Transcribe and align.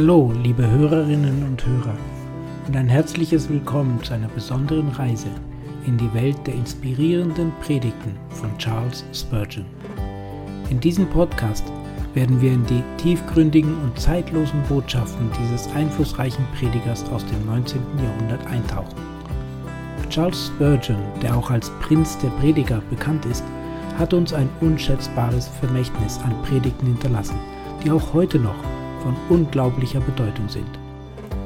Hallo, 0.00 0.32
liebe 0.42 0.66
Hörerinnen 0.66 1.42
und 1.42 1.66
Hörer, 1.66 1.94
und 2.66 2.74
ein 2.74 2.88
herzliches 2.88 3.50
Willkommen 3.50 4.02
zu 4.02 4.14
einer 4.14 4.28
besonderen 4.28 4.88
Reise 4.88 5.28
in 5.86 5.98
die 5.98 6.14
Welt 6.14 6.38
der 6.46 6.54
inspirierenden 6.54 7.52
Predigten 7.60 8.16
von 8.30 8.48
Charles 8.56 9.04
Spurgeon. 9.12 9.66
In 10.70 10.80
diesem 10.80 11.06
Podcast 11.10 11.70
werden 12.14 12.40
wir 12.40 12.50
in 12.50 12.64
die 12.64 12.82
tiefgründigen 12.96 13.74
und 13.82 14.00
zeitlosen 14.00 14.62
Botschaften 14.70 15.28
dieses 15.38 15.68
einflussreichen 15.74 16.46
Predigers 16.58 17.04
aus 17.10 17.26
dem 17.26 17.44
19. 17.44 17.82
Jahrhundert 18.02 18.46
eintauchen. 18.46 18.96
Charles 20.08 20.46
Spurgeon, 20.46 20.96
der 21.20 21.36
auch 21.36 21.50
als 21.50 21.70
Prinz 21.82 22.16
der 22.16 22.30
Prediger 22.40 22.82
bekannt 22.88 23.26
ist, 23.26 23.44
hat 23.98 24.14
uns 24.14 24.32
ein 24.32 24.48
unschätzbares 24.62 25.48
Vermächtnis 25.60 26.18
an 26.20 26.34
Predigten 26.44 26.86
hinterlassen, 26.86 27.36
die 27.84 27.90
auch 27.90 28.14
heute 28.14 28.38
noch 28.38 28.56
von 29.02 29.16
unglaublicher 29.28 30.00
Bedeutung 30.00 30.48
sind. 30.48 30.78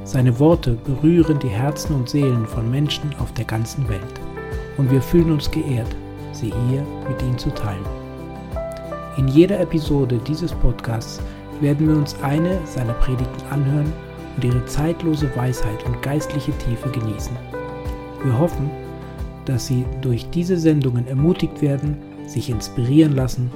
Seine 0.04 0.38
Worte 0.38 0.72
berühren 0.84 1.38
die 1.38 1.48
Herzen 1.48 1.94
und 1.94 2.08
Seelen 2.08 2.46
von 2.46 2.70
Menschen 2.70 3.14
auf 3.18 3.32
der 3.32 3.46
ganzen 3.46 3.88
Welt 3.88 4.20
und 4.76 4.90
wir 4.90 5.00
fühlen 5.00 5.32
uns 5.32 5.50
geehrt, 5.50 5.94
sie 6.32 6.52
hier 6.68 6.84
mit 7.08 7.22
Ihnen 7.22 7.38
zu 7.38 7.50
teilen. 7.50 7.84
In 9.16 9.28
jeder 9.28 9.60
Episode 9.60 10.18
dieses 10.26 10.52
Podcasts 10.52 11.20
werden 11.60 11.88
wir 11.88 11.96
uns 11.96 12.16
eine 12.22 12.58
seiner 12.66 12.94
Predigten 12.94 13.46
anhören 13.50 13.92
und 14.36 14.44
ihre 14.44 14.64
zeitlose 14.66 15.30
Weisheit 15.36 15.84
und 15.86 16.02
geistliche 16.02 16.52
Tiefe 16.58 16.90
genießen. 16.90 17.36
Wir 18.24 18.36
hoffen, 18.38 18.70
dass 19.44 19.66
Sie 19.66 19.84
durch 20.00 20.28
diese 20.30 20.58
Sendungen 20.58 21.06
ermutigt 21.06 21.62
werden, 21.62 21.96
sich 22.26 22.50
inspirieren 22.50 23.14
lassen 23.14 23.50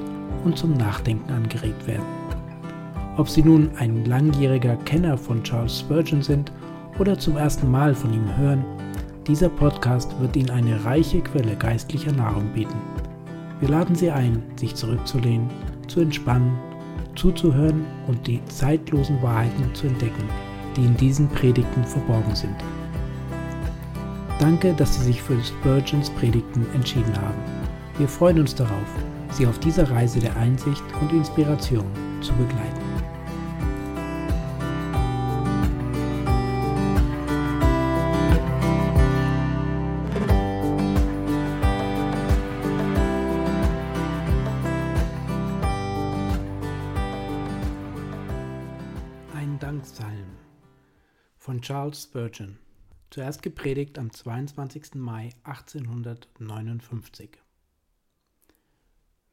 und 0.44 0.56
zum 0.56 0.74
Nachdenken 0.74 1.32
angeregt 1.32 1.86
werden. 1.86 2.17
Ob 3.18 3.28
Sie 3.28 3.42
nun 3.42 3.68
ein 3.78 4.04
langjähriger 4.04 4.76
Kenner 4.84 5.18
von 5.18 5.42
Charles 5.42 5.80
Spurgeon 5.80 6.22
sind 6.22 6.52
oder 7.00 7.18
zum 7.18 7.36
ersten 7.36 7.68
Mal 7.68 7.92
von 7.92 8.14
ihm 8.14 8.36
hören, 8.36 8.64
dieser 9.26 9.48
Podcast 9.48 10.14
wird 10.20 10.36
Ihnen 10.36 10.50
eine 10.50 10.84
reiche 10.84 11.20
Quelle 11.20 11.56
geistlicher 11.56 12.12
Nahrung 12.12 12.44
bieten. 12.54 12.80
Wir 13.58 13.70
laden 13.70 13.96
Sie 13.96 14.08
ein, 14.08 14.40
sich 14.54 14.76
zurückzulehnen, 14.76 15.50
zu 15.88 15.98
entspannen, 15.98 16.56
zuzuhören 17.16 17.84
und 18.06 18.24
die 18.24 18.40
zeitlosen 18.44 19.20
Wahrheiten 19.20 19.74
zu 19.74 19.88
entdecken, 19.88 20.28
die 20.76 20.84
in 20.84 20.96
diesen 20.96 21.28
Predigten 21.28 21.82
verborgen 21.82 22.36
sind. 22.36 22.54
Danke, 24.38 24.72
dass 24.74 24.94
Sie 24.94 25.02
sich 25.02 25.20
für 25.20 25.42
Spurgeons 25.42 26.08
Predigten 26.10 26.64
entschieden 26.72 27.16
haben. 27.20 27.42
Wir 27.98 28.06
freuen 28.06 28.38
uns 28.38 28.54
darauf, 28.54 28.86
Sie 29.32 29.44
auf 29.44 29.58
dieser 29.58 29.90
Reise 29.90 30.20
der 30.20 30.36
Einsicht 30.36 30.84
und 31.00 31.12
Inspiration 31.12 31.84
zu 32.20 32.32
begleiten. 32.34 32.77
Charles 51.68 52.04
Spurgeon, 52.04 52.56
zuerst 53.10 53.42
gepredigt 53.42 53.98
am 53.98 54.10
22. 54.10 54.94
Mai 54.94 55.28
1859. 55.42 57.28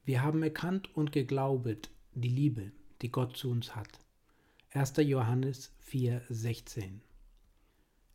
Wir 0.04 0.22
haben 0.22 0.42
erkannt 0.42 0.94
und 0.94 1.12
geglaubet 1.12 1.88
die 2.12 2.28
Liebe, 2.28 2.72
die 3.00 3.10
Gott 3.10 3.38
zu 3.38 3.48
uns 3.48 3.74
hat. 3.74 3.88
1. 4.74 4.98
Johannes 4.98 5.74
4,16 5.90 6.98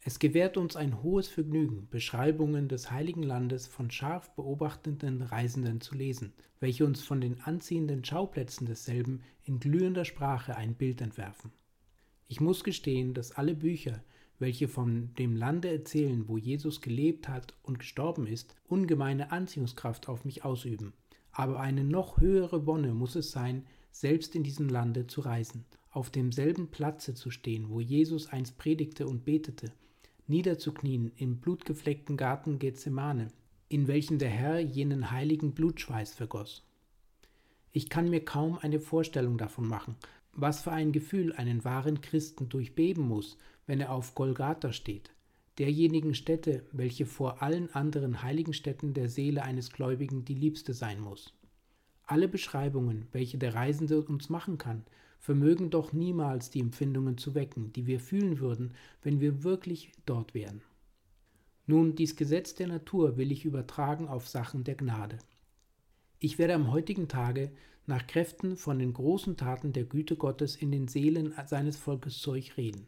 Es 0.03 0.19
gewährt 0.19 0.55
uns 0.55 0.75
ein 0.75 1.01
hohes 1.01 1.27
Vergnügen, 1.27 1.87
Beschreibungen 1.89 2.67
des 2.67 2.91
heiligen 2.91 3.23
Landes 3.23 3.65
von 3.65 3.89
scharf 3.89 4.35
beobachtenden 4.35 5.23
Reisenden 5.23 5.81
zu 5.81 5.95
lesen, 5.95 6.31
welche 6.59 6.85
uns 6.85 7.01
von 7.01 7.21
den 7.21 7.41
anziehenden 7.41 8.05
Schauplätzen 8.05 8.67
desselben 8.67 9.23
in 9.45 9.59
glühender 9.59 10.05
Sprache 10.05 10.55
ein 10.55 10.75
Bild 10.75 11.01
entwerfen. 11.01 11.51
Ich 12.31 12.39
muss 12.39 12.63
gestehen, 12.63 13.13
dass 13.13 13.33
alle 13.33 13.53
Bücher, 13.53 14.01
welche 14.39 14.69
von 14.69 15.13
dem 15.15 15.35
Lande 15.35 15.69
erzählen, 15.69 16.29
wo 16.29 16.37
Jesus 16.37 16.79
gelebt 16.79 17.27
hat 17.27 17.53
und 17.61 17.77
gestorben 17.77 18.25
ist, 18.25 18.55
ungemeine 18.69 19.33
Anziehungskraft 19.33 20.07
auf 20.07 20.23
mich 20.23 20.45
ausüben. 20.45 20.93
Aber 21.33 21.59
eine 21.59 21.83
noch 21.83 22.21
höhere 22.21 22.65
Wonne 22.65 22.93
muss 22.93 23.15
es 23.15 23.31
sein, 23.31 23.65
selbst 23.91 24.33
in 24.33 24.43
diesem 24.43 24.69
Lande 24.69 25.07
zu 25.07 25.19
reisen, 25.19 25.65
auf 25.89 26.09
demselben 26.09 26.71
Platze 26.71 27.15
zu 27.15 27.31
stehen, 27.31 27.67
wo 27.67 27.81
Jesus 27.81 28.27
einst 28.27 28.57
predigte 28.57 29.07
und 29.07 29.25
betete, 29.25 29.73
niederzuknien 30.27 31.11
im 31.17 31.41
blutgefleckten 31.41 32.15
Garten 32.15 32.59
Gethsemane, 32.59 33.27
in 33.67 33.89
welchem 33.89 34.19
der 34.19 34.29
Herr 34.29 34.61
jenen 34.61 35.11
heiligen 35.11 35.51
Blutschweiß 35.51 36.13
vergoss. 36.13 36.63
Ich 37.73 37.89
kann 37.89 38.09
mir 38.09 38.23
kaum 38.23 38.57
eine 38.57 38.79
Vorstellung 38.79 39.37
davon 39.37 39.67
machen, 39.67 39.97
was 40.33 40.61
für 40.61 40.71
ein 40.71 40.91
Gefühl 40.91 41.33
einen 41.33 41.63
wahren 41.63 42.01
Christen 42.01 42.49
durchbeben 42.49 43.07
muss, 43.07 43.37
wenn 43.67 43.81
er 43.81 43.91
auf 43.91 44.15
Golgatha 44.15 44.71
steht, 44.73 45.11
derjenigen 45.59 46.13
Stätte, 46.13 46.65
welche 46.71 47.05
vor 47.05 47.41
allen 47.41 47.73
anderen 47.73 48.21
heiligen 48.23 48.53
Städten 48.53 48.93
der 48.93 49.09
Seele 49.09 49.43
eines 49.43 49.71
Gläubigen 49.71 50.25
die 50.25 50.35
liebste 50.35 50.73
sein 50.73 50.99
muss. 50.99 51.33
Alle 52.03 52.27
Beschreibungen, 52.27 53.07
welche 53.11 53.37
der 53.37 53.55
Reisende 53.55 54.01
uns 54.01 54.29
machen 54.29 54.57
kann, 54.57 54.83
vermögen 55.19 55.69
doch 55.69 55.93
niemals 55.93 56.49
die 56.49 56.59
Empfindungen 56.59 57.17
zu 57.17 57.35
wecken, 57.35 57.71
die 57.73 57.85
wir 57.85 57.99
fühlen 57.99 58.39
würden, 58.39 58.73
wenn 59.03 59.21
wir 59.21 59.43
wirklich 59.43 59.91
dort 60.05 60.33
wären. 60.33 60.61
Nun, 61.67 61.95
dies 61.95 62.15
Gesetz 62.15 62.55
der 62.55 62.67
Natur 62.67 63.17
will 63.17 63.31
ich 63.31 63.45
übertragen 63.45 64.07
auf 64.07 64.27
Sachen 64.27 64.63
der 64.63 64.75
Gnade. 64.75 65.19
Ich 66.19 66.37
werde 66.39 66.55
am 66.55 66.71
heutigen 66.71 67.07
Tage 67.07 67.51
nach 67.87 68.07
Kräften 68.07 68.57
von 68.57 68.79
den 68.79 68.93
großen 68.93 69.37
Taten 69.37 69.73
der 69.73 69.83
Güte 69.83 70.15
Gottes 70.15 70.55
in 70.55 70.71
den 70.71 70.87
Seelen 70.87 71.33
seines 71.45 71.77
Volkes 71.77 72.19
zu 72.19 72.31
euch 72.31 72.57
reden. 72.57 72.87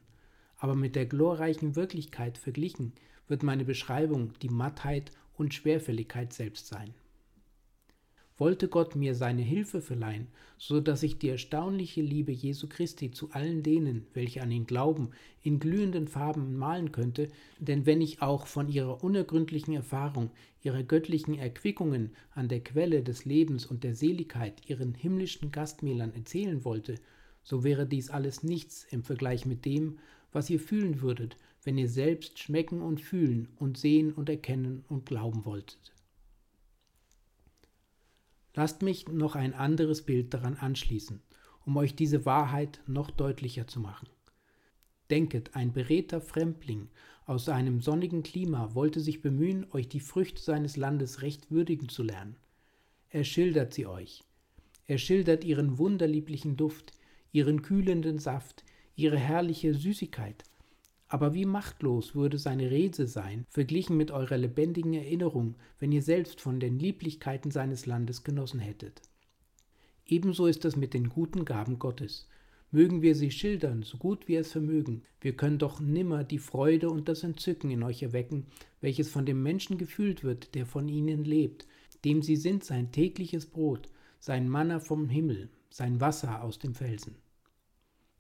Aber 0.58 0.76
mit 0.76 0.96
der 0.96 1.06
glorreichen 1.06 1.76
Wirklichkeit 1.76 2.38
verglichen 2.38 2.94
wird 3.28 3.44
meine 3.44 3.66
Beschreibung 3.66 4.34
die 4.42 4.50
Mattheit 4.50 5.12
und 5.36 5.53
Schwerfälligkeit 5.53 6.34
selbst 6.34 6.68
sein 6.68 6.94
wollte 8.38 8.68
Gott 8.68 8.96
mir 8.96 9.16
seine 9.16 9.42
Hilfe 9.42 9.82
verleihen, 9.82 10.28
so 10.58 10.80
dass 10.80 11.04
ich 11.04 11.18
die 11.18 11.30
erstaunliche 11.30 12.02
Liebe 12.02 12.32
Jesu 12.32 12.68
Christi 12.68 13.12
zu 13.12 13.32
allen 13.32 13.64
denen, 13.64 14.06
welche 14.14 14.42
an 14.42 14.52
ihn 14.52 14.66
glauben, 14.66 15.10
in 15.42 15.60
glühenden 15.60 16.08
Farben 16.08 16.58
malen 16.58 16.92
könnte, 16.92 17.28
denn 17.60 17.86
wenn 17.86 18.02
ich 18.02 18.22
auch 18.22 18.48
von 18.48 18.70
ihrer 18.70 19.04
unergründlichen 19.04 19.74
Erfahrung, 19.74 20.32
ihrer 20.64 20.84
göttlichen 20.84 21.38
Erquickungen 21.38 22.12
an 22.34 22.48
der 22.48 22.64
Quelle 22.64 23.04
des 23.04 23.26
Lebens 23.26 23.66
und 23.66 23.84
der 23.84 23.96
Seligkeit 23.96 24.70
ihren 24.70 24.94
himmlischen 24.96 25.52
Gastmählern 25.52 26.14
erzählen 26.14 26.64
wollte, 26.64 26.96
so 27.44 27.64
wäre 27.64 27.86
dies 27.86 28.10
alles 28.10 28.44
nichts 28.44 28.86
im 28.90 29.04
Vergleich 29.04 29.46
mit 29.46 29.66
dem, 29.66 30.00
was 30.32 30.50
ihr 30.50 30.60
fühlen 30.60 31.02
würdet, 31.02 31.38
wenn 31.64 31.78
ihr 31.78 31.90
selbst 31.90 32.40
schmecken 32.40 32.82
und 32.82 33.02
fühlen 33.02 33.50
und 33.58 33.78
sehen 33.78 34.14
und 34.14 34.30
erkennen 34.30 34.84
und 34.88 35.06
glauben 35.06 35.46
wolltet. 35.46 35.94
Lasst 38.56 38.81
mich 38.81 39.08
noch 39.08 39.36
ein 39.36 39.53
anderes 39.53 40.03
Bild 40.03 40.34
daran 40.34 40.56
anschließen, 40.56 41.22
um 41.66 41.78
euch 41.78 41.96
diese 41.96 42.25
Wahrheit 42.25 42.81
noch 42.86 43.09
deutlicher 43.09 43.68
zu 43.68 43.80
machen. 43.80 44.08
Denket, 45.09 45.56
ein 45.56 45.74
beredter 45.74 46.22
Fremdling 46.22 46.90
aus 47.25 47.50
einem 47.50 47.81
sonnigen 47.81 48.22
Klima 48.22 48.76
wollte 48.76 49.00
sich 49.00 49.22
bemühen, 49.22 49.66
euch 49.72 49.88
die 49.88 50.00
Früchte 50.00 50.41
seines 50.41 50.78
Landes 50.78 51.22
recht 51.22 51.52
würdigen 51.52 51.90
zu 51.90 52.03
lernen. 52.03 52.35
Er 53.09 53.23
schildert 53.23 53.73
sie 53.73 53.85
euch. 53.85 54.23
Er 54.88 54.97
schildert 54.97 55.44
ihren 55.44 55.78
wunderlieblichen 55.78 56.58
Duft, 56.58 56.91
ihren 57.32 57.61
kühlenden 57.61 58.20
Saft, 58.20 58.64
ihre 58.96 59.17
herrliche 59.17 59.73
Süßigkeit, 59.73 60.44
aber 61.14 61.36
wie 61.36 61.46
machtlos 61.46 62.16
würde 62.16 62.40
seine 62.40 62.72
Rede 62.72 63.06
sein, 63.06 63.46
verglichen 63.48 63.96
mit 63.96 64.10
eurer 64.10 64.36
lebendigen 64.36 64.96
Erinnerung, 64.96 65.54
wenn 65.78 65.92
ihr 65.92 66.02
selbst 66.02 66.42
von 66.42 66.60
den 66.60 66.80
Lieblichkeiten 66.80 67.52
seines 67.52 67.86
Landes 67.86 68.24
genossen 68.24 68.60
hättet. 68.60 69.00
Ebenso 70.08 70.48
ist 70.48 70.66
es 70.66 70.76
mit 70.76 70.96
den 70.96 71.10
guten 71.10 71.46
Gaben 71.46 71.78
Gottes. 71.78 72.28
Mögen 72.72 73.04
wir 73.04 73.14
sie 73.14 73.30
schildern, 73.30 73.84
so 73.84 74.00
gut 74.00 74.28
wir 74.28 74.40
es 74.40 74.52
vermögen, 74.54 75.04
wir 75.22 75.38
können 75.38 75.60
doch 75.60 75.80
nimmer 75.80 76.24
die 76.24 76.40
Freude 76.40 76.90
und 76.90 77.08
das 77.08 77.22
Entzücken 77.22 77.70
in 77.70 77.84
euch 77.84 78.02
erwecken, 78.02 78.48
welches 78.82 79.12
von 79.12 79.28
dem 79.28 79.44
Menschen 79.44 79.78
gefühlt 79.78 80.24
wird, 80.24 80.56
der 80.56 80.66
von 80.66 80.90
ihnen 80.90 81.26
lebt, 81.26 81.68
dem 82.06 82.24
sie 82.24 82.38
sind 82.38 82.64
sein 82.64 82.92
tägliches 82.92 83.46
Brot, 83.46 83.88
sein 84.18 84.50
Manna 84.50 84.80
vom 84.80 85.10
Himmel, 85.10 85.50
sein 85.70 86.02
Wasser 86.02 86.44
aus 86.44 86.58
dem 86.58 86.74
Felsen. 86.74 87.18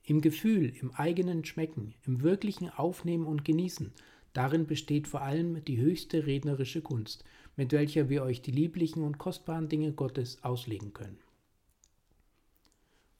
Im 0.05 0.19
Gefühl, 0.19 0.73
im 0.81 0.91
eigenen 0.91 1.45
Schmecken, 1.45 1.93
im 2.05 2.21
wirklichen 2.21 2.69
Aufnehmen 2.69 3.25
und 3.25 3.45
Genießen, 3.45 3.93
darin 4.33 4.67
besteht 4.67 5.07
vor 5.07 5.21
allem 5.21 5.63
die 5.63 5.77
höchste 5.77 6.25
rednerische 6.25 6.81
Kunst, 6.81 7.23
mit 7.55 7.71
welcher 7.71 8.09
wir 8.09 8.23
euch 8.23 8.41
die 8.41 8.51
lieblichen 8.51 9.01
und 9.01 9.17
kostbaren 9.17 9.69
Dinge 9.69 9.93
Gottes 9.93 10.43
auslegen 10.43 10.93
können. 10.93 11.19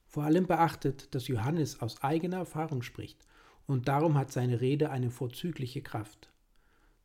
Vor 0.06 0.24
allem 0.24 0.46
beachtet, 0.46 1.14
dass 1.14 1.26
Johannes 1.26 1.80
aus 1.80 2.02
eigener 2.02 2.36
Erfahrung 2.36 2.82
spricht 2.82 3.18
und 3.66 3.88
darum 3.88 4.18
hat 4.18 4.30
seine 4.30 4.60
Rede 4.60 4.90
eine 4.90 5.10
vorzügliche 5.10 5.80
Kraft. 5.80 6.30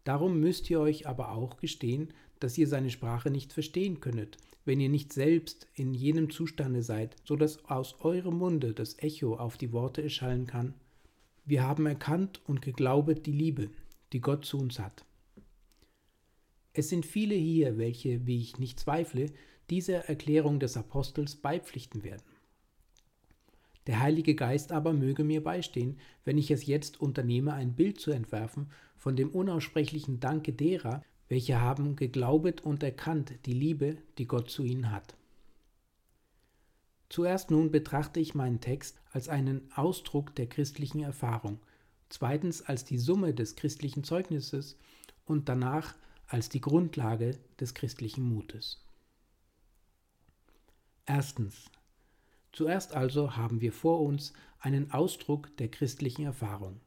Darum 0.03 0.41
müsst 0.41 0.69
ihr 0.69 0.81
euch 0.81 1.07
aber 1.07 1.31
auch 1.31 1.57
gestehen, 1.57 2.13
dass 2.39 2.57
ihr 2.57 2.67
seine 2.67 2.89
Sprache 2.89 3.31
nicht 3.31 3.53
verstehen 3.53 4.01
könnet, 4.01 4.37
wenn 4.65 4.79
ihr 4.79 4.89
nicht 4.89 5.13
selbst 5.13 5.67
in 5.73 5.93
jenem 5.93 6.29
Zustande 6.29 6.83
seid, 6.83 7.15
so 7.23 7.35
dass 7.35 7.65
aus 7.65 7.99
eurem 8.01 8.37
Munde 8.37 8.73
das 8.73 8.97
Echo 8.99 9.35
auf 9.35 9.57
die 9.57 9.71
Worte 9.71 10.03
erschallen 10.03 10.47
kann. 10.47 10.73
Wir 11.45 11.63
haben 11.63 11.85
erkannt 11.85 12.41
und 12.45 12.61
geglaubet 12.61 13.25
die 13.25 13.31
Liebe, 13.31 13.69
die 14.13 14.21
Gott 14.21 14.45
zu 14.45 14.59
uns 14.59 14.79
hat. 14.79 15.05
Es 16.73 16.89
sind 16.89 17.05
viele 17.05 17.35
hier, 17.35 17.77
welche, 17.77 18.25
wie 18.27 18.39
ich 18.39 18.59
nicht 18.59 18.79
zweifle, 18.79 19.31
dieser 19.69 20.09
Erklärung 20.09 20.59
des 20.59 20.77
Apostels 20.77 21.35
beipflichten 21.35 22.03
werden. 22.03 22.23
Der 23.87 23.99
Heilige 24.01 24.35
Geist 24.35 24.71
aber 24.71 24.93
möge 24.93 25.23
mir 25.23 25.43
beistehen, 25.43 25.97
wenn 26.23 26.37
ich 26.37 26.51
es 26.51 26.67
jetzt 26.67 27.01
unternehme, 27.01 27.53
ein 27.53 27.73
Bild 27.75 27.99
zu 27.99 28.11
entwerfen 28.11 28.71
von 28.95 29.15
dem 29.15 29.31
unaussprechlichen 29.31 30.19
Danke 30.19 30.53
derer, 30.53 31.03
welche 31.29 31.61
haben 31.61 31.95
geglaubet 31.95 32.61
und 32.61 32.83
erkannt 32.83 33.33
die 33.45 33.53
Liebe, 33.53 33.97
die 34.17 34.27
Gott 34.27 34.49
zu 34.49 34.63
ihnen 34.63 34.91
hat. 34.91 35.15
Zuerst 37.07 37.49
nun 37.49 37.71
betrachte 37.71 38.19
ich 38.19 38.35
meinen 38.35 38.59
Text 38.59 38.99
als 39.11 39.29
einen 39.29 39.71
Ausdruck 39.75 40.35
der 40.35 40.47
christlichen 40.47 41.01
Erfahrung, 41.01 41.59
zweitens 42.09 42.61
als 42.61 42.83
die 42.83 42.99
Summe 42.99 43.33
des 43.33 43.55
christlichen 43.55 44.03
Zeugnisses 44.03 44.77
und 45.25 45.49
danach 45.49 45.95
als 46.27 46.49
die 46.49 46.61
Grundlage 46.61 47.37
des 47.59 47.73
christlichen 47.73 48.27
Mutes. 48.27 48.83
Erstens 51.05 51.71
Zuerst 52.51 52.93
also 52.93 53.35
haben 53.35 53.61
wir 53.61 53.71
vor 53.71 54.01
uns 54.01 54.33
einen 54.59 54.91
Ausdruck 54.91 55.55
der 55.57 55.69
christlichen 55.69 56.25
Erfahrung. 56.25 56.81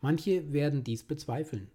Manche 0.00 0.52
werden 0.52 0.82
dies 0.82 1.04
bezweifeln. 1.04 1.70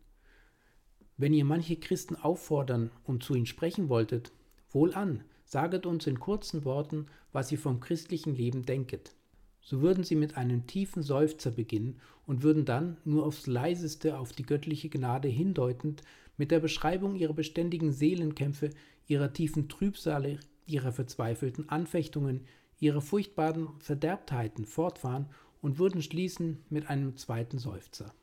Wenn 1.18 1.34
ihr 1.34 1.46
manche 1.46 1.75
Christen 1.78 2.16
auffordern 2.16 2.92
und 3.04 3.24
zu 3.24 3.34
ihnen 3.34 3.48
sprechen 3.48 3.90
wolltet, 3.90 4.31
wohlan, 4.69 5.24
saget 5.46 5.88
uns 5.88 6.06
in 6.06 6.19
kurzen 6.19 6.64
Worten, 6.64 7.08
was 7.31 7.52
ihr 7.52 7.58
vom 7.58 7.80
christlichen 7.80 8.36
Leben 8.36 8.66
denket. 8.66 9.16
So 9.62 9.81
würden 9.81 10.04
sie 10.04 10.16
mit 10.16 10.38
einem 10.38 10.68
tiefen 10.68 11.02
Seufzer 11.02 11.50
beginnen 11.50 12.00
und 12.28 12.44
würden 12.44 12.66
dann, 12.66 12.98
nur 13.04 13.25
aufs 13.25 13.48
leiseste 13.48 14.19
auf 14.19 14.31
die 14.31 14.44
göttliche 14.44 14.90
Gnade 14.90 15.28
hindeutend, 15.28 16.04
mit 16.38 16.52
der 16.52 16.60
Beschreibung 16.60 17.16
ihrer 17.16 17.34
beständigen 17.34 17.92
Seelenkämpfe, 17.92 18.69
ihrer 19.08 19.34
tiefen 19.34 19.69
Trübsale, 19.69 20.40
ihrer 20.68 20.92
verzweifelten 20.92 21.68
Anfechtungen, 21.68 22.46
ihre 22.80 23.02
furchtbaren 23.02 23.69
Verderbtheiten 23.80 24.66
fortfahren 24.66 25.28
und 25.62 25.80
würden 25.80 26.04
schließen 26.04 26.64
mit 26.69 26.90
einem 26.90 27.18
zweiten 27.18 27.58
Seufzer. 27.58 28.14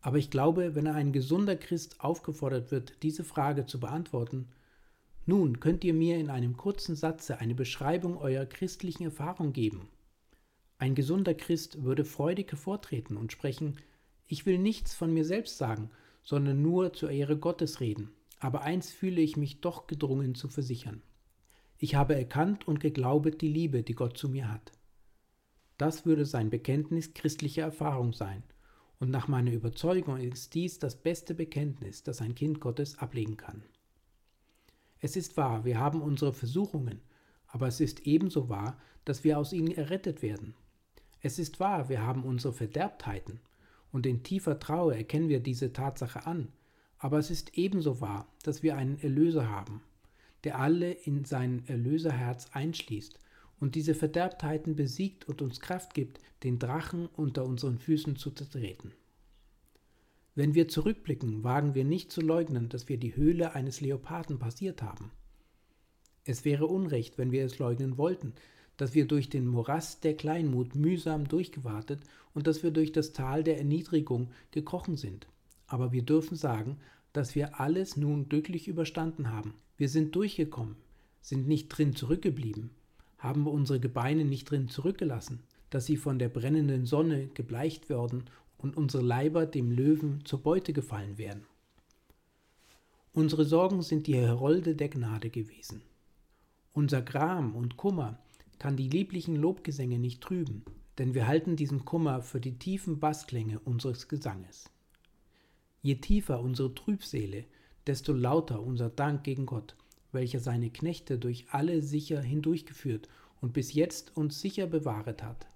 Aber 0.00 0.18
ich 0.18 0.30
glaube, 0.30 0.74
wenn 0.74 0.86
ein 0.86 1.12
gesunder 1.12 1.56
Christ 1.56 2.00
aufgefordert 2.00 2.70
wird, 2.70 3.02
diese 3.02 3.24
Frage 3.24 3.66
zu 3.66 3.80
beantworten, 3.80 4.48
nun 5.26 5.60
könnt 5.60 5.84
ihr 5.84 5.92
mir 5.92 6.18
in 6.18 6.30
einem 6.30 6.56
kurzen 6.56 6.96
Satze 6.96 7.38
eine 7.38 7.54
Beschreibung 7.54 8.16
eurer 8.16 8.46
christlichen 8.46 9.04
Erfahrung 9.04 9.52
geben. 9.52 9.88
Ein 10.78 10.94
gesunder 10.94 11.34
Christ 11.34 11.82
würde 11.82 12.04
freudig 12.04 12.52
hervortreten 12.52 13.16
und 13.16 13.32
sprechen, 13.32 13.76
ich 14.26 14.46
will 14.46 14.58
nichts 14.58 14.94
von 14.94 15.12
mir 15.12 15.24
selbst 15.24 15.58
sagen, 15.58 15.90
sondern 16.22 16.62
nur 16.62 16.92
zur 16.92 17.10
Ehre 17.10 17.36
Gottes 17.36 17.80
reden, 17.80 18.10
aber 18.38 18.62
eins 18.62 18.90
fühle 18.90 19.20
ich 19.20 19.36
mich 19.36 19.60
doch 19.60 19.86
gedrungen 19.86 20.34
zu 20.34 20.48
versichern. 20.48 21.02
Ich 21.78 21.94
habe 21.94 22.14
erkannt 22.14 22.68
und 22.68 22.80
geglaubet 22.80 23.40
die 23.40 23.48
Liebe, 23.48 23.82
die 23.82 23.94
Gott 23.94 24.16
zu 24.16 24.28
mir 24.28 24.50
hat. 24.50 24.72
Das 25.78 26.06
würde 26.06 26.26
sein 26.26 26.50
Bekenntnis 26.50 27.14
christlicher 27.14 27.62
Erfahrung 27.62 28.12
sein, 28.12 28.42
und 29.00 29.10
nach 29.10 29.28
meiner 29.28 29.52
Überzeugung 29.52 30.18
ist 30.18 30.54
dies 30.54 30.78
das 30.78 30.96
beste 30.96 31.34
Bekenntnis, 31.34 32.02
das 32.02 32.20
ein 32.20 32.34
Kind 32.34 32.60
Gottes 32.60 32.98
ablegen 32.98 33.36
kann. 33.36 33.62
Es 35.00 35.16
ist 35.16 35.36
wahr, 35.36 35.64
wir 35.64 35.78
haben 35.78 36.02
unsere 36.02 36.32
Versuchungen, 36.32 37.00
aber 37.46 37.68
es 37.68 37.80
ist 37.80 38.06
ebenso 38.06 38.48
wahr, 38.48 38.76
dass 39.04 39.22
wir 39.24 39.38
aus 39.38 39.52
ihnen 39.52 39.70
errettet 39.70 40.22
werden. 40.22 40.54
Es 41.20 41.38
ist 41.38 41.60
wahr, 41.60 41.88
wir 41.88 42.02
haben 42.02 42.24
unsere 42.24 42.52
Verderbtheiten, 42.52 43.40
und 43.90 44.04
in 44.04 44.22
tiefer 44.22 44.58
Trauer 44.58 44.94
erkennen 44.94 45.28
wir 45.28 45.40
diese 45.40 45.72
Tatsache 45.72 46.26
an, 46.26 46.48
aber 46.98 47.18
es 47.18 47.30
ist 47.30 47.56
ebenso 47.56 48.00
wahr, 48.00 48.26
dass 48.42 48.62
wir 48.62 48.76
einen 48.76 48.98
Erlöser 48.98 49.48
haben, 49.48 49.82
der 50.44 50.58
alle 50.58 50.90
in 50.92 51.24
sein 51.24 51.62
Erlöserherz 51.66 52.50
einschließt 52.52 53.18
und 53.60 53.74
diese 53.74 53.94
Verderbtheiten 53.94 54.76
besiegt 54.76 55.28
und 55.28 55.42
uns 55.42 55.60
Kraft 55.60 55.94
gibt, 55.94 56.20
den 56.42 56.58
Drachen 56.58 57.06
unter 57.06 57.44
unseren 57.44 57.78
Füßen 57.78 58.16
zu 58.16 58.30
zertreten. 58.30 58.92
Wenn 60.34 60.54
wir 60.54 60.68
zurückblicken, 60.68 61.42
wagen 61.42 61.74
wir 61.74 61.84
nicht 61.84 62.12
zu 62.12 62.20
leugnen, 62.20 62.68
dass 62.68 62.88
wir 62.88 62.96
die 62.96 63.16
Höhle 63.16 63.54
eines 63.54 63.80
Leoparden 63.80 64.38
passiert 64.38 64.82
haben. 64.82 65.10
Es 66.24 66.44
wäre 66.44 66.66
Unrecht, 66.66 67.18
wenn 67.18 67.32
wir 67.32 67.44
es 67.44 67.58
leugnen 67.58 67.98
wollten, 67.98 68.34
dass 68.76 68.94
wir 68.94 69.06
durch 69.06 69.28
den 69.28 69.46
Morast 69.46 70.04
der 70.04 70.16
Kleinmut 70.16 70.76
mühsam 70.76 71.26
durchgewartet 71.26 72.00
und 72.34 72.46
dass 72.46 72.62
wir 72.62 72.70
durch 72.70 72.92
das 72.92 73.12
Tal 73.12 73.42
der 73.42 73.58
Erniedrigung 73.58 74.30
gekrochen 74.52 74.96
sind. 74.96 75.26
Aber 75.66 75.90
wir 75.90 76.02
dürfen 76.02 76.36
sagen, 76.36 76.78
dass 77.12 77.34
wir 77.34 77.58
alles 77.58 77.96
nun 77.96 78.28
glücklich 78.28 78.68
überstanden 78.68 79.30
haben. 79.32 79.54
Wir 79.76 79.88
sind 79.88 80.14
durchgekommen, 80.14 80.76
sind 81.20 81.48
nicht 81.48 81.68
drin 81.68 81.96
zurückgeblieben, 81.96 82.70
haben 83.18 83.44
wir 83.44 83.52
unsere 83.52 83.80
Gebeine 83.80 84.24
nicht 84.24 84.50
drin 84.50 84.68
zurückgelassen, 84.68 85.40
dass 85.70 85.86
sie 85.86 85.96
von 85.96 86.18
der 86.18 86.28
brennenden 86.28 86.86
Sonne 86.86 87.26
gebleicht 87.28 87.88
werden 87.88 88.24
und 88.56 88.76
unsere 88.76 89.02
Leiber 89.02 89.46
dem 89.46 89.70
Löwen 89.70 90.24
zur 90.24 90.42
Beute 90.42 90.72
gefallen 90.72 91.18
wären. 91.18 91.42
Unsere 93.12 93.44
Sorgen 93.44 93.82
sind 93.82 94.06
die 94.06 94.16
Herolde 94.16 94.76
der 94.76 94.88
Gnade 94.88 95.30
gewesen. 95.30 95.82
Unser 96.72 97.02
Gram 97.02 97.56
und 97.56 97.76
Kummer 97.76 98.18
kann 98.58 98.76
die 98.76 98.88
lieblichen 98.88 99.36
Lobgesänge 99.36 99.98
nicht 99.98 100.20
trüben, 100.20 100.64
denn 100.98 101.14
wir 101.14 101.26
halten 101.26 101.56
diesen 101.56 101.84
Kummer 101.84 102.22
für 102.22 102.40
die 102.40 102.58
tiefen 102.58 103.00
Bassklänge 103.00 103.58
unseres 103.60 104.08
Gesanges. 104.08 104.70
Je 105.82 105.96
tiefer 105.96 106.40
unsere 106.40 106.74
Trübseele, 106.74 107.44
desto 107.86 108.12
lauter 108.12 108.62
unser 108.62 108.90
Dank 108.90 109.24
gegen 109.24 109.46
Gott, 109.46 109.76
welcher 110.12 110.40
seine 110.40 110.70
Knechte 110.70 111.18
durch 111.18 111.46
alle 111.50 111.82
sicher 111.82 112.20
hindurchgeführt 112.20 113.08
und 113.40 113.52
bis 113.52 113.74
jetzt 113.74 114.16
uns 114.16 114.40
sicher 114.40 114.66
bewahret 114.66 115.22
hat. 115.22 115.46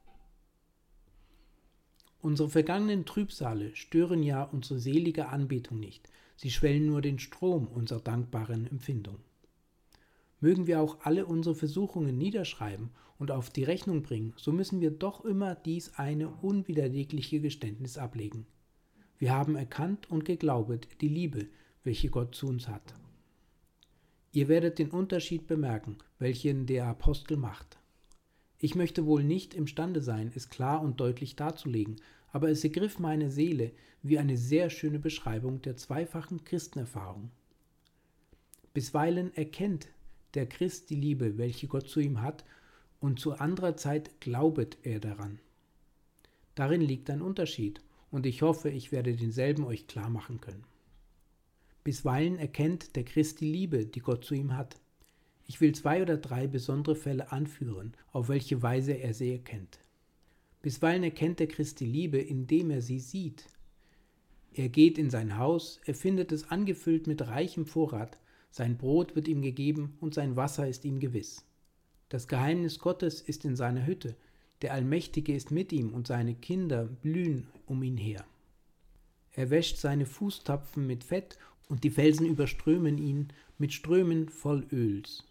Unsere 2.21 2.49
vergangenen 2.49 3.05
Trübsale 3.05 3.75
stören 3.75 4.23
ja 4.23 4.45
unsere 4.45 4.79
selige 4.79 5.29
Anbetung 5.29 5.81
nicht, 5.81 6.09
sie 6.37 6.51
schwellen 6.51 6.87
nur 6.87 7.03
den 7.03 7.19
Strom 7.19 7.67
unserer 7.67 8.01
dankbaren 8.01 8.67
Empfindung. 8.69 9.19
Mögen 10.41 10.67
wir 10.67 10.81
auch 10.81 10.99
alle 11.03 11.27
unsere 11.27 11.55
Versuchungen 11.55 12.19
niederschreiben 12.19 12.91
und 13.19 13.31
auf 13.31 13.51
die 13.51 13.65
Rechnung 13.65 14.03
bringen, 14.03 14.35
so 14.37 14.53
müssen 14.53 14.81
wir 14.81 14.91
doch 14.91 15.25
immer 15.25 15.55
dies 15.55 15.95
eine 15.97 16.29
unwiderlegliche 16.29 17.41
Geständnis 17.41 17.99
ablegen. 17.99 18.47
Wir 19.19 19.33
haben 19.33 19.55
erkannt 19.55 20.11
und 20.11 20.25
geglaubet 20.25 20.89
die 21.01 21.09
Liebe, 21.09 21.47
welche 21.85 22.09
Gott 22.09 22.35
zu 22.35 22.49
uns 22.49 22.67
hat. 22.67 22.95
Ihr 24.33 24.49
werdet 24.49 24.79
den 24.79 24.91
Unterschied 24.91 25.47
bemerken, 25.47 25.99
welchen 26.19 26.65
der 26.65 26.87
Apostel 26.87 27.37
macht. 27.37 27.79
Ich 28.59 28.75
möchte 28.75 29.05
wohl 29.05 29.23
nicht 29.23 29.53
imstande 29.53 30.01
sein, 30.01 30.33
es 30.35 30.49
klar 30.49 30.81
und 30.81 31.01
deutlich 31.01 31.37
darzulegen, 31.37 31.97
aber 32.33 32.49
es 32.49 32.65
ergriff 32.65 32.99
meine 32.99 33.29
Seele 33.29 33.73
wie 34.03 34.19
eine 34.19 34.39
sehr 34.39 34.71
schöne 34.71 34.99
Beschreibung 34.99 35.61
der 35.61 35.77
zweifachen 35.77 36.45
Christenerfahrung. 36.45 37.31
Bisweilen 38.73 39.35
erkennt 39.35 39.89
der 40.33 40.49
Christ 40.49 40.89
die 40.89 40.97
Liebe, 40.97 41.37
welche 41.37 41.67
Gott 41.67 41.89
zu 41.89 42.01
ihm 42.01 42.23
hat, 42.23 42.45
und 43.01 43.21
zu 43.21 43.33
anderer 43.33 43.77
Zeit 43.77 44.21
glaubet 44.21 44.79
er 44.83 44.99
daran. 44.99 45.41
Darin 46.55 46.81
liegt 46.81 47.11
ein 47.11 47.21
Unterschied, 47.21 47.83
und 48.11 48.25
ich 48.25 48.41
hoffe, 48.41 48.71
ich 48.71 48.93
werde 48.93 49.15
denselben 49.15 49.65
euch 49.65 49.87
klar 49.87 50.09
machen 50.09 50.41
können. 50.41 50.65
Bisweilen 51.85 52.39
erkennt 52.39 52.95
der 52.95 53.05
Christ 53.05 53.41
die 53.41 53.51
Liebe, 53.51 53.87
die 53.87 54.01
Gott 54.01 54.25
zu 54.25 54.35
ihm 54.35 54.57
hat. 54.57 54.77
Ich 55.47 55.61
will 55.61 55.75
zwei 55.75 56.01
oder 56.01 56.17
drei 56.17 56.47
besondere 56.47 56.95
Fälle 56.95 57.33
anführen, 57.33 57.95
auf 58.13 58.29
welche 58.29 58.63
Weise 58.63 58.93
er 58.93 59.15
sie 59.15 59.33
erkennt. 59.33 59.81
Bisweilen 60.63 61.03
erkennt 61.03 61.41
der 61.41 61.49
Christ 61.49 61.81
die 61.81 61.87
Liebe, 61.87 62.19
indem 62.19 62.71
er 62.71 62.83
sie 62.83 63.01
sieht. 63.01 63.47
Er 64.55 64.69
geht 64.69 64.97
in 64.97 65.11
sein 65.11 65.39
Haus, 65.39 65.81
er 65.85 65.95
findet 65.95 66.31
es 66.31 66.51
angefüllt 66.51 67.07
mit 67.07 67.27
reichem 67.27 67.67
Vorrat, 67.67 68.19
sein 68.51 68.77
Brot 68.77 69.17
wird 69.17 69.27
ihm 69.27 69.43
gegeben 69.43 69.97
und 70.01 70.15
sein 70.15 70.37
Wasser 70.37 70.69
ist 70.69 70.85
ihm 70.85 71.01
gewiss. 71.01 71.45
Das 72.11 72.29
Geheimnis 72.29 72.79
Gottes 72.79 73.23
ist 73.23 73.45
in 73.45 73.57
seiner 73.57 73.87
Hütte, 73.87 74.15
der 74.61 74.75
Allmächtige 74.75 75.35
ist 75.35 75.51
mit 75.51 75.73
ihm 75.73 75.93
und 75.93 76.07
seine 76.07 76.35
Kinder 76.35 76.85
blühen 76.85 77.49
um 77.67 77.83
ihn 77.83 77.97
her. 77.97 78.25
Er 79.33 79.49
wäscht 79.49 79.79
seine 79.79 80.05
Fußtapfen 80.05 80.87
mit 80.87 81.05
Fett 81.05 81.39
und 81.69 81.85
die 81.85 81.91
Felsen 81.91 82.27
überströmen 82.27 82.99
ihn 82.99 83.29
mit 83.59 83.73
Strömen 83.73 84.29
voll 84.29 84.67
Öls. 84.73 85.25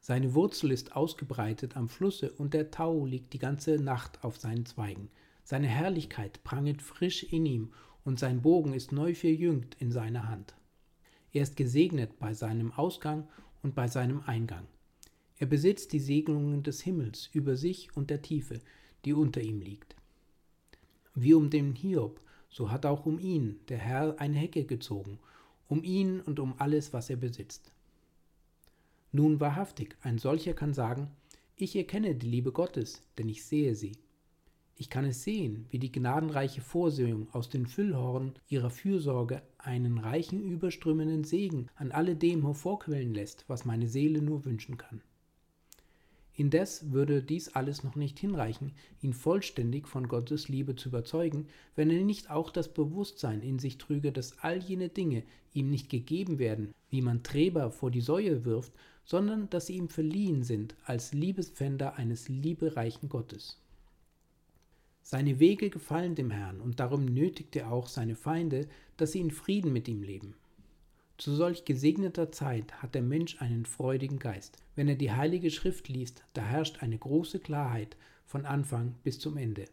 Seine 0.00 0.34
Wurzel 0.34 0.72
ist 0.72 0.96
ausgebreitet 0.96 1.76
am 1.76 1.88
Flusse 1.88 2.32
und 2.32 2.54
der 2.54 2.70
Tau 2.70 3.06
liegt 3.06 3.32
die 3.32 3.38
ganze 3.38 3.76
Nacht 3.76 4.24
auf 4.24 4.36
seinen 4.36 4.66
Zweigen. 4.66 5.10
Seine 5.44 5.68
Herrlichkeit 5.68 6.42
pranget 6.42 6.82
frisch 6.82 7.22
in 7.22 7.46
ihm 7.46 7.72
und 8.04 8.18
sein 8.18 8.42
Bogen 8.42 8.74
ist 8.74 8.90
neu 8.90 9.14
verjüngt 9.14 9.76
in 9.78 9.92
seiner 9.92 10.28
Hand. 10.28 10.54
Er 11.32 11.42
ist 11.42 11.56
gesegnet 11.56 12.18
bei 12.18 12.34
seinem 12.34 12.72
Ausgang 12.72 13.28
und 13.62 13.74
bei 13.74 13.88
seinem 13.88 14.22
Eingang. 14.26 14.66
Er 15.38 15.46
besitzt 15.46 15.92
die 15.92 16.00
Segnungen 16.00 16.62
des 16.62 16.82
Himmels 16.82 17.28
über 17.32 17.56
sich 17.56 17.96
und 17.96 18.10
der 18.10 18.22
Tiefe, 18.22 18.60
die 19.04 19.12
unter 19.12 19.40
ihm 19.40 19.60
liegt. 19.60 19.96
Wie 21.14 21.34
um 21.34 21.50
den 21.50 21.74
Hiob, 21.74 22.20
so 22.52 22.70
hat 22.70 22.86
auch 22.86 23.06
um 23.06 23.18
ihn 23.18 23.58
der 23.68 23.78
Herr 23.78 24.20
eine 24.20 24.36
Hecke 24.36 24.64
gezogen, 24.64 25.18
um 25.68 25.82
ihn 25.82 26.20
und 26.20 26.38
um 26.38 26.54
alles, 26.58 26.92
was 26.92 27.10
er 27.10 27.16
besitzt. 27.16 27.72
Nun 29.10 29.40
wahrhaftig, 29.40 29.96
ein 30.02 30.18
solcher 30.18 30.52
kann 30.52 30.74
sagen, 30.74 31.08
ich 31.56 31.74
erkenne 31.74 32.14
die 32.14 32.28
Liebe 32.28 32.52
Gottes, 32.52 33.02
denn 33.18 33.28
ich 33.28 33.44
sehe 33.44 33.74
sie. 33.74 33.92
Ich 34.76 34.90
kann 34.90 35.04
es 35.04 35.22
sehen, 35.22 35.66
wie 35.70 35.78
die 35.78 35.92
gnadenreiche 35.92 36.60
Vorsehung 36.60 37.28
aus 37.32 37.48
den 37.48 37.66
Füllhorn 37.66 38.34
ihrer 38.48 38.70
Fürsorge 38.70 39.42
einen 39.58 39.98
reichen 39.98 40.42
überströmenden 40.42 41.24
Segen 41.24 41.68
an 41.76 41.92
alle 41.92 42.16
dem 42.16 42.42
hervorquellen 42.42 43.14
lässt, 43.14 43.44
was 43.48 43.64
meine 43.64 43.88
Seele 43.88 44.20
nur 44.20 44.44
wünschen 44.44 44.76
kann. 44.76 45.02
Indes 46.34 46.92
würde 46.92 47.22
dies 47.22 47.50
alles 47.50 47.84
noch 47.84 47.94
nicht 47.94 48.18
hinreichen, 48.18 48.72
ihn 49.02 49.12
vollständig 49.12 49.86
von 49.86 50.08
Gottes 50.08 50.48
Liebe 50.48 50.74
zu 50.76 50.88
überzeugen, 50.88 51.46
wenn 51.76 51.90
er 51.90 52.02
nicht 52.02 52.30
auch 52.30 52.50
das 52.50 52.72
Bewusstsein 52.72 53.42
in 53.42 53.58
sich 53.58 53.76
trüge, 53.76 54.12
dass 54.12 54.38
all 54.38 54.58
jene 54.58 54.88
Dinge 54.88 55.24
ihm 55.52 55.70
nicht 55.70 55.90
gegeben 55.90 56.38
werden, 56.38 56.72
wie 56.88 57.02
man 57.02 57.22
Träber 57.22 57.70
vor 57.70 57.90
die 57.90 58.00
Säue 58.00 58.46
wirft, 58.46 58.72
sondern 59.04 59.50
dass 59.50 59.66
sie 59.66 59.76
ihm 59.76 59.88
verliehen 59.88 60.42
sind 60.42 60.74
als 60.84 61.12
Liebespfänder 61.12 61.96
eines 61.96 62.28
liebereichen 62.28 63.10
Gottes. 63.10 63.58
Seine 65.02 65.40
Wege 65.40 65.68
gefallen 65.68 66.14
dem 66.14 66.30
Herrn, 66.30 66.60
und 66.60 66.80
darum 66.80 67.04
nötigt 67.04 67.56
er 67.56 67.72
auch 67.72 67.88
seine 67.88 68.14
Feinde, 68.14 68.68
dass 68.96 69.12
sie 69.12 69.20
in 69.20 69.32
Frieden 69.32 69.72
mit 69.72 69.88
ihm 69.88 70.02
leben. 70.02 70.34
Zu 71.22 71.36
solch 71.36 71.64
gesegneter 71.64 72.32
Zeit 72.32 72.82
hat 72.82 72.96
der 72.96 73.02
Mensch 73.02 73.40
einen 73.40 73.64
freudigen 73.64 74.18
Geist. 74.18 74.58
Wenn 74.74 74.88
er 74.88 74.96
die 74.96 75.12
heilige 75.12 75.52
Schrift 75.52 75.88
liest, 75.88 76.24
da 76.32 76.42
herrscht 76.42 76.82
eine 76.82 76.98
große 76.98 77.38
Klarheit 77.38 77.96
von 78.26 78.44
Anfang 78.44 78.96
bis 79.04 79.20
zum 79.20 79.36
Ende. 79.36 79.66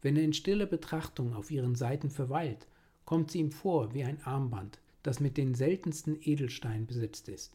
Wenn 0.00 0.16
er 0.16 0.22
in 0.22 0.32
stiller 0.32 0.64
Betrachtung 0.64 1.34
auf 1.34 1.50
ihren 1.50 1.74
Seiten 1.74 2.08
verweilt, 2.08 2.66
kommt 3.04 3.30
sie 3.30 3.40
ihm 3.40 3.52
vor 3.52 3.92
wie 3.92 4.02
ein 4.02 4.24
Armband, 4.24 4.78
das 5.02 5.20
mit 5.20 5.36
den 5.36 5.54
seltensten 5.54 6.16
Edelsteinen 6.22 6.86
besetzt 6.86 7.28
ist. 7.28 7.52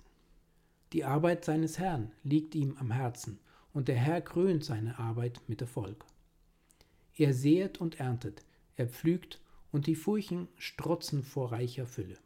Die 0.94 1.03
Arbeit 1.03 1.44
seines 1.44 1.79
Herrn 1.79 2.12
liegt 2.24 2.53
ihm 2.53 2.77
am 2.77 2.91
Herzen, 2.91 3.39
und 3.74 3.88
der 3.88 3.98
Herr 3.98 4.22
krönt 4.22 4.63
seine 4.63 5.00
Arbeit 5.00 5.41
mit 5.48 5.60
Erfolg. 5.62 6.06
Er 7.18 7.34
säet 7.34 7.82
und 7.82 8.00
erntet, 8.00 8.46
er 8.75 8.86
pflügt, 8.86 9.41
und 9.72 9.88
die 9.88 9.96
Furchen 9.96 10.50
strotzen 10.60 11.24
vor 11.24 11.51
reicher 11.51 11.88
Fülle. 11.88 12.20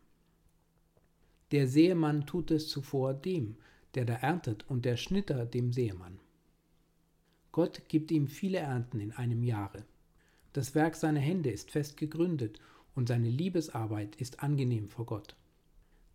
Der 1.53 1.67
Seemann 1.67 2.25
tut 2.25 2.49
es 2.49 2.67
zuvor 2.67 3.13
dem, 3.13 3.57
der 3.93 4.05
da 4.05 4.15
erntet, 4.15 4.67
und 4.71 4.85
der 4.85 4.97
Schnitter 4.97 5.45
dem 5.45 5.71
Seemann. 5.71 6.19
Gott 7.51 7.83
gibt 7.89 8.09
ihm 8.09 8.27
viele 8.27 8.57
Ernten 8.57 8.99
in 8.99 9.11
einem 9.11 9.43
Jahre. 9.43 9.85
Das 10.53 10.73
Werk 10.73 10.95
seiner 10.95 11.19
Hände 11.19 11.51
ist 11.51 11.69
fest 11.69 11.95
gegründet, 11.95 12.59
und 12.95 13.07
seine 13.07 13.29
Liebesarbeit 13.29 14.15
ist 14.15 14.41
angenehm 14.41 14.87
vor 14.87 15.05
Gott. 15.05 15.35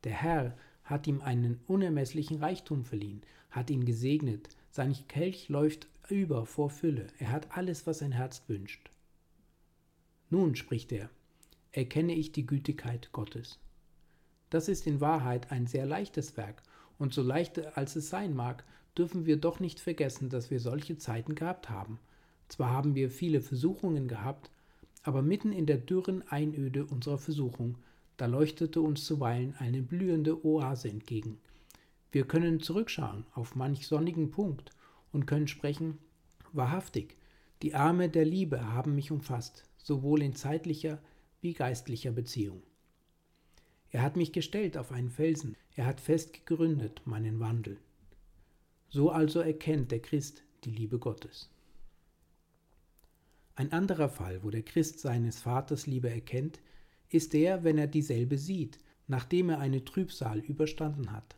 Der 0.03 0.11
Herr 0.11 0.59
hat 0.83 1.07
ihm 1.07 1.21
einen 1.21 1.61
unermesslichen 1.69 2.39
Reichtum 2.39 2.85
verliehen, 2.85 3.23
hat 3.53 3.71
ihn 3.71 3.85
gesegnet, 3.85 4.49
sein 4.73 4.93
Kelch 5.07 5.49
läuft 5.49 5.87
über 6.09 6.47
vor 6.47 6.69
Fülle, 6.69 7.07
er 7.21 7.31
hat 7.31 7.57
alles, 7.57 7.87
was 7.87 7.99
sein 8.01 8.11
Herz 8.11 8.43
wünscht. 8.49 8.91
Nun, 10.31 10.57
spricht 10.57 10.91
er, 10.91 11.11
erkenne 11.71 12.15
ich 12.17 12.33
die 12.33 12.45
Gütigkeit 12.45 13.13
Gottes. 13.13 13.61
Das 14.51 14.69
ist 14.69 14.87
in 14.87 15.01
Wahrheit 15.01 15.53
ein 15.53 15.67
sehr 15.67 15.87
leichtes 15.87 16.37
Werk, 16.37 16.63
und 16.99 17.15
so 17.15 17.23
leicht 17.23 17.77
als 17.77 17.95
es 17.97 18.09
sein 18.09 18.35
mag, 18.35 18.65
dürfen 18.97 19.25
wir 19.25 19.37
doch 19.37 19.61
nicht 19.61 19.79
vergessen, 19.79 20.31
dass 20.31 20.51
wir 20.51 20.59
solche 20.59 20.99
Zeiten 20.99 21.35
gehabt 21.35 21.71
haben. 21.71 22.01
Zwar 22.49 22.71
haben 22.71 22.95
wir 22.95 23.11
viele 23.11 23.41
Versuchungen 23.41 24.09
gehabt, 24.09 24.51
aber 25.05 25.23
mitten 25.23 25.53
in 25.53 25.67
der 25.67 25.79
dürren 25.79 26.27
Einöde 26.29 26.87
unserer 26.87 27.19
Versuchung 27.19 27.77
da 28.19 28.27
leuchtete 28.27 28.81
uns 28.81 29.05
zuweilen 29.05 29.55
eine 29.59 29.81
blühende 29.81 30.45
Oase 30.45 30.89
entgegen. 30.89 31.39
Wir 32.11 32.27
können 32.27 32.61
zurückschauen 32.61 33.25
auf 33.33 33.55
manch 33.55 33.87
sonnigen 33.87 34.33
Punkt 34.33 34.73
und 35.13 35.27
können 35.27 35.47
sprechen, 35.47 35.99
wahrhaftig, 36.53 37.17
die 37.63 37.77
Arme 37.77 38.09
der 38.09 38.25
Liebe 38.25 38.73
haben 38.73 38.97
mich 38.97 39.13
umfasst, 39.13 39.63
sowohl 39.77 40.23
in 40.23 40.35
zeitlicher 40.35 40.99
wie 41.41 41.55
geistlicher 41.55 42.11
Beziehung. 42.11 42.61
Er 43.91 44.03
hat 44.03 44.17
mich 44.17 44.33
gestellt 44.33 44.77
auf 44.77 44.93
einen 44.93 45.11
Felsen, 45.11 45.57
er 45.75 45.87
hat 45.87 46.01
fest 46.01 46.33
gegründet 46.35 47.03
meinen 47.05 47.41
Wandel. 47.41 47.79
So 48.91 49.11
also 49.11 49.41
erkennt 49.41 49.91
der 49.91 50.01
Christ 50.01 50.43
die 50.65 50.71
Liebe 50.71 50.99
Gottes. 50.99 51.51
Ein 53.55 53.73
anderer 53.73 54.09
Fall, 54.09 54.43
wo 54.43 54.51
der 54.51 54.63
Christ 54.63 55.01
seines 55.01 55.41
Vaters 55.41 55.87
Liebe 55.87 56.11
erkennt, 56.11 56.61
ist 57.09 57.35
er, 57.35 57.65
wenn 57.65 57.79
er 57.79 57.87
dieselbe 57.87 58.39
sieht, 58.39 58.79
nachdem 59.07 59.49
er 59.49 59.59
eine 59.59 59.85
Trübsal 59.85 60.41
überstanden 60.41 61.13
hat. 61.13 61.37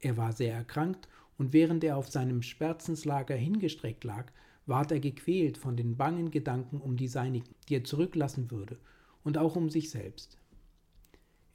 Er 0.00 0.16
war 0.16 0.32
sehr 0.32 0.54
erkrankt, 0.54 1.08
und 1.38 1.52
während 1.52 1.82
er 1.82 1.96
auf 1.96 2.08
seinem 2.08 2.42
Schmerzenslager 2.42 3.34
hingestreckt 3.34 4.04
lag, 4.04 4.30
ward 4.66 4.92
er 4.92 5.00
gequält 5.00 5.58
von 5.58 5.76
den 5.76 5.96
bangen 5.96 6.30
Gedanken 6.30 6.80
um 6.80 6.96
die 6.96 7.08
Seinigen, 7.08 7.54
die 7.68 7.76
er 7.76 7.84
zurücklassen 7.84 8.50
würde, 8.50 8.78
und 9.24 9.38
auch 9.38 9.56
um 9.56 9.70
sich 9.70 9.90
selbst. 9.90 10.38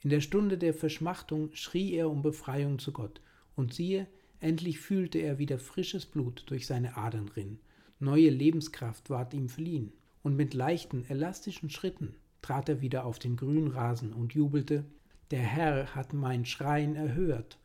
In 0.00 0.10
der 0.10 0.20
Stunde 0.20 0.58
der 0.58 0.74
Verschmachtung 0.74 1.50
schrie 1.54 1.94
er 1.94 2.10
um 2.10 2.22
Befreiung 2.22 2.78
zu 2.78 2.92
Gott, 2.92 3.20
und 3.56 3.74
siehe, 3.74 4.06
endlich 4.40 4.78
fühlte 4.78 5.18
er 5.18 5.38
wieder 5.38 5.58
frisches 5.58 6.06
Blut 6.06 6.44
durch 6.46 6.66
seine 6.66 6.96
Adern 6.96 7.28
rinnen, 7.28 7.58
neue 7.98 8.30
Lebenskraft 8.30 9.10
ward 9.10 9.34
ihm 9.34 9.48
verliehen, 9.48 9.92
und 10.22 10.36
mit 10.36 10.54
leichten, 10.54 11.04
elastischen 11.08 11.70
Schritten 11.70 12.14
trat 12.42 12.68
er 12.68 12.80
wieder 12.80 13.04
auf 13.04 13.18
den 13.18 13.36
grünen 13.36 13.68
Rasen 13.68 14.12
und 14.12 14.34
jubelte, 14.34 14.84
der 15.30 15.40
Herr 15.40 15.94
hat 15.94 16.12
mein 16.12 16.44
Schreien 16.44 16.94
erhört, 16.94 17.58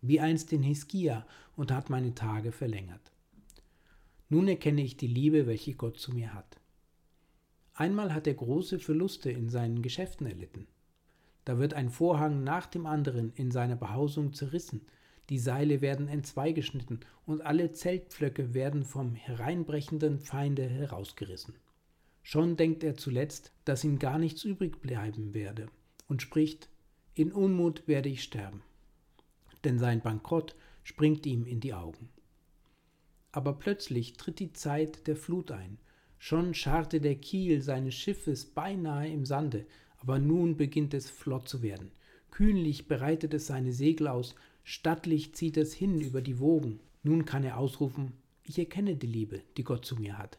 wie 0.00 0.20
einst 0.20 0.52
den 0.52 0.62
Hiskia, 0.62 1.26
und 1.56 1.70
hat 1.70 1.90
meine 1.90 2.14
Tage 2.14 2.50
verlängert. 2.50 3.12
Nun 4.28 4.48
erkenne 4.48 4.82
ich 4.82 4.96
die 4.96 5.06
Liebe, 5.06 5.46
welche 5.46 5.74
Gott 5.74 5.98
zu 5.98 6.12
mir 6.12 6.34
hat. 6.34 6.58
Einmal 7.74 8.14
hat 8.14 8.26
er 8.26 8.34
große 8.34 8.78
Verluste 8.78 9.30
in 9.30 9.48
seinen 9.48 9.82
Geschäften 9.82 10.26
erlitten. 10.26 10.66
Da 11.44 11.58
wird 11.58 11.74
ein 11.74 11.90
Vorhang 11.90 12.42
nach 12.42 12.66
dem 12.66 12.86
anderen 12.86 13.32
in 13.34 13.50
seiner 13.50 13.76
Behausung 13.76 14.32
zerrissen, 14.32 14.82
die 15.30 15.38
Seile 15.38 15.80
werden 15.80 16.08
entzweigeschnitten 16.08 17.00
und 17.24 17.40
alle 17.40 17.72
Zeltpflöcke 17.72 18.52
werden 18.52 18.84
vom 18.84 19.14
hereinbrechenden 19.14 20.20
Feinde 20.20 20.68
herausgerissen. 20.68 21.54
Schon 22.22 22.56
denkt 22.56 22.84
er 22.84 22.96
zuletzt, 22.96 23.52
dass 23.64 23.84
ihm 23.84 23.98
gar 23.98 24.18
nichts 24.18 24.44
übrig 24.44 24.80
bleiben 24.80 25.34
werde 25.34 25.68
und 26.08 26.22
spricht, 26.22 26.68
in 27.14 27.32
Unmut 27.32 27.86
werde 27.86 28.08
ich 28.08 28.22
sterben. 28.22 28.62
Denn 29.62 29.78
sein 29.78 30.00
Bankrott 30.00 30.56
springt 30.82 31.24
ihm 31.26 31.46
in 31.46 31.60
die 31.60 31.74
Augen. 31.74 32.08
Aber 33.32 33.54
plötzlich 33.54 34.14
tritt 34.14 34.38
die 34.38 34.52
Zeit 34.52 35.06
der 35.06 35.16
Flut 35.16 35.50
ein. 35.50 35.78
Schon 36.18 36.54
scharrte 36.54 37.00
der 37.00 37.16
Kiel 37.16 37.62
seines 37.62 37.94
Schiffes 37.94 38.46
beinahe 38.46 39.08
im 39.08 39.24
Sande, 39.24 39.66
aber 40.04 40.18
nun 40.18 40.58
beginnt 40.58 40.92
es 40.92 41.08
flott 41.08 41.48
zu 41.48 41.62
werden. 41.62 41.90
Kühnlich 42.30 42.88
breitet 42.88 43.32
es 43.32 43.46
seine 43.46 43.72
Segel 43.72 44.06
aus, 44.06 44.34
stattlich 44.62 45.34
zieht 45.34 45.56
es 45.56 45.72
hin 45.72 45.98
über 45.98 46.20
die 46.20 46.40
Wogen. 46.40 46.80
Nun 47.02 47.24
kann 47.24 47.42
er 47.42 47.56
ausrufen, 47.56 48.12
ich 48.42 48.58
erkenne 48.58 48.96
die 48.96 49.06
Liebe, 49.06 49.40
die 49.56 49.64
Gott 49.64 49.86
zu 49.86 49.96
mir 49.96 50.18
hat. 50.18 50.38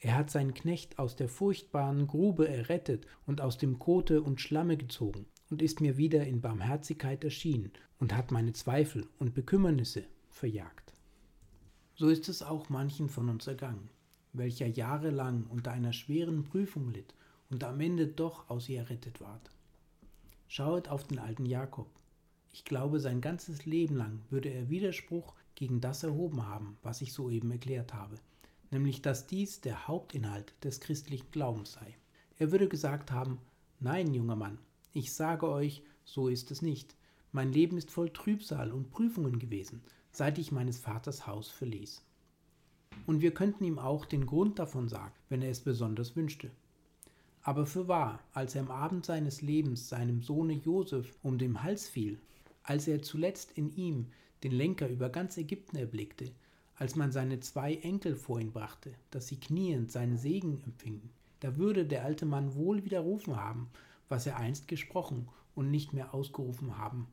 Er 0.00 0.16
hat 0.16 0.30
seinen 0.30 0.52
Knecht 0.52 0.98
aus 0.98 1.16
der 1.16 1.30
furchtbaren 1.30 2.06
Grube 2.06 2.46
errettet 2.46 3.06
und 3.24 3.40
aus 3.40 3.56
dem 3.56 3.78
Kote 3.78 4.20
und 4.20 4.42
Schlamme 4.42 4.76
gezogen 4.76 5.24
und 5.48 5.62
ist 5.62 5.80
mir 5.80 5.96
wieder 5.96 6.26
in 6.26 6.42
Barmherzigkeit 6.42 7.24
erschienen 7.24 7.72
und 7.98 8.14
hat 8.14 8.30
meine 8.30 8.52
Zweifel 8.52 9.06
und 9.18 9.32
Bekümmernisse 9.32 10.04
verjagt. 10.28 10.92
So 11.94 12.10
ist 12.10 12.28
es 12.28 12.42
auch 12.42 12.68
manchen 12.68 13.08
von 13.08 13.30
uns 13.30 13.46
ergangen, 13.46 13.88
welcher 14.34 14.66
jahrelang 14.66 15.46
unter 15.48 15.72
einer 15.72 15.94
schweren 15.94 16.44
Prüfung 16.44 16.90
litt 16.90 17.14
und 17.50 17.64
am 17.64 17.80
Ende 17.80 18.06
doch 18.06 18.48
aus 18.50 18.68
ihr 18.68 18.80
errettet 18.80 19.20
ward. 19.20 19.50
Schaut 20.48 20.88
auf 20.88 21.04
den 21.04 21.18
alten 21.18 21.46
Jakob. 21.46 21.88
Ich 22.52 22.64
glaube, 22.64 23.00
sein 23.00 23.20
ganzes 23.20 23.66
Leben 23.66 23.96
lang 23.96 24.20
würde 24.30 24.48
er 24.48 24.70
Widerspruch 24.70 25.34
gegen 25.54 25.80
das 25.80 26.02
erhoben 26.02 26.46
haben, 26.46 26.78
was 26.82 27.02
ich 27.02 27.12
soeben 27.12 27.50
erklärt 27.50 27.92
habe, 27.92 28.16
nämlich 28.70 29.02
dass 29.02 29.26
dies 29.26 29.60
der 29.60 29.88
Hauptinhalt 29.88 30.54
des 30.62 30.80
christlichen 30.80 31.30
Glaubens 31.30 31.72
sei. 31.72 31.96
Er 32.38 32.52
würde 32.52 32.68
gesagt 32.68 33.10
haben, 33.10 33.38
nein, 33.80 34.14
junger 34.14 34.36
Mann, 34.36 34.58
ich 34.92 35.12
sage 35.12 35.48
euch, 35.48 35.82
so 36.04 36.28
ist 36.28 36.50
es 36.50 36.62
nicht. 36.62 36.96
Mein 37.32 37.52
Leben 37.52 37.76
ist 37.76 37.90
voll 37.90 38.10
Trübsal 38.10 38.72
und 38.72 38.90
Prüfungen 38.90 39.38
gewesen. 39.38 39.82
seit 40.16 40.38
ich 40.38 40.50
meines 40.50 40.78
Vaters 40.78 41.26
Haus 41.26 41.50
verließ. 41.50 42.02
Und 43.04 43.20
wir 43.20 43.34
könnten 43.34 43.64
ihm 43.64 43.78
auch 43.78 44.06
den 44.06 44.24
Grund 44.24 44.58
davon 44.58 44.88
sagen, 44.88 45.12
wenn 45.28 45.42
er 45.42 45.50
es 45.50 45.60
besonders 45.60 46.16
wünschte. 46.16 46.50
Aber 47.46 47.64
für 47.64 47.86
wahr, 47.86 48.18
als 48.32 48.56
er 48.56 48.62
am 48.62 48.72
Abend 48.72 49.06
seines 49.06 49.40
Lebens 49.40 49.88
seinem 49.88 50.20
Sohne 50.20 50.54
Josef 50.54 51.16
um 51.22 51.38
den 51.38 51.62
Hals 51.62 51.88
fiel, 51.88 52.18
als 52.64 52.88
er 52.88 53.02
zuletzt 53.02 53.52
in 53.52 53.72
ihm 53.76 54.08
den 54.42 54.50
Lenker 54.50 54.88
über 54.88 55.10
ganz 55.10 55.36
Ägypten 55.36 55.76
erblickte, 55.76 56.32
als 56.74 56.96
man 56.96 57.12
seine 57.12 57.38
zwei 57.38 57.76
Enkel 57.76 58.16
vor 58.16 58.40
ihn 58.40 58.50
brachte, 58.50 58.94
dass 59.12 59.28
sie 59.28 59.38
kniend 59.38 59.92
seinen 59.92 60.18
Segen 60.18 60.60
empfingen, 60.64 61.08
da 61.38 61.56
würde 61.56 61.86
der 61.86 62.04
alte 62.04 62.26
Mann 62.26 62.56
wohl 62.56 62.84
widerrufen 62.84 63.36
haben, 63.36 63.70
was 64.08 64.26
er 64.26 64.38
einst 64.38 64.66
gesprochen 64.66 65.28
und 65.54 65.70
nicht 65.70 65.92
mehr 65.92 66.14
ausgerufen 66.14 66.76
haben, 66.76 67.06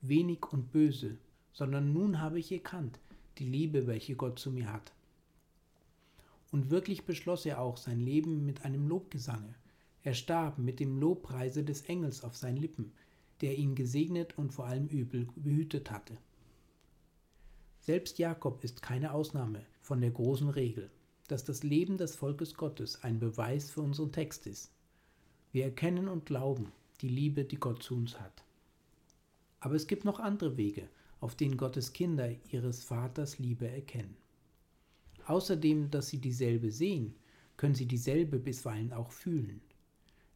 wenig 0.00 0.50
und 0.50 0.72
böse, 0.72 1.18
sondern 1.52 1.92
nun 1.92 2.22
habe 2.22 2.38
ich 2.38 2.50
erkannt 2.50 3.00
die 3.36 3.44
Liebe, 3.44 3.86
welche 3.86 4.16
Gott 4.16 4.38
zu 4.38 4.50
mir 4.50 4.72
hat. 4.72 4.94
Und 6.52 6.70
wirklich 6.70 7.04
beschloss 7.04 7.44
er 7.44 7.60
auch 7.60 7.76
sein 7.76 8.00
Leben 8.00 8.46
mit 8.46 8.64
einem 8.64 8.88
Lobgesange. 8.88 9.54
Er 10.04 10.12
starb 10.12 10.58
mit 10.58 10.80
dem 10.80 10.98
Lobpreise 10.98 11.64
des 11.64 11.82
Engels 11.82 12.22
auf 12.22 12.36
seinen 12.36 12.58
Lippen, 12.58 12.92
der 13.40 13.56
ihn 13.56 13.74
gesegnet 13.74 14.36
und 14.36 14.52
vor 14.52 14.66
allem 14.66 14.86
übel 14.86 15.26
behütet 15.34 15.90
hatte. 15.90 16.16
Selbst 17.80 18.18
Jakob 18.18 18.62
ist 18.62 18.82
keine 18.82 19.12
Ausnahme 19.12 19.64
von 19.80 20.02
der 20.02 20.10
großen 20.10 20.50
Regel, 20.50 20.90
dass 21.28 21.44
das 21.44 21.62
Leben 21.62 21.96
des 21.96 22.16
Volkes 22.16 22.54
Gottes 22.54 23.02
ein 23.02 23.18
Beweis 23.18 23.70
für 23.70 23.80
unseren 23.80 24.12
Text 24.12 24.46
ist. 24.46 24.70
Wir 25.52 25.64
erkennen 25.64 26.08
und 26.08 26.26
glauben 26.26 26.70
die 27.00 27.08
Liebe, 27.08 27.44
die 27.44 27.56
Gott 27.56 27.82
zu 27.82 27.94
uns 27.94 28.20
hat. 28.20 28.44
Aber 29.60 29.74
es 29.74 29.86
gibt 29.86 30.04
noch 30.04 30.20
andere 30.20 30.58
Wege, 30.58 30.86
auf 31.20 31.34
denen 31.34 31.56
Gottes 31.56 31.94
Kinder 31.94 32.30
ihres 32.50 32.84
Vaters 32.84 33.38
Liebe 33.38 33.66
erkennen. 33.66 34.16
Außerdem, 35.26 35.90
dass 35.90 36.08
sie 36.08 36.18
dieselbe 36.18 36.70
sehen, 36.70 37.14
können 37.56 37.74
sie 37.74 37.86
dieselbe 37.86 38.38
bisweilen 38.38 38.92
auch 38.92 39.10
fühlen. 39.10 39.62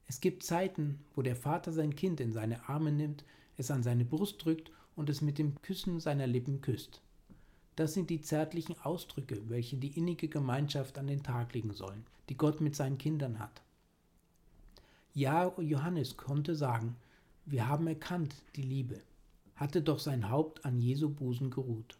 Es 0.09 0.21
gibt 0.23 0.43
Zeiten, 0.43 0.99
wo 1.15 1.21
der 1.21 1.37
Vater 1.37 1.71
sein 1.71 1.95
Kind 1.95 2.19
in 2.19 2.33
seine 2.33 2.67
Arme 2.69 2.91
nimmt, 2.91 3.25
es 3.59 3.71
an 3.71 3.83
seine 3.83 4.07
Brust 4.07 4.43
drückt 4.43 4.73
und 4.97 5.11
es 5.11 5.21
mit 5.21 5.39
dem 5.39 5.61
Küssen 5.61 6.01
seiner 6.01 6.27
Lippen 6.27 6.63
küsst. 6.63 7.03
Das 7.77 7.93
sind 7.93 8.09
die 8.09 8.23
zärtlichen 8.23 8.75
Ausdrücke, 8.83 9.39
welche 9.49 9.77
die 9.77 9.97
innige 9.97 10.29
Gemeinschaft 10.29 10.99
an 10.99 11.07
den 11.07 11.23
Tag 11.23 11.53
legen 11.53 11.75
sollen, 11.75 12.05
die 12.31 12.37
Gott 12.37 12.61
mit 12.63 12.75
seinen 12.75 12.97
Kindern 12.97 13.39
hat. 13.39 13.63
Ja, 15.13 15.53
Johannes 15.61 16.17
konnte 16.17 16.57
sagen, 16.57 16.97
wir 17.45 17.69
haben 17.69 17.87
erkannt 17.87 18.35
die 18.57 18.63
Liebe, 18.63 19.01
hatte 19.57 19.83
doch 19.83 19.99
sein 19.99 20.31
Haupt 20.31 20.65
an 20.65 20.81
Jesu 20.81 21.11
Busen 21.11 21.51
geruht. 21.51 21.99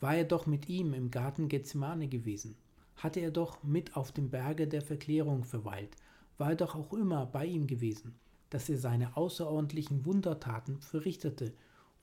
War 0.00 0.16
er 0.16 0.24
doch 0.24 0.46
mit 0.46 0.68
ihm 0.68 0.94
im 0.94 1.10
Garten 1.10 1.48
Gethsemane 1.48 2.08
gewesen, 2.08 2.56
hatte 2.96 3.20
er 3.20 3.30
doch 3.30 3.62
mit 3.62 3.96
auf 3.96 4.12
dem 4.12 4.30
Berge 4.30 4.66
der 4.66 4.82
Verklärung 4.82 5.44
verweilt, 5.44 5.94
war 6.40 6.50
er 6.50 6.56
doch 6.56 6.74
auch 6.74 6.92
immer 6.92 7.26
bei 7.26 7.46
ihm 7.46 7.68
gewesen, 7.68 8.18
dass 8.50 8.68
er 8.68 8.78
seine 8.78 9.16
außerordentlichen 9.16 10.04
Wundertaten 10.04 10.80
verrichtete, 10.80 11.52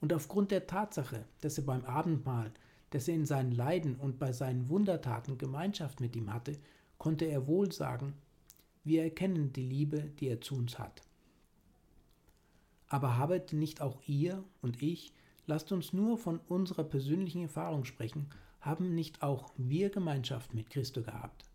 und 0.00 0.12
aufgrund 0.12 0.52
der 0.52 0.68
Tatsache, 0.68 1.24
dass 1.40 1.58
er 1.58 1.64
beim 1.64 1.84
Abendmahl, 1.84 2.52
dass 2.90 3.08
er 3.08 3.16
in 3.16 3.26
seinen 3.26 3.50
Leiden 3.50 3.96
und 3.96 4.20
bei 4.20 4.32
seinen 4.32 4.68
Wundertaten 4.68 5.38
Gemeinschaft 5.38 6.00
mit 6.00 6.14
ihm 6.14 6.32
hatte, 6.32 6.56
konnte 6.98 7.24
er 7.24 7.48
wohl 7.48 7.72
sagen, 7.72 8.14
wir 8.84 9.02
erkennen 9.02 9.52
die 9.52 9.66
Liebe, 9.66 9.98
die 10.20 10.28
er 10.28 10.40
zu 10.40 10.54
uns 10.54 10.78
hat. 10.78 11.02
Aber 12.86 13.18
habet 13.18 13.52
nicht 13.52 13.82
auch 13.82 14.00
ihr 14.06 14.44
und 14.62 14.80
ich 14.80 15.12
Lasst 15.48 15.72
uns 15.72 15.94
nur 15.94 16.18
von 16.18 16.40
unserer 16.46 16.84
persönlichen 16.84 17.40
Erfahrung 17.44 17.86
sprechen. 17.86 18.28
Haben 18.60 18.94
nicht 18.94 19.22
auch 19.22 19.50
wir 19.56 19.88
Gemeinschaft 19.88 20.52
mit 20.52 20.68
Christo 20.68 21.02
gehabt? 21.02 21.47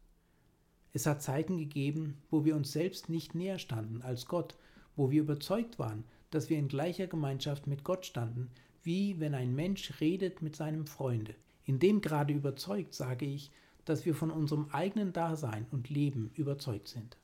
Es 0.93 1.08
hat 1.08 1.23
Zeiten 1.23 1.58
gegeben, 1.58 2.21
wo 2.29 2.45
wir 2.45 2.56
uns 2.56 2.71
selbst 2.71 3.10
nicht 3.10 3.34
näher 3.34 3.58
standen 3.58 4.03
als 4.03 4.27
Gott, 4.27 4.56
wo 4.95 5.10
wir 5.10 5.21
überzeugt 5.21 5.79
waren, 5.79 6.03
dass 6.29 6.49
wir 6.49 6.58
in 6.58 6.67
gleicher 6.67 7.08
Gemeinschaft 7.08 7.65
mit 7.65 7.84
Gott 7.84 8.06
standen, 8.06 8.51
wie 8.84 9.19
wenn 9.19 9.34
ein 9.34 9.56
Mensch 9.56 9.99
redet 9.99 10.41
mit 10.43 10.56
seinem 10.56 10.86
Freunde. 10.86 11.34
In 11.65 11.79
dem 11.79 12.01
gerade 12.01 12.34
überzeugt 12.34 12.93
sage 12.93 13.25
ich, 13.25 13.51
dass 13.86 14.06
wir 14.06 14.13
von 14.13 14.29
unserem 14.29 14.67
eigenen 14.71 15.13
Dasein 15.13 15.65
und 15.71 15.89
Leben 15.89 16.32
überzeugt 16.36 16.88
sind. 16.88 17.17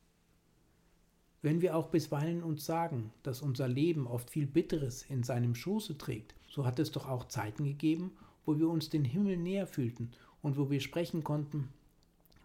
Wenn 1.42 1.62
wir 1.62 1.76
auch 1.76 1.88
bisweilen 1.88 2.44
uns 2.44 2.66
sagen, 2.66 3.14
dass 3.24 3.42
unser 3.42 3.68
Leben 3.68 4.08
oft 4.08 4.30
viel 4.30 4.46
Bitteres 4.46 5.04
in 5.04 5.24
seinem 5.24 5.56
Schoße 5.56 5.98
trägt, 5.98 6.36
so 6.50 6.66
hat 6.66 6.80
es 6.80 6.92
doch 6.92 7.08
auch 7.08 7.26
Zeiten 7.26 7.64
gegeben, 7.64 8.12
wo 8.46 8.58
wir 8.58 8.68
uns 8.68 8.90
den 8.90 9.06
Himmel 9.06 9.38
näher 9.38 9.68
fühlten 9.68 10.12
und 10.42 10.58
wo 10.58 10.70
wir 10.70 10.82
sprechen 10.82 11.24
konnten, 11.24 11.70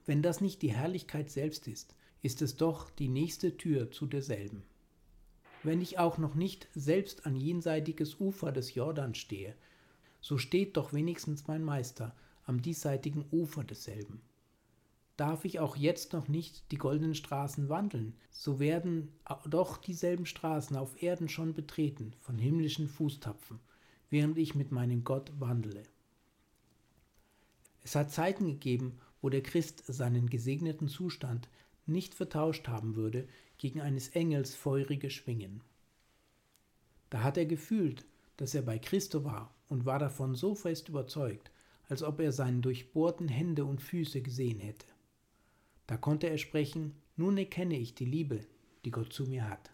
wenn 0.07 0.23
das 0.23 0.41
nicht 0.41 0.63
die 0.63 0.73
Herrlichkeit 0.73 1.31
selbst 1.31 1.69
ist, 1.69 1.95
ist 2.23 2.43
es 2.43 2.57
doch 2.57 2.91
die 2.91 3.09
nächste 3.09 3.57
Tür 3.57 3.91
zu 3.91 4.07
derselben. 4.07 4.63
Wenn 5.63 5.81
ich 5.81 5.99
auch 5.99 6.19
noch 6.19 6.35
nicht 6.35 6.69
selbst 6.75 7.27
an 7.27 7.37
jenseitiges 7.37 8.21
Ufer 8.21 8.53
des 8.53 8.75
Jordan 8.75 9.15
stehe, 9.15 9.55
so 10.21 10.39
steht 10.39 10.77
doch 10.77 10.93
wenigstens 10.93 11.47
mein 11.47 11.65
Meister 11.65 12.15
am 12.45 12.63
diesseitigen 12.63 13.25
Ufer 13.31 13.65
desselben. 13.65 14.21
Darf 15.17 15.45
ich 15.45 15.61
auch 15.61 15.77
jetzt 15.77 16.13
noch 16.13 16.29
nicht 16.29 16.71
die 16.73 16.77
goldenen 16.77 17.15
Straßen 17.15 17.69
wandeln, 17.69 18.15
so 18.31 18.59
werden 18.59 19.13
doch 19.47 19.77
dieselben 19.77 20.27
Straßen 20.27 20.77
auf 20.77 21.03
Erden 21.03 21.29
schon 21.29 21.55
betreten 21.55 22.15
von 22.21 22.37
himmlischen 22.37 22.89
Fußtapfen, 22.89 23.61
während 24.11 24.39
ich 24.39 24.55
mit 24.55 24.73
meinem 24.73 25.05
Gott 25.05 25.33
wandle. 25.39 25.85
Es 27.85 27.95
hat 27.95 28.11
Zeiten 28.11 28.47
gegeben, 28.47 28.99
wo 29.25 29.31
der 29.31 29.43
Christ 29.43 29.83
seinen 29.87 30.29
gesegneten 30.29 30.87
Zustand 30.87 31.49
nicht 31.87 32.15
vertauscht 32.15 32.69
haben 32.69 32.95
würde 32.95 33.27
gegen 33.57 33.81
eines 33.81 34.11
Engels 34.11 34.55
feurige 34.55 35.09
Schwingen. 35.09 35.63
Da 37.09 37.23
hat 37.23 37.39
er 37.39 37.47
gefühlt, 37.47 38.05
dass 38.37 38.55
er 38.55 38.61
bei 38.61 38.79
Christo 38.79 39.25
war 39.25 39.55
und 39.71 39.87
war 39.87 39.99
davon 39.99 40.35
so 40.35 40.55
fest 40.55 40.91
überzeugt, 40.91 41.51
als 41.89 42.03
ob 42.03 42.21
er 42.21 42.33
seine 42.33 42.61
durchbohrten 42.61 43.29
Hände 43.29 43.65
und 43.65 43.81
Füße 43.81 44.21
gesehen 44.21 44.61
hätte. 44.61 44.85
Da 45.87 45.97
konnte 45.97 46.29
er 46.29 46.37
sprechen, 46.37 46.93
nun 47.17 47.39
erkenne 47.39 47.79
ich 47.79 47.95
die 47.95 48.05
Liebe, 48.05 48.41
die 48.85 48.91
Gott 48.91 49.15
zu 49.15 49.25
mir 49.25 49.49
hat. 49.49 49.71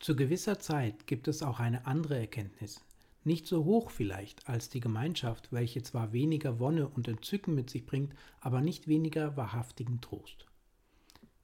Zu 0.00 0.16
gewisser 0.16 0.58
Zeit 0.58 1.06
gibt 1.06 1.28
es 1.28 1.44
auch 1.44 1.60
eine 1.60 1.86
andere 1.86 2.18
Erkenntnis, 2.18 2.84
nicht 3.24 3.46
so 3.46 3.64
hoch 3.64 3.90
vielleicht 3.90 4.48
als 4.48 4.68
die 4.68 4.80
Gemeinschaft, 4.80 5.52
welche 5.52 5.82
zwar 5.82 6.12
weniger 6.12 6.58
Wonne 6.58 6.88
und 6.88 7.08
Entzücken 7.08 7.54
mit 7.54 7.70
sich 7.70 7.86
bringt, 7.86 8.14
aber 8.40 8.60
nicht 8.60 8.88
weniger 8.88 9.36
wahrhaftigen 9.36 10.00
Trost. 10.00 10.46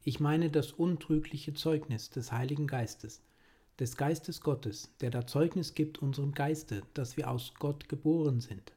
Ich 0.02 0.20
meine 0.20 0.50
das 0.50 0.72
untrügliche 0.72 1.52
Zeugnis 1.54 2.10
des 2.10 2.32
Heiligen 2.32 2.66
Geistes, 2.66 3.22
des 3.78 3.96
Geistes 3.96 4.40
Gottes, 4.40 4.90
der 5.00 5.10
da 5.10 5.26
Zeugnis 5.26 5.74
gibt 5.74 5.98
unserem 5.98 6.32
Geiste, 6.32 6.82
dass 6.94 7.16
wir 7.16 7.30
aus 7.30 7.52
Gott 7.58 7.88
geboren 7.88 8.40
sind. 8.40 8.72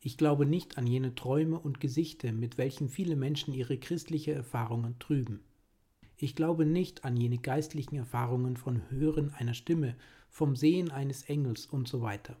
Ich 0.00 0.16
glaube 0.16 0.46
nicht 0.46 0.78
an 0.78 0.86
jene 0.86 1.14
Träume 1.14 1.58
und 1.58 1.80
Gesichte, 1.80 2.32
mit 2.32 2.56
welchen 2.56 2.88
viele 2.88 3.16
Menschen 3.16 3.52
ihre 3.52 3.76
christliche 3.76 4.32
Erfahrungen 4.32 4.98
trüben. 4.98 5.40
Ich 6.22 6.36
glaube 6.36 6.66
nicht 6.66 7.06
an 7.06 7.16
jene 7.16 7.38
geistlichen 7.38 7.96
Erfahrungen 7.96 8.58
von 8.58 8.82
Hören 8.90 9.32
einer 9.32 9.54
Stimme, 9.54 9.96
vom 10.28 10.54
Sehen 10.54 10.90
eines 10.90 11.22
Engels 11.22 11.64
und 11.64 11.88
so 11.88 12.02
weiter. 12.02 12.36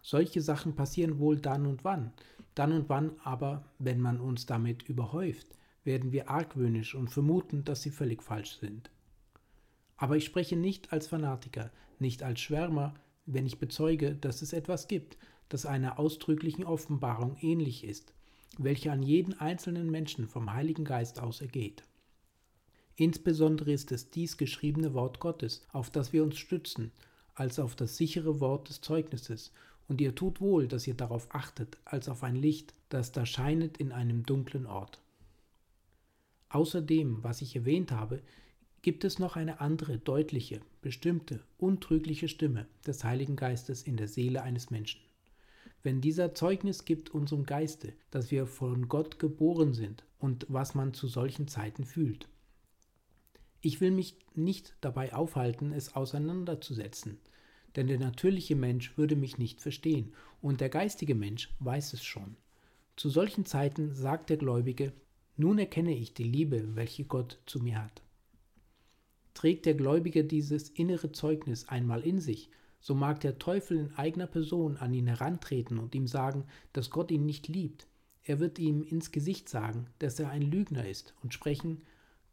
Solche 0.00 0.40
Sachen 0.40 0.74
passieren 0.74 1.18
wohl 1.18 1.38
dann 1.38 1.66
und 1.66 1.84
wann, 1.84 2.14
dann 2.54 2.72
und 2.72 2.88
wann 2.88 3.20
aber, 3.22 3.66
wenn 3.78 4.00
man 4.00 4.18
uns 4.18 4.46
damit 4.46 4.82
überhäuft, 4.84 5.46
werden 5.84 6.10
wir 6.10 6.30
argwöhnisch 6.30 6.94
und 6.94 7.10
vermuten, 7.10 7.64
dass 7.64 7.82
sie 7.82 7.90
völlig 7.90 8.22
falsch 8.22 8.56
sind. 8.56 8.90
Aber 9.98 10.16
ich 10.16 10.24
spreche 10.24 10.56
nicht 10.56 10.90
als 10.90 11.06
Fanatiker, 11.06 11.70
nicht 11.98 12.22
als 12.22 12.40
Schwärmer, 12.40 12.94
wenn 13.26 13.44
ich 13.44 13.58
bezeuge, 13.58 14.14
dass 14.14 14.40
es 14.40 14.54
etwas 14.54 14.88
gibt, 14.88 15.18
das 15.50 15.66
einer 15.66 15.98
ausdrücklichen 15.98 16.64
Offenbarung 16.64 17.36
ähnlich 17.42 17.84
ist, 17.84 18.14
welche 18.56 18.90
an 18.90 19.02
jeden 19.02 19.38
einzelnen 19.38 19.90
Menschen 19.90 20.26
vom 20.26 20.54
Heiligen 20.54 20.86
Geist 20.86 21.20
aus 21.20 21.42
ergeht. 21.42 21.84
Insbesondere 22.96 23.72
ist 23.72 23.92
es 23.92 24.10
dies 24.10 24.36
geschriebene 24.36 24.94
Wort 24.94 25.20
Gottes, 25.20 25.66
auf 25.72 25.90
das 25.90 26.12
wir 26.12 26.22
uns 26.22 26.38
stützen, 26.38 26.92
als 27.34 27.58
auf 27.58 27.74
das 27.74 27.96
sichere 27.96 28.40
Wort 28.40 28.68
des 28.68 28.80
Zeugnisses, 28.80 29.52
und 29.88 30.00
ihr 30.00 30.14
tut 30.14 30.40
wohl, 30.40 30.68
dass 30.68 30.86
ihr 30.86 30.94
darauf 30.94 31.34
achtet, 31.34 31.76
als 31.84 32.08
auf 32.08 32.22
ein 32.22 32.36
Licht, 32.36 32.74
das 32.90 33.10
da 33.10 33.26
scheinet 33.26 33.78
in 33.78 33.90
einem 33.90 34.24
dunklen 34.24 34.66
Ort. 34.66 35.00
Außer 36.48 36.80
dem, 36.80 37.22
was 37.24 37.42
ich 37.42 37.56
erwähnt 37.56 37.90
habe, 37.90 38.22
gibt 38.82 39.04
es 39.04 39.18
noch 39.18 39.36
eine 39.36 39.60
andere, 39.60 39.98
deutliche, 39.98 40.60
bestimmte, 40.80 41.40
untrügliche 41.58 42.28
Stimme 42.28 42.66
des 42.86 43.02
Heiligen 43.02 43.36
Geistes 43.36 43.82
in 43.82 43.96
der 43.96 44.08
Seele 44.08 44.42
eines 44.42 44.70
Menschen 44.70 45.00
wenn 45.82 46.00
dieser 46.00 46.34
Zeugnis 46.34 46.84
gibt 46.84 47.10
unserem 47.10 47.44
Geiste, 47.44 47.92
dass 48.10 48.30
wir 48.30 48.46
von 48.46 48.88
Gott 48.88 49.18
geboren 49.18 49.72
sind 49.72 50.04
und 50.18 50.46
was 50.48 50.74
man 50.74 50.92
zu 50.92 51.06
solchen 51.06 51.48
Zeiten 51.48 51.84
fühlt. 51.84 52.28
Ich 53.60 53.80
will 53.80 53.90
mich 53.90 54.16
nicht 54.34 54.74
dabei 54.80 55.12
aufhalten, 55.12 55.72
es 55.72 55.94
auseinanderzusetzen, 55.94 57.18
denn 57.76 57.86
der 57.86 57.98
natürliche 57.98 58.56
Mensch 58.56 58.96
würde 58.96 59.16
mich 59.16 59.38
nicht 59.38 59.60
verstehen, 59.60 60.14
und 60.40 60.60
der 60.60 60.70
geistige 60.70 61.14
Mensch 61.14 61.54
weiß 61.60 61.92
es 61.92 62.02
schon. 62.02 62.36
Zu 62.96 63.10
solchen 63.10 63.44
Zeiten 63.44 63.94
sagt 63.94 64.30
der 64.30 64.38
Gläubige, 64.38 64.92
nun 65.36 65.58
erkenne 65.58 65.94
ich 65.94 66.14
die 66.14 66.24
Liebe, 66.24 66.74
welche 66.74 67.04
Gott 67.04 67.38
zu 67.46 67.60
mir 67.60 67.82
hat. 67.82 68.02
Trägt 69.34 69.66
der 69.66 69.74
Gläubige 69.74 70.24
dieses 70.24 70.68
innere 70.70 71.12
Zeugnis 71.12 71.68
einmal 71.68 72.02
in 72.02 72.18
sich, 72.18 72.50
so 72.80 72.94
mag 72.94 73.20
der 73.20 73.38
Teufel 73.38 73.78
in 73.78 73.94
eigener 73.94 74.26
Person 74.26 74.76
an 74.76 74.92
ihn 74.94 75.06
herantreten 75.06 75.78
und 75.78 75.94
ihm 75.94 76.06
sagen, 76.06 76.44
dass 76.72 76.90
Gott 76.90 77.10
ihn 77.10 77.26
nicht 77.26 77.48
liebt. 77.48 77.86
Er 78.22 78.40
wird 78.40 78.58
ihm 78.58 78.82
ins 78.82 79.12
Gesicht 79.12 79.48
sagen, 79.48 79.86
dass 79.98 80.18
er 80.18 80.30
ein 80.30 80.42
Lügner 80.42 80.86
ist 80.88 81.14
und 81.22 81.34
sprechen, 81.34 81.82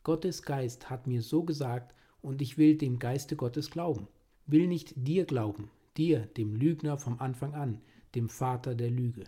Gottes 0.07 0.41
Geist 0.41 0.89
hat 0.89 1.05
mir 1.05 1.21
so 1.21 1.43
gesagt, 1.43 1.93
und 2.21 2.41
ich 2.41 2.57
will 2.57 2.77
dem 2.77 2.97
Geiste 2.97 3.35
Gottes 3.35 3.69
glauben, 3.69 4.07
will 4.45 4.65
nicht 4.65 4.93
dir 4.95 5.25
glauben, 5.25 5.69
dir, 5.97 6.21
dem 6.37 6.55
Lügner 6.55 6.97
vom 6.97 7.19
Anfang 7.19 7.53
an, 7.53 7.81
dem 8.15 8.29
Vater 8.29 8.73
der 8.73 8.89
Lüge. 8.89 9.25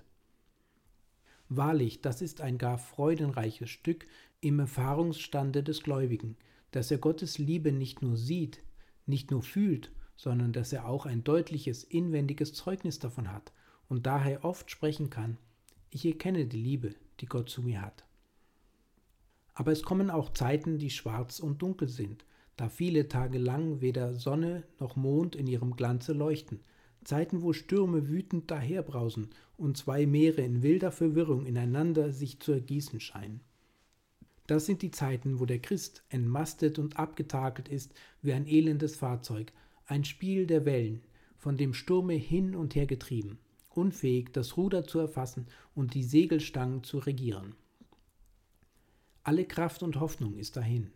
Wahrlich, 1.50 2.00
das 2.00 2.22
ist 2.22 2.40
ein 2.40 2.58
gar 2.58 2.78
freudenreiches 2.78 3.70
Stück 3.70 4.08
im 4.40 4.58
Erfahrungsstande 4.58 5.64
des 5.64 5.84
Gläubigen, 5.84 6.38
dass 6.72 6.92
er 6.92 6.98
Gottes 6.98 7.40
Liebe 7.40 7.74
nicht 7.74 8.02
nur 8.02 8.16
sieht, 8.16 8.64
nicht 9.06 9.32
nur 9.32 9.44
fühlt, 9.44 9.92
sondern 10.16 10.54
dass 10.54 10.72
er 10.72 10.88
auch 10.88 11.06
ein 11.06 11.26
deutliches 11.26 11.84
inwendiges 11.84 12.54
Zeugnis 12.54 13.00
davon 13.00 13.34
hat 13.34 13.52
und 13.90 14.06
daher 14.06 14.46
oft 14.46 14.72
sprechen 14.72 15.10
kann, 15.10 15.36
ich 15.90 16.06
erkenne 16.06 16.46
die 16.46 16.64
Liebe, 16.64 16.96
die 17.20 17.26
Gott 17.26 17.50
zu 17.50 17.64
mir 17.64 17.82
hat. 17.82 18.06
Aber 19.60 19.74
es 19.74 19.84
kommen 19.84 20.10
auch 20.10 20.32
Zeiten, 20.32 20.78
die 20.78 20.90
schwarz 20.90 21.42
und 21.42 21.62
dunkel 21.62 21.90
sind, 21.90 22.24
da 22.56 22.70
viele 22.70 23.10
Tage 23.10 23.38
lang 23.38 23.82
weder 23.82 24.16
Sonne 24.16 24.64
noch 24.80 24.96
Mond 24.96 25.36
in 25.36 25.48
ihrem 25.48 25.76
Glanze 25.76 26.14
leuchten, 26.14 26.62
Zeiten, 27.04 27.42
wo 27.42 27.52
Stürme 27.52 28.08
wütend 28.08 28.50
daherbrausen 28.50 29.32
und 29.58 29.76
zwei 29.76 30.06
Meere 30.06 30.44
in 30.44 30.64
wilder 30.64 30.94
Verwirrung 30.94 31.46
ineinander 31.46 32.14
sich 32.14 32.40
zu 32.40 32.54
ergießen 32.54 33.02
scheinen. 33.02 33.42
Das 34.48 34.66
sind 34.66 34.82
die 34.82 34.92
Zeiten, 34.92 35.42
wo 35.42 35.46
der 35.46 35.60
Christ 35.60 36.06
entmastet 36.08 36.80
und 36.80 36.96
abgetakelt 36.96 37.68
ist 37.68 37.94
wie 38.22 38.32
ein 38.32 38.48
elendes 38.48 38.96
Fahrzeug, 38.96 39.52
ein 39.88 40.06
Spiel 40.06 40.48
der 40.48 40.64
Wellen, 40.64 41.02
von 41.36 41.58
dem 41.58 41.74
Sturme 41.74 42.14
hin 42.14 42.56
und 42.56 42.76
her 42.76 42.86
getrieben, 42.86 43.40
unfähig, 43.68 44.32
das 44.32 44.56
Ruder 44.56 44.86
zu 44.86 45.00
erfassen 45.00 45.48
und 45.76 45.96
die 45.96 46.04
Segelstangen 46.04 46.86
zu 46.86 47.00
regieren. 47.00 47.56
Alle 49.24 49.46
Kraft 49.46 49.84
und 49.84 50.00
Hoffnung 50.00 50.38
ist 50.38 50.56
dahin. 50.56 50.92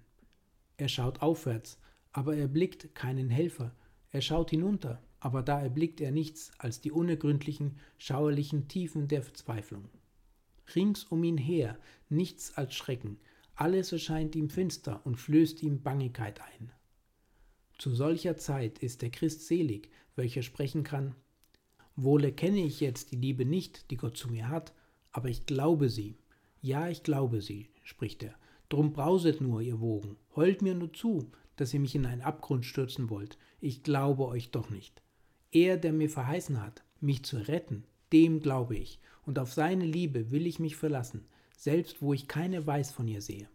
Er 0.78 0.88
schaut 0.88 1.22
aufwärts, 1.22 1.80
aber 2.12 2.36
er 2.36 2.48
blickt 2.48 2.96
keinen 2.96 3.30
Helfer. 3.30 3.76
Er 4.12 4.22
schaut 4.22 4.50
hinunter, 4.50 5.02
aber 5.20 5.42
da 5.42 5.62
erblickt 5.62 6.02
er 6.02 6.12
nichts 6.12 6.52
als 6.58 6.82
die 6.82 6.92
unergründlichen, 6.92 7.80
schauerlichen 7.98 8.68
Tiefen 8.68 9.08
der 9.08 9.24
Verzweiflung. 9.24 9.90
Rings 10.76 11.04
um 11.06 11.24
ihn 11.24 11.38
her 11.38 11.78
nichts 12.10 12.56
als 12.58 12.74
Schrecken, 12.76 13.18
alles 13.56 13.92
erscheint 13.92 14.36
ihm 14.36 14.50
finster 14.50 15.06
und 15.06 15.18
flößt 15.18 15.62
ihm 15.62 15.82
Bangigkeit 15.84 16.42
ein. 16.42 16.72
Zu 17.78 17.94
solcher 17.94 18.38
Zeit 18.38 18.80
ist 18.80 19.02
der 19.02 19.12
Christ 19.12 19.48
selig, 19.48 19.90
welcher 20.16 20.42
sprechen 20.42 20.84
kann, 20.84 21.16
Wohl 21.96 22.24
erkenne 22.24 22.64
ich 22.64 22.80
jetzt 22.80 23.12
die 23.12 23.18
Liebe 23.18 23.46
nicht, 23.46 23.92
die 23.92 23.98
Gott 23.98 24.18
zu 24.18 24.30
mir 24.30 24.50
hat, 24.50 24.74
aber 25.12 25.30
ich 25.30 25.46
glaube 25.46 25.90
sie. 25.90 26.18
Ja, 26.66 26.88
ich 26.88 27.04
glaube 27.04 27.42
sie, 27.42 27.68
spricht 27.84 28.24
er. 28.24 28.36
Drum 28.70 28.94
brauset 28.94 29.42
nur, 29.42 29.60
ihr 29.60 29.82
Wogen, 29.82 30.16
heult 30.34 30.62
mir 30.62 30.74
nur 30.74 30.94
zu, 30.94 31.30
dass 31.58 31.74
ihr 31.74 31.82
mich 31.82 31.94
in 31.94 32.06
einen 32.06 32.22
Abgrund 32.22 32.66
stürzen 32.66 33.10
wollt. 33.10 33.38
Ich 33.60 33.84
glaube 33.84 34.26
euch 34.30 34.50
doch 34.52 34.70
nicht. 34.70 35.02
Er, 35.52 35.76
der 35.76 35.92
mir 35.92 36.10
verheißen 36.10 36.64
hat, 36.64 36.86
mich 37.02 37.26
zu 37.26 37.36
retten, 37.36 37.84
dem 38.14 38.40
glaube 38.40 38.78
ich, 38.78 39.02
und 39.26 39.40
auf 39.40 39.52
seine 39.52 39.84
Liebe 39.84 40.32
will 40.32 40.48
ich 40.48 40.58
mich 40.58 40.78
verlassen, 40.78 41.26
selbst 41.58 42.02
wo 42.02 42.14
ich 42.14 42.30
keine 42.30 42.66
Weiß 42.66 42.92
von 42.92 43.10
ihr 43.10 43.22
sehe. 43.22 43.50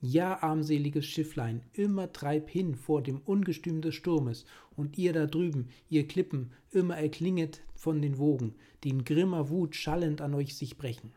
Ja, 0.00 0.42
armseliges 0.42 1.04
Schifflein, 1.04 1.60
immer 1.74 2.14
treib 2.14 2.48
hin 2.48 2.76
vor 2.76 3.02
dem 3.02 3.20
Ungestüm 3.20 3.82
des 3.82 3.94
Sturmes, 3.94 4.46
und 4.74 4.96
ihr 4.96 5.12
da 5.12 5.26
drüben, 5.26 5.68
ihr 5.90 6.08
Klippen, 6.08 6.52
immer 6.70 6.96
erklinget 6.96 7.60
von 7.74 8.00
den 8.00 8.16
Wogen, 8.16 8.54
die 8.84 8.88
in 8.88 9.04
grimmer 9.04 9.50
Wut 9.50 9.76
schallend 9.76 10.22
an 10.22 10.32
euch 10.32 10.56
sich 10.56 10.78
brechen. 10.78 11.12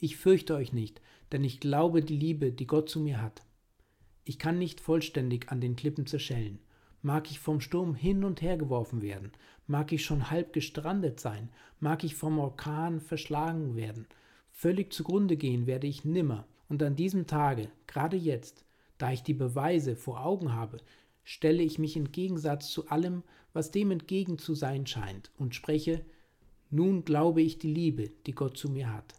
Ich 0.00 0.16
fürchte 0.16 0.54
euch 0.54 0.72
nicht, 0.72 1.00
denn 1.32 1.42
ich 1.42 1.58
glaube 1.58 2.02
die 2.02 2.16
Liebe, 2.16 2.52
die 2.52 2.68
Gott 2.68 2.88
zu 2.88 3.00
mir 3.00 3.20
hat. 3.20 3.42
Ich 4.24 4.38
kann 4.38 4.56
nicht 4.56 4.80
vollständig 4.80 5.50
an 5.50 5.60
den 5.60 5.74
Klippen 5.74 6.06
zerschellen. 6.06 6.60
Mag 7.02 7.30
ich 7.30 7.40
vom 7.40 7.60
Sturm 7.60 7.96
hin 7.96 8.22
und 8.22 8.40
her 8.40 8.56
geworfen 8.56 9.02
werden, 9.02 9.32
mag 9.66 9.90
ich 9.92 10.04
schon 10.04 10.30
halb 10.30 10.52
gestrandet 10.52 11.18
sein, 11.18 11.48
mag 11.80 12.04
ich 12.04 12.14
vom 12.14 12.38
Orkan 12.38 13.00
verschlagen 13.00 13.74
werden, 13.74 14.06
völlig 14.52 14.92
zugrunde 14.92 15.36
gehen 15.36 15.66
werde 15.66 15.86
ich 15.86 16.04
nimmer, 16.04 16.46
und 16.68 16.82
an 16.82 16.94
diesem 16.94 17.26
Tage, 17.26 17.68
gerade 17.86 18.16
jetzt, 18.16 18.64
da 18.98 19.12
ich 19.12 19.22
die 19.22 19.34
Beweise 19.34 19.96
vor 19.96 20.24
Augen 20.24 20.52
habe, 20.52 20.78
stelle 21.24 21.62
ich 21.62 21.78
mich 21.78 21.96
in 21.96 22.12
Gegensatz 22.12 22.70
zu 22.70 22.88
allem, 22.88 23.22
was 23.52 23.70
dem 23.70 23.90
entgegen 23.90 24.38
zu 24.38 24.54
sein 24.54 24.86
scheint, 24.86 25.30
und 25.38 25.54
spreche, 25.54 26.04
nun 26.70 27.04
glaube 27.04 27.42
ich 27.42 27.58
die 27.58 27.72
Liebe, 27.72 28.10
die 28.26 28.32
Gott 28.32 28.56
zu 28.56 28.68
mir 28.68 28.92
hat. 28.92 29.17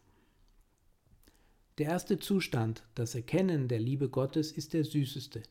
Der 1.80 1.88
erste 1.88 2.20
Zustand, 2.20 2.84
das 2.94 3.16
Erkennen 3.16 3.70
der 3.70 3.80
Liebe 3.80 4.10
Gottes, 4.10 4.52
ist 4.52 4.74
der 4.74 4.84
süßeste, 4.84 5.42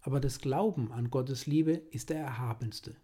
aber 0.00 0.20
das 0.20 0.38
Glauben 0.38 0.92
an 0.92 1.10
Gottes 1.10 1.46
Liebe 1.46 1.72
ist 1.90 2.10
der 2.10 2.18
erhabenste. 2.20 2.94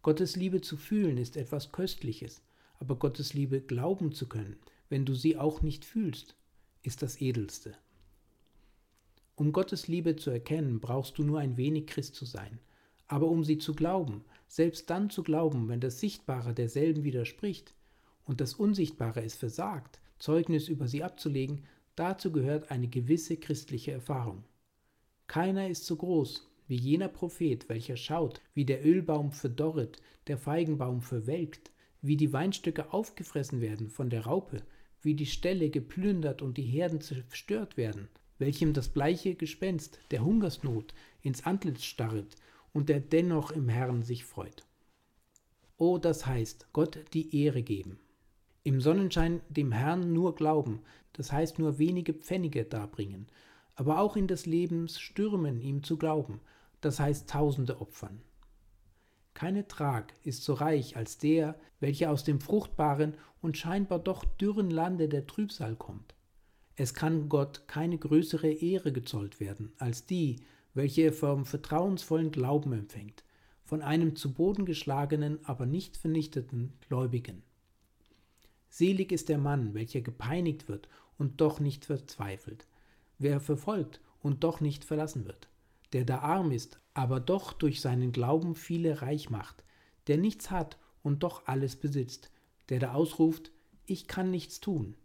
Gottes 0.00 0.36
Liebe 0.36 0.62
zu 0.62 0.78
fühlen 0.78 1.18
ist 1.18 1.36
etwas 1.36 1.72
Köstliches, 1.72 2.40
aber 2.78 2.96
Gottes 2.96 3.34
Liebe 3.34 3.60
glauben 3.60 4.12
zu 4.12 4.26
können, 4.26 4.56
wenn 4.88 5.04
du 5.04 5.14
sie 5.14 5.36
auch 5.36 5.60
nicht 5.60 5.84
fühlst, 5.84 6.34
ist 6.82 7.02
das 7.02 7.20
Edelste. 7.20 7.74
Um 9.34 9.52
Gottes 9.52 9.86
Liebe 9.86 10.16
zu 10.16 10.30
erkennen, 10.30 10.80
brauchst 10.80 11.18
du 11.18 11.24
nur 11.24 11.40
ein 11.40 11.58
wenig 11.58 11.88
Christ 11.88 12.14
zu 12.14 12.24
sein, 12.24 12.58
aber 13.06 13.28
um 13.28 13.44
sie 13.44 13.58
zu 13.58 13.74
glauben, 13.74 14.24
selbst 14.48 14.88
dann 14.88 15.10
zu 15.10 15.22
glauben, 15.22 15.68
wenn 15.68 15.80
das 15.80 16.00
Sichtbare 16.00 16.54
derselben 16.54 17.04
widerspricht 17.04 17.74
und 18.24 18.40
das 18.40 18.54
Unsichtbare 18.54 19.22
es 19.22 19.34
versagt, 19.34 20.00
Zeugnis 20.18 20.68
über 20.68 20.88
sie 20.88 21.02
abzulegen, 21.02 21.64
dazu 21.94 22.32
gehört 22.32 22.70
eine 22.70 22.88
gewisse 22.88 23.36
christliche 23.36 23.92
Erfahrung. 23.92 24.44
Keiner 25.26 25.68
ist 25.68 25.86
so 25.86 25.96
groß 25.96 26.48
wie 26.68 26.76
jener 26.76 27.08
Prophet, 27.08 27.68
welcher 27.68 27.96
schaut, 27.96 28.40
wie 28.54 28.64
der 28.64 28.84
Ölbaum 28.84 29.32
verdorret, 29.32 30.00
der 30.26 30.38
Feigenbaum 30.38 31.00
verwelkt, 31.00 31.70
wie 32.02 32.16
die 32.16 32.32
Weinstücke 32.32 32.92
aufgefressen 32.92 33.60
werden 33.60 33.88
von 33.88 34.10
der 34.10 34.26
Raupe, 34.26 34.62
wie 35.02 35.14
die 35.14 35.26
Ställe 35.26 35.70
geplündert 35.70 36.42
und 36.42 36.56
die 36.56 36.64
Herden 36.64 37.00
zerstört 37.00 37.76
werden, 37.76 38.08
welchem 38.38 38.72
das 38.72 38.88
bleiche 38.88 39.34
Gespenst 39.34 39.98
der 40.10 40.24
Hungersnot 40.24 40.94
ins 41.22 41.46
Antlitz 41.46 41.84
starret 41.84 42.36
und 42.72 42.88
der 42.88 43.00
dennoch 43.00 43.52
im 43.52 43.68
Herrn 43.68 44.02
sich 44.02 44.24
freut. 44.24 44.64
Oh, 45.78 45.98
das 45.98 46.26
heißt, 46.26 46.68
Gott 46.72 46.98
die 47.12 47.44
Ehre 47.44 47.62
geben. 47.62 47.98
Im 48.66 48.80
Sonnenschein 48.80 49.42
dem 49.48 49.70
Herrn 49.70 50.12
nur 50.12 50.34
glauben, 50.34 50.80
das 51.12 51.30
heißt 51.30 51.60
nur 51.60 51.78
wenige 51.78 52.12
Pfennige 52.12 52.64
darbringen, 52.64 53.28
aber 53.76 54.00
auch 54.00 54.16
in 54.16 54.26
des 54.26 54.44
Lebens 54.44 54.98
Stürmen 54.98 55.60
ihm 55.60 55.84
zu 55.84 55.96
glauben, 55.96 56.40
das 56.80 56.98
heißt 56.98 57.30
Tausende 57.30 57.80
opfern. 57.80 58.20
Keine 59.34 59.68
Trag 59.68 60.14
ist 60.24 60.42
so 60.42 60.52
reich 60.54 60.96
als 60.96 61.16
der, 61.16 61.54
welcher 61.78 62.10
aus 62.10 62.24
dem 62.24 62.40
fruchtbaren 62.40 63.14
und 63.40 63.56
scheinbar 63.56 64.00
doch 64.00 64.24
dürren 64.24 64.70
Lande 64.70 65.08
der 65.08 65.28
Trübsal 65.28 65.76
kommt. 65.76 66.16
Es 66.74 66.92
kann 66.92 67.28
Gott 67.28 67.68
keine 67.68 67.98
größere 67.98 68.50
Ehre 68.50 68.90
gezollt 68.90 69.38
werden 69.38 69.74
als 69.78 70.06
die, 70.06 70.40
welche 70.74 71.02
er 71.02 71.12
vom 71.12 71.44
vertrauensvollen 71.44 72.32
Glauben 72.32 72.72
empfängt, 72.72 73.22
von 73.62 73.80
einem 73.80 74.16
zu 74.16 74.34
Boden 74.34 74.64
geschlagenen, 74.66 75.38
aber 75.44 75.66
nicht 75.66 75.96
vernichteten 75.96 76.72
Gläubigen. 76.88 77.44
Selig 78.68 79.12
ist 79.12 79.28
der 79.28 79.38
Mann, 79.38 79.74
welcher 79.74 80.00
gepeinigt 80.00 80.68
wird 80.68 80.88
und 81.18 81.40
doch 81.40 81.60
nicht 81.60 81.84
verzweifelt, 81.84 82.66
wer 83.18 83.40
verfolgt 83.40 84.00
und 84.20 84.44
doch 84.44 84.60
nicht 84.60 84.84
verlassen 84.84 85.24
wird, 85.24 85.48
der 85.92 86.04
da 86.04 86.18
arm 86.18 86.50
ist, 86.50 86.80
aber 86.94 87.20
doch 87.20 87.52
durch 87.52 87.80
seinen 87.80 88.12
Glauben 88.12 88.54
viele 88.54 89.02
reich 89.02 89.30
macht, 89.30 89.64
der 90.06 90.18
nichts 90.18 90.50
hat 90.50 90.78
und 91.02 91.22
doch 91.22 91.46
alles 91.46 91.76
besitzt, 91.76 92.30
der 92.68 92.80
da 92.80 92.92
ausruft, 92.92 93.52
ich 93.86 94.08
kann 94.08 94.30
nichts 94.30 94.60
tun, 94.60 94.96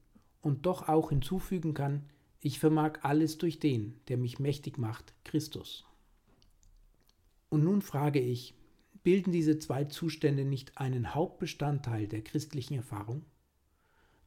und 0.42 0.66
doch 0.66 0.88
auch 0.88 1.10
hinzufügen 1.10 1.74
kann, 1.74 2.04
ich 2.40 2.60
vermag 2.60 3.00
alles 3.04 3.38
durch 3.38 3.60
den, 3.60 4.00
der 4.08 4.18
mich 4.18 4.40
mächtig 4.40 4.80
macht, 4.80 5.14
Christus. 5.24 5.86
Und 7.50 7.64
nun 7.64 7.82
frage 7.82 8.20
ich, 8.20 8.56
bilden 9.04 9.32
diese 9.32 9.60
zwei 9.60 9.86
Zustände 9.86 10.46
nicht 10.46 10.78
einen 10.78 11.14
Hauptbestandteil 11.14 12.08
der 12.08 12.24
christlichen 12.24 12.76
Erfahrung? 12.76 13.24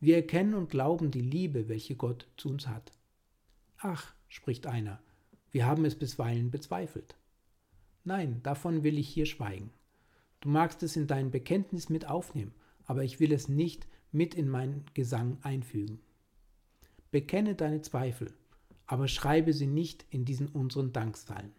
Wir 0.04 0.16
erkennen 0.16 0.52
und 0.52 0.68
glauben 0.68 1.10
die 1.10 1.22
Liebe, 1.22 1.70
welche 1.70 1.96
Gott 1.96 2.28
zu 2.36 2.50
uns 2.50 2.68
hat. 2.68 2.92
Ach, 3.78 4.12
spricht 4.28 4.66
einer, 4.66 5.02
wir 5.50 5.64
haben 5.64 5.86
es 5.86 5.94
bisweilen 5.94 6.50
bezweifelt. 6.50 7.16
Nein, 8.04 8.42
davon 8.42 8.82
will 8.82 8.98
ich 8.98 9.08
hier 9.08 9.24
schweigen. 9.24 9.70
Du 10.40 10.50
magst 10.50 10.82
es 10.82 10.96
in 10.96 11.06
dein 11.06 11.30
Bekenntnis 11.30 11.88
mit 11.88 12.04
aufnehmen, 12.06 12.52
aber 12.84 13.02
ich 13.02 13.18
will 13.18 13.32
es 13.32 13.48
nicht 13.48 13.86
mit 14.12 14.34
in 14.34 14.46
meinen 14.46 14.84
Gesang 14.92 15.38
einfügen. 15.40 16.02
Bekenne 17.10 17.54
deine 17.54 17.80
Zweifel, 17.80 18.34
aber 18.84 19.08
schreibe 19.08 19.54
sie 19.54 19.66
nicht 19.66 20.04
in 20.10 20.26
diesen 20.26 20.48
unseren 20.48 20.92
Danksalm. 20.92 21.52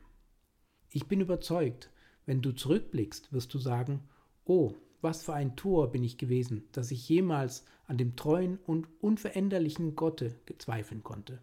Ich 0.91 1.07
bin 1.07 1.19
überzeugt, 1.19 1.89
wenn 2.27 2.43
du 2.43 2.51
zurückblickst, 2.51 3.33
wirst 3.33 3.51
du 3.55 3.57
sagen, 3.57 4.01
oh, 4.43 4.75
was 5.05 5.21
für 5.21 5.35
ein 5.35 5.55
Tor 5.55 5.91
bin 5.91 6.03
ich 6.03 6.17
gewesen, 6.17 6.63
dass 6.71 6.89
ich 6.89 7.07
jemals 7.07 7.63
an 7.85 7.99
dem 7.99 8.15
treuen 8.15 8.57
und 8.65 8.87
unveränderlichen 9.01 9.95
Gotte 9.95 10.33
zweifeln 10.57 11.03
konnte. 11.03 11.39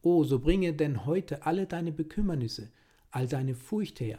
Oh, 0.00 0.24
so 0.24 0.38
bringe 0.38 0.72
denn 0.72 1.04
heute 1.04 1.44
alle 1.44 1.66
deine 1.66 1.92
Bekümmernisse, 1.92 2.70
all 3.10 3.28
deine 3.28 3.54
Furcht 3.54 4.00
her, 4.00 4.18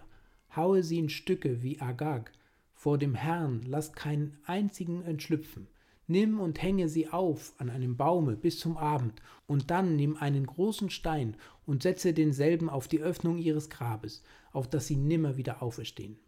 haue 0.55 0.83
sie 0.83 0.99
in 0.99 1.09
Stücke 1.09 1.63
wie 1.63 1.81
Agag, 1.81 2.31
vor 2.75 2.99
dem 2.99 3.15
Herrn 3.15 3.63
lass 3.65 3.93
keinen 3.93 4.37
einzigen 4.45 5.01
entschlüpfen, 5.01 5.67
nimm 6.05 6.39
und 6.39 6.61
hänge 6.61 6.87
sie 6.89 7.07
auf 7.07 7.53
an 7.57 7.71
einem 7.71 7.97
Baume 7.97 8.35
bis 8.35 8.59
zum 8.59 8.77
Abend, 8.77 9.19
und 9.47 9.71
dann 9.71 9.95
nimm 9.95 10.15
einen 10.15 10.45
großen 10.45 10.91
Stein 10.91 11.35
und 11.65 11.81
setze 11.81 12.13
denselben 12.13 12.69
auf 12.69 12.87
die 12.87 13.01
Öffnung 13.01 13.39
ihres 13.39 13.71
Grabes, 13.71 14.21
auf 14.51 14.69
dass 14.69 14.85
sie 14.85 14.95
nimmer 14.95 15.37
wieder 15.37 15.63
auferstehen. 15.63 16.19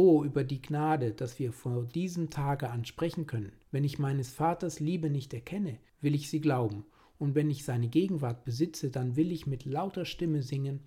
O 0.00 0.22
über 0.22 0.44
die 0.44 0.62
Gnade, 0.62 1.10
dass 1.10 1.40
wir 1.40 1.52
vor 1.52 1.82
diesem 1.82 2.30
Tage 2.30 2.70
ansprechen 2.70 3.26
können. 3.26 3.50
Wenn 3.72 3.82
ich 3.82 3.98
meines 3.98 4.30
Vaters 4.30 4.78
Liebe 4.78 5.10
nicht 5.10 5.34
erkenne, 5.34 5.80
will 6.00 6.14
ich 6.14 6.30
sie 6.30 6.40
glauben, 6.40 6.86
und 7.18 7.34
wenn 7.34 7.50
ich 7.50 7.64
seine 7.64 7.88
Gegenwart 7.88 8.44
besitze, 8.44 8.90
dann 8.90 9.16
will 9.16 9.32
ich 9.32 9.48
mit 9.48 9.64
lauter 9.64 10.04
Stimme 10.04 10.44
singen, 10.44 10.78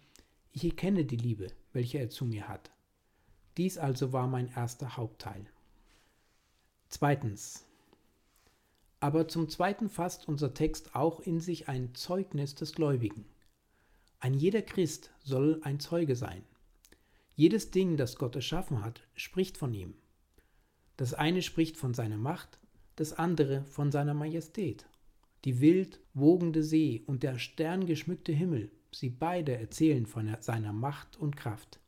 ich 0.54 0.64
erkenne 0.64 1.04
die 1.04 1.18
Liebe, 1.18 1.48
welche 1.74 1.98
er 1.98 2.10
zu 2.10 2.24
mir 2.24 2.48
hat. 2.48 2.72
Dies 3.58 3.78
also 3.78 4.14
war 4.14 4.28
mein 4.28 4.48
erster 4.48 4.96
Hauptteil. 4.96 5.46
Zweitens. 6.88 7.66
Aber 9.02 9.28
zum 9.28 9.50
Zweiten 9.50 9.90
fasst 9.90 10.30
unser 10.30 10.54
Text 10.54 10.96
auch 10.96 11.20
in 11.20 11.42
sich 11.42 11.68
ein 11.68 11.94
Zeugnis 11.96 12.56
des 12.56 12.76
Gläubigen. 12.76 13.26
Ein 14.22 14.36
jeder 14.36 14.62
Christ 14.62 15.12
soll 15.22 15.60
ein 15.64 15.82
Zeuge 15.82 16.16
sein. 16.16 16.46
Jedes 17.36 17.72
Ding, 17.72 17.98
das 17.98 18.18
Gott 18.18 18.36
erschaffen 18.36 18.84
hat, 18.84 19.02
spricht 19.16 19.58
von 19.58 19.74
ihm. 19.74 19.96
Das 20.98 21.14
eine 21.14 21.42
spricht 21.42 21.78
von 21.78 21.94
seiner 21.94 22.18
Macht, 22.18 22.60
das 22.96 23.14
andere 23.14 23.64
von 23.66 23.92
seiner 23.92 24.14
Majestät. 24.14 24.86
Die 25.46 25.60
wild 25.60 26.00
wogende 26.14 26.64
See 26.64 27.02
und 27.08 27.24
der 27.24 27.40
sterngeschmückte 27.40 28.32
Himmel, 28.32 28.72
sie 28.92 29.10
beide 29.10 29.58
erzählen 29.58 30.06
von 30.06 30.36
seiner 30.40 30.74
Macht 30.74 31.18
und 31.18 31.36
Kraft. 31.36 31.80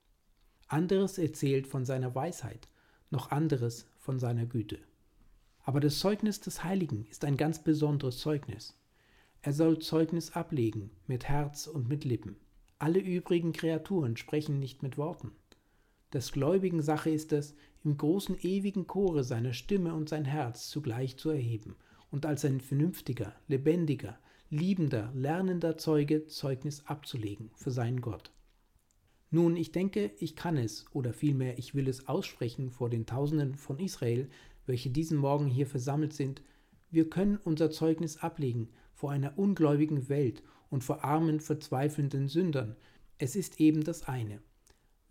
Anderes 0.67 1.17
erzählt 1.19 1.67
von 1.67 1.86
seiner 1.86 2.15
Weisheit, 2.15 2.67
noch 3.12 3.29
anderes 3.29 3.88
von 3.99 4.17
seiner 4.17 4.45
Güte. 4.45 4.79
Aber 5.63 5.79
das 5.79 5.99
Zeugnis 5.99 6.39
des 6.39 6.63
Heiligen 6.63 7.06
ist 7.06 7.25
ein 7.25 7.38
ganz 7.38 7.63
besonderes 7.63 8.17
Zeugnis. 8.17 8.75
Er 9.41 9.53
soll 9.53 9.79
Zeugnis 9.79 10.32
ablegen 10.32 10.89
mit 11.06 11.25
Herz 11.25 11.67
und 11.67 11.88
mit 11.88 12.06
Lippen. 12.06 12.38
Alle 12.79 12.99
übrigen 12.99 13.53
Kreaturen 13.53 14.17
sprechen 14.17 14.59
nicht 14.59 14.83
mit 14.83 14.97
Worten. 14.97 15.31
Des 16.13 16.31
Gläubigen 16.31 16.81
Sache 16.81 17.09
ist 17.09 17.33
es, 17.33 17.55
im 17.83 17.97
großen 17.97 18.38
ewigen 18.41 18.88
Chore 18.88 19.23
seine 19.23 19.53
Stimme 19.53 19.93
und 19.93 20.09
sein 20.09 20.25
Herz 20.25 20.69
zugleich 20.69 21.17
zu 21.17 21.29
erheben 21.29 21.75
und 22.12 22.25
als 22.25 22.45
ein 22.45 22.62
vernünftiger, 22.62 23.33
lebendiger, 23.47 24.17
liebender, 24.49 25.12
lernender 25.15 25.77
Zeuge 25.77 26.27
Zeugnis 26.27 26.86
abzulegen 26.86 27.49
für 27.55 27.71
seinen 27.71 28.01
Gott. 28.01 28.31
Nun, 29.31 29.57
ich 29.57 29.71
denke, 29.71 30.12
ich 30.19 30.36
kann 30.36 30.57
es, 30.57 30.86
oder 30.93 31.12
vielmehr 31.12 31.57
ich 31.57 31.73
will 31.73 31.88
es 31.88 32.07
aussprechen 32.07 32.69
vor 32.69 32.89
den 32.91 33.07
Tausenden 33.07 33.55
von 33.55 33.79
Israel, 33.79 34.29
welche 34.67 34.91
diesen 34.91 35.17
Morgen 35.17 35.47
hier 35.47 35.65
versammelt 35.65 36.13
sind, 36.13 36.43
wir 36.91 37.09
können 37.09 37.39
unser 37.43 37.71
Zeugnis 37.71 38.17
ablegen 38.17 38.69
vor 38.93 39.12
einer 39.12 39.39
ungläubigen 39.39 40.07
Welt 40.07 40.43
und 40.73 40.83
vor 40.83 41.03
armen, 41.03 41.39
verzweifelnden 41.39 42.27
Sündern. 42.27 42.75
Es 43.19 43.36
ist 43.36 43.59
eben 43.59 43.83
das 43.83 44.07
eine. 44.07 44.41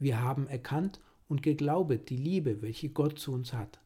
Wir 0.01 0.21
haben 0.21 0.49
erkannt 0.49 1.01
und 1.29 1.41
geglaubet 1.41 2.11
die 2.11 2.17
Liebe, 2.17 2.63
welche 2.63 2.89
Gott 2.89 3.21
zu 3.21 3.33
uns 3.33 3.53
hat. 3.53 3.79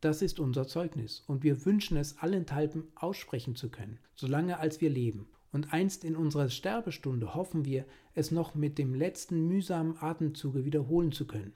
Das 0.00 0.22
ist 0.22 0.38
unser 0.38 0.68
Zeugnis, 0.68 1.24
und 1.26 1.42
wir 1.42 1.66
wünschen 1.66 1.96
es 1.96 2.18
allenthalben 2.18 2.84
aussprechen 2.94 3.56
zu 3.56 3.70
können, 3.70 3.98
solange 4.14 4.60
als 4.60 4.80
wir 4.80 4.88
leben. 4.88 5.26
Und 5.50 5.72
einst 5.72 6.04
in 6.04 6.14
unserer 6.14 6.48
Sterbestunde 6.48 7.34
hoffen 7.34 7.64
wir, 7.64 7.84
es 8.14 8.30
noch 8.30 8.54
mit 8.54 8.78
dem 8.78 8.94
letzten 8.94 9.48
mühsamen 9.48 9.96
Atemzuge 10.00 10.64
wiederholen 10.64 11.10
zu 11.10 11.26
können. 11.26 11.54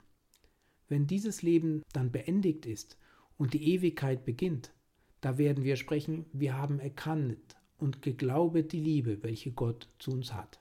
Wenn 0.89 1.07
dieses 1.07 1.43
Leben 1.43 1.83
dann 1.93 2.11
beendigt 2.11 2.67
ist 2.67 2.99
und 3.39 3.55
die 3.55 3.73
Ewigkeit 3.73 4.25
beginnt, 4.25 4.73
da 5.21 5.39
werden 5.39 5.63
wir 5.63 5.77
sprechen, 5.77 6.27
wir 6.33 6.59
haben 6.59 6.81
erkannt 6.81 7.57
und 7.79 8.03
geglaubet 8.03 8.73
die 8.73 8.81
Liebe, 8.81 9.23
welche 9.23 9.53
Gott 9.53 9.89
zu 9.99 10.13
uns 10.13 10.33
hat. 10.33 10.61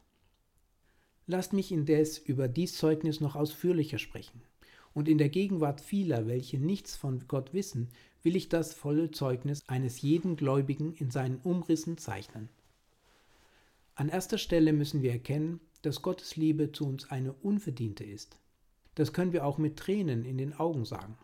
Lasst 1.28 1.54
mich 1.54 1.72
indes 1.72 2.18
über 2.18 2.48
dies 2.48 2.78
Zeugnis 2.78 3.20
noch 3.20 3.36
ausführlicher 3.36 3.98
sprechen. 3.98 4.42
Und 4.94 5.10
in 5.10 5.18
der 5.18 5.30
Gegenwart 5.30 5.82
vieler, 5.82 6.28
welche 6.28 6.58
nichts 6.58 6.96
von 6.96 7.28
Gott 7.28 7.54
wissen, 7.54 7.90
will 8.24 8.36
ich 8.36 8.48
das 8.48 8.74
volle 8.74 9.12
Zeugnis 9.12 9.64
eines 9.68 10.02
jeden 10.02 10.36
Gläubigen 10.36 10.94
in 10.94 11.12
seinen 11.12 11.38
Umrissen 11.38 11.98
zeichnen. 11.98 12.50
An 13.96 14.10
erster 14.10 14.38
Stelle 14.38 14.74
müssen 14.74 15.02
wir 15.02 15.12
erkennen, 15.12 15.60
dass 15.82 16.02
Gottes 16.02 16.36
Liebe 16.36 16.72
zu 16.72 16.86
uns 16.86 17.12
eine 17.12 17.34
unverdiente 17.34 18.04
ist. 18.04 18.38
Das 18.96 19.14
können 19.14 19.34
wir 19.34 19.46
auch 19.46 19.58
mit 19.58 19.78
Tränen 19.78 20.26
in 20.26 20.38
den 20.38 20.54
Augen 20.54 20.86
sagen. 20.86 21.18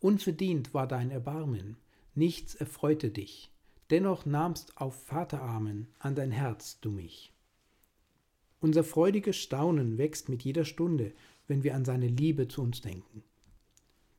Unverdient 0.00 0.72
war 0.72 0.86
dein 0.86 1.10
Erbarmen, 1.10 1.76
nichts 2.14 2.54
erfreute 2.54 3.10
dich, 3.10 3.50
dennoch 3.90 4.24
nahmst 4.26 4.76
auf 4.76 4.94
Vaterarmen 5.04 5.88
an 5.98 6.14
dein 6.14 6.30
Herz 6.30 6.80
du 6.80 6.90
mich. 6.90 7.32
Unser 8.60 8.84
freudiges 8.84 9.36
Staunen 9.36 9.98
wächst 9.98 10.28
mit 10.28 10.42
jeder 10.42 10.64
Stunde, 10.64 11.12
wenn 11.48 11.62
wir 11.62 11.74
an 11.74 11.84
seine 11.84 12.08
Liebe 12.08 12.46
zu 12.46 12.62
uns 12.62 12.80
denken. 12.80 13.24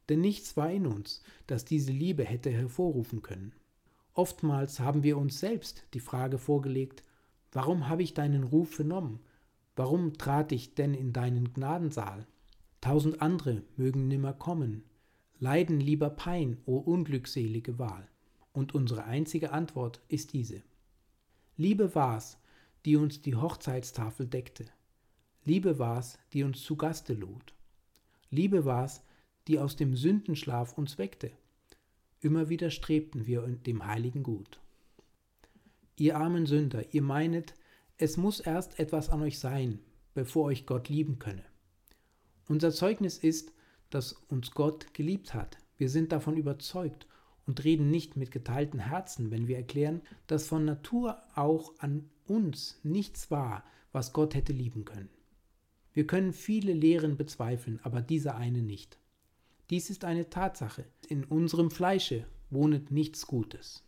Denn 0.09 0.21
nichts 0.21 0.57
war 0.57 0.71
in 0.71 0.87
uns, 0.87 1.21
das 1.47 1.63
diese 1.63 1.91
Liebe 1.91 2.25
hätte 2.25 2.49
hervorrufen 2.49 3.21
können. 3.21 3.53
Oftmals 4.13 4.79
haben 4.79 5.03
wir 5.03 5.17
uns 5.17 5.39
selbst 5.39 5.83
die 5.93 5.99
Frage 5.99 6.37
vorgelegt, 6.37 7.03
warum 7.51 7.87
habe 7.87 8.03
ich 8.03 8.13
deinen 8.13 8.43
Ruf 8.43 8.75
vernommen? 8.75 9.19
Warum 9.75 10.17
trat 10.17 10.51
ich 10.51 10.75
denn 10.75 10.93
in 10.93 11.13
deinen 11.13 11.53
Gnadensaal? 11.53 12.27
Tausend 12.81 13.21
andere 13.21 13.63
mögen 13.77 14.07
nimmer 14.07 14.33
kommen, 14.33 14.83
leiden 15.39 15.79
lieber 15.79 16.09
Pein, 16.09 16.57
o 16.65 16.77
unglückselige 16.77 17.79
Wahl. 17.79 18.07
Und 18.53 18.75
unsere 18.75 19.05
einzige 19.05 19.51
Antwort 19.51 20.01
ist 20.07 20.33
diese. 20.33 20.61
Liebe 21.57 21.95
war's, 21.95 22.37
die 22.85 22.95
uns 22.97 23.21
die 23.21 23.35
Hochzeitstafel 23.35 24.27
deckte. 24.27 24.65
Liebe 25.43 25.79
war's, 25.79 26.19
die 26.33 26.43
uns 26.43 26.63
zu 26.63 26.75
Gaste 26.75 27.13
lud. 27.13 27.53
Liebe 28.29 28.65
war's, 28.65 29.03
die 29.47 29.59
aus 29.59 29.75
dem 29.75 29.95
Sündenschlaf 29.95 30.77
uns 30.77 30.97
weckte. 30.97 31.31
Immer 32.19 32.49
wieder 32.49 32.69
strebten 32.69 33.25
wir 33.25 33.41
dem 33.41 33.85
heiligen 33.85 34.23
Gut. 34.23 34.59
Ihr 35.97 36.17
armen 36.17 36.45
Sünder, 36.45 36.93
ihr 36.93 37.01
meinet, 37.01 37.53
es 37.97 38.17
muss 38.17 38.39
erst 38.39 38.79
etwas 38.79 39.09
an 39.09 39.21
euch 39.21 39.39
sein, 39.39 39.79
bevor 40.13 40.45
euch 40.45 40.65
Gott 40.65 40.89
lieben 40.89 41.19
könne. 41.19 41.45
Unser 42.47 42.71
Zeugnis 42.71 43.17
ist, 43.17 43.53
dass 43.89 44.13
uns 44.13 44.51
Gott 44.51 44.93
geliebt 44.93 45.33
hat. 45.33 45.57
Wir 45.77 45.89
sind 45.89 46.11
davon 46.11 46.37
überzeugt 46.37 47.07
und 47.45 47.63
reden 47.63 47.89
nicht 47.89 48.15
mit 48.15 48.31
geteilten 48.31 48.79
Herzen, 48.79 49.31
wenn 49.31 49.47
wir 49.47 49.57
erklären, 49.57 50.01
dass 50.27 50.47
von 50.47 50.65
Natur 50.65 51.21
auch 51.35 51.73
an 51.79 52.09
uns 52.27 52.79
nichts 52.83 53.31
war, 53.31 53.63
was 53.91 54.13
Gott 54.13 54.35
hätte 54.35 54.53
lieben 54.53 54.85
können. 54.85 55.09
Wir 55.93 56.07
können 56.07 56.33
viele 56.33 56.73
Lehren 56.73 57.17
bezweifeln, 57.17 57.79
aber 57.83 58.01
diese 58.01 58.35
eine 58.35 58.61
nicht. 58.61 58.97
Dies 59.69 59.89
ist 59.89 60.05
eine 60.05 60.29
Tatsache. 60.29 60.85
In 61.07 61.25
unserem 61.25 61.71
Fleische 61.71 62.25
wohnet 62.49 62.91
nichts 62.91 63.27
Gutes. 63.27 63.83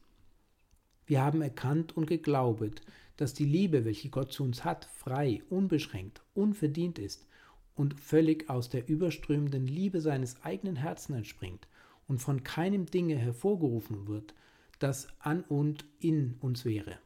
Wir 1.06 1.22
haben 1.22 1.42
erkannt 1.42 1.96
und 1.96 2.08
geglaubet, 2.08 2.82
dass 3.18 3.34
die 3.34 3.46
Liebe, 3.46 3.86
welche 3.86 4.10
Gott 4.10 4.34
zu 4.34 4.44
uns 4.44 4.66
hat, 4.66 4.86
frei, 4.86 5.44
unbeschränkt, 5.50 6.22
unverdient 6.34 7.00
ist 7.00 7.28
und 7.76 8.00
völlig 8.00 8.50
aus 8.50 8.70
der 8.70 8.88
überströmenden 8.88 9.68
Liebe 9.68 10.02
seines 10.02 10.42
eigenen 10.44 10.76
Herzens 10.76 11.18
entspringt 11.18 11.68
und 12.14 12.20
von 12.20 12.44
keinem 12.44 12.86
Dinge 12.86 13.16
hervorgerufen 13.16 14.08
wird, 14.08 14.36
das 14.78 15.08
an 15.18 15.42
und 15.46 15.84
in 15.98 16.36
uns 16.42 16.64
wäre. 16.64 17.00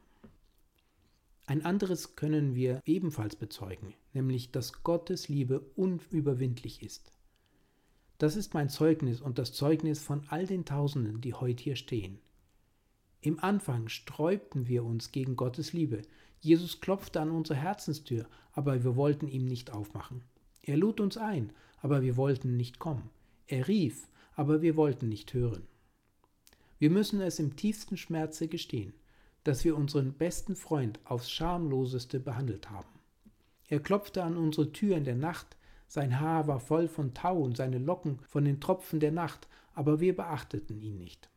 Ein 1.46 1.64
anderes 1.64 2.14
können 2.14 2.54
wir 2.54 2.82
ebenfalls 2.84 3.34
bezeugen, 3.34 3.94
nämlich 4.12 4.50
dass 4.52 4.82
Gottes 4.82 5.30
Liebe 5.30 5.60
unüberwindlich 5.76 6.82
ist. 6.82 7.10
Das 8.18 8.36
ist 8.36 8.52
mein 8.52 8.68
Zeugnis 8.68 9.22
und 9.22 9.38
das 9.38 9.54
Zeugnis 9.54 10.02
von 10.02 10.24
all 10.28 10.46
den 10.46 10.66
Tausenden, 10.66 11.22
die 11.22 11.32
heute 11.32 11.62
hier 11.62 11.76
stehen. 11.76 12.18
Im 13.22 13.42
Anfang 13.42 13.88
sträubten 13.88 14.68
wir 14.68 14.84
uns 14.84 15.10
gegen 15.10 15.36
Gottes 15.36 15.72
Liebe. 15.72 16.02
Jesus 16.38 16.82
klopfte 16.82 17.22
an 17.22 17.30
unsere 17.30 17.58
Herzenstür, 17.58 18.26
aber 18.52 18.84
wir 18.84 18.94
wollten 18.94 19.26
ihm 19.26 19.46
nicht 19.46 19.72
aufmachen. 19.72 20.20
Er 20.60 20.76
lud 20.76 21.00
uns 21.00 21.16
ein, 21.16 21.54
aber 21.80 22.02
wir 22.02 22.18
wollten 22.18 22.58
nicht 22.58 22.78
kommen. 22.78 23.08
Er 23.46 23.68
rief, 23.68 24.06
aber 24.38 24.62
wir 24.62 24.76
wollten 24.76 25.08
nicht 25.08 25.34
hören. 25.34 25.66
Wir 26.78 26.90
müssen 26.90 27.20
es 27.20 27.40
im 27.40 27.56
tiefsten 27.56 27.96
Schmerze 27.96 28.46
gestehen, 28.46 28.92
dass 29.42 29.64
wir 29.64 29.76
unseren 29.76 30.12
besten 30.12 30.54
Freund 30.54 31.00
aufs 31.02 31.28
schamloseste 31.28 32.20
behandelt 32.20 32.70
haben. 32.70 33.00
Er 33.66 33.80
klopfte 33.80 34.22
an 34.22 34.36
unsere 34.36 34.70
Tür 34.70 34.96
in 34.96 35.02
der 35.02 35.16
Nacht, 35.16 35.56
sein 35.88 36.20
Haar 36.20 36.46
war 36.46 36.60
voll 36.60 36.86
von 36.86 37.14
Tau 37.14 37.36
und 37.36 37.56
seine 37.56 37.78
Locken 37.78 38.20
von 38.28 38.44
den 38.44 38.60
Tropfen 38.60 39.00
der 39.00 39.10
Nacht, 39.10 39.48
aber 39.74 39.98
wir 39.98 40.14
beachteten 40.14 40.80
ihn 40.80 40.98
nicht. 40.98 41.28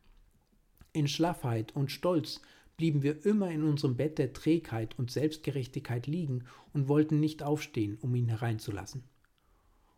In 0.92 1.08
Schlaffheit 1.08 1.74
und 1.74 1.90
Stolz 1.90 2.40
blieben 2.76 3.02
wir 3.02 3.26
immer 3.26 3.50
in 3.50 3.64
unserem 3.64 3.96
Bett 3.96 4.18
der 4.18 4.32
Trägheit 4.32 4.96
und 4.96 5.10
Selbstgerechtigkeit 5.10 6.06
liegen 6.06 6.44
und 6.72 6.86
wollten 6.86 7.18
nicht 7.18 7.42
aufstehen, 7.42 7.98
um 8.00 8.14
ihn 8.14 8.28
hereinzulassen. 8.28 9.02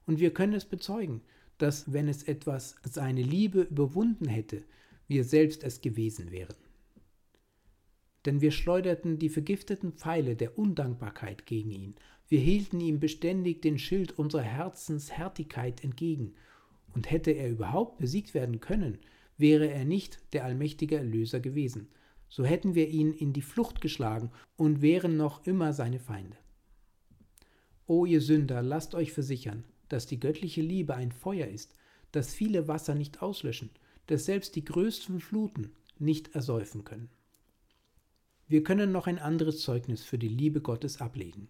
Und 0.06 0.20
wir 0.20 0.32
können 0.32 0.54
es 0.54 0.64
bezeugen, 0.64 1.20
dass 1.58 1.92
wenn 1.92 2.08
es 2.08 2.22
etwas 2.22 2.76
seine 2.84 3.22
Liebe 3.22 3.62
überwunden 3.62 4.26
hätte, 4.26 4.64
wir 5.08 5.24
selbst 5.24 5.64
es 5.64 5.80
gewesen 5.80 6.30
wären. 6.30 6.56
Denn 8.24 8.40
wir 8.40 8.50
schleuderten 8.50 9.18
die 9.18 9.28
vergifteten 9.28 9.92
Pfeile 9.92 10.34
der 10.34 10.58
Undankbarkeit 10.58 11.46
gegen 11.46 11.70
ihn, 11.70 11.94
wir 12.28 12.40
hielten 12.40 12.80
ihm 12.80 13.00
beständig 13.00 13.60
den 13.60 13.78
Schild 13.78 14.18
unserer 14.18 14.42
Herzenshärtigkeit 14.42 15.84
entgegen, 15.84 16.34
und 16.94 17.10
hätte 17.10 17.32
er 17.32 17.50
überhaupt 17.50 17.98
besiegt 17.98 18.34
werden 18.34 18.60
können, 18.60 18.98
wäre 19.36 19.68
er 19.68 19.84
nicht 19.84 20.20
der 20.32 20.44
allmächtige 20.44 20.96
Erlöser 20.96 21.40
gewesen, 21.40 21.88
so 22.28 22.44
hätten 22.44 22.74
wir 22.74 22.88
ihn 22.88 23.12
in 23.12 23.32
die 23.32 23.42
Flucht 23.42 23.80
geschlagen 23.80 24.30
und 24.56 24.80
wären 24.80 25.16
noch 25.16 25.46
immer 25.46 25.72
seine 25.72 25.98
Feinde. 25.98 26.36
O 27.86 28.06
ihr 28.06 28.20
Sünder, 28.20 28.62
lasst 28.62 28.94
euch 28.94 29.12
versichern, 29.12 29.64
dass 29.88 30.06
die 30.06 30.20
göttliche 30.20 30.62
Liebe 30.62 30.94
ein 30.94 31.12
Feuer 31.12 31.46
ist, 31.46 31.74
das 32.12 32.32
viele 32.32 32.68
Wasser 32.68 32.94
nicht 32.94 33.22
auslöschen, 33.22 33.70
das 34.06 34.24
selbst 34.24 34.56
die 34.56 34.64
größten 34.64 35.20
Fluten 35.20 35.72
nicht 35.98 36.34
ersäufen 36.34 36.84
können. 36.84 37.08
Wir 38.46 38.62
können 38.62 38.92
noch 38.92 39.06
ein 39.06 39.18
anderes 39.18 39.60
Zeugnis 39.60 40.02
für 40.02 40.18
die 40.18 40.28
Liebe 40.28 40.60
Gottes 40.60 41.00
ablegen. 41.00 41.48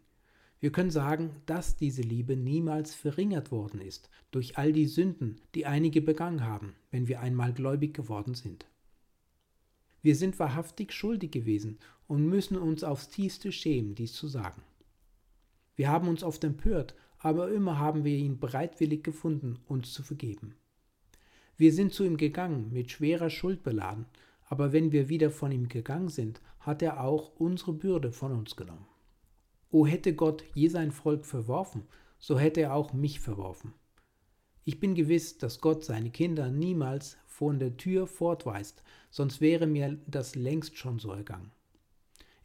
Wir 0.61 0.73
können 0.73 0.91
sagen, 0.91 1.31
dass 1.47 1.77
diese 1.77 2.03
Liebe 2.03 2.37
niemals 2.37 2.95
verringert 2.95 3.51
worden 3.51 3.81
ist 3.81 4.09
durch 4.31 4.57
all 4.57 4.73
die 4.73 4.87
Sünden, 4.87 5.41
die 5.55 5.67
einige 5.67 6.01
begangen 6.01 6.45
haben, 6.45 6.75
wenn 6.91 7.09
wir 7.09 7.21
einmal 7.21 7.53
gläubig 7.53 7.93
geworden 7.93 8.35
sind. 8.35 8.67
Wir 10.01 10.17
sind 10.17 10.39
wahrhaftig 10.39 10.93
schuldig 10.93 11.33
gewesen 11.33 11.79
und 12.07 12.27
müssen 12.27 12.57
uns 12.57 12.85
aufs 12.85 13.09
tiefste 13.09 13.53
schämen, 13.53 13.95
dies 13.95 14.13
zu 14.13 14.29
sagen. 14.29 14.63
Wir 15.77 15.89
haben 15.89 16.09
uns 16.09 16.23
oft 16.23 16.45
empört, 16.45 16.95
aber 17.25 17.51
immer 17.51 17.79
haben 17.79 18.05
wir 18.05 18.15
ihn 18.15 18.39
bereitwillig 18.39 19.03
gefunden, 19.03 19.59
uns 19.67 19.95
zu 19.95 20.03
vergeben. 20.03 20.57
Wir 21.57 21.73
sind 21.73 21.95
zu 21.95 22.05
ihm 22.05 22.19
gegangen, 22.19 22.71
mit 22.71 22.91
schwerer 22.91 23.31
Schuld 23.31 23.63
beladen, 23.63 24.05
aber 24.45 24.75
wenn 24.75 24.93
wir 24.93 25.09
wieder 25.09 25.31
von 25.31 25.51
ihm 25.51 25.71
gegangen 25.71 26.11
sind, 26.11 26.43
hat 26.61 26.83
er 26.83 27.03
auch 27.03 27.33
unsere 27.37 27.73
Bürde 27.73 28.13
von 28.13 28.33
uns 28.33 28.57
genommen. 28.57 28.87
O 29.71 29.87
hätte 29.87 30.15
Gott 30.15 30.45
je 30.53 30.69
sein 30.69 30.93
Volk 30.93 31.25
verworfen, 31.25 31.85
so 32.19 32.39
hätte 32.39 32.61
er 32.61 32.75
auch 32.75 32.93
mich 32.93 33.21
verworfen. 33.21 33.73
Ich 34.65 34.79
bin 34.79 34.95
gewiss, 34.95 35.39
dass 35.39 35.63
Gott 35.63 35.83
seine 35.83 36.11
Kinder 36.11 36.51
niemals 36.51 37.17
von 37.25 37.59
der 37.59 37.79
Tür 37.79 38.07
fortweist, 38.07 38.83
sonst 39.11 39.41
wäre 39.41 39.67
mir 39.67 39.99
das 40.07 40.35
längst 40.35 40.77
schon 40.77 40.99
so 40.99 41.11
ergangen. 41.11 41.53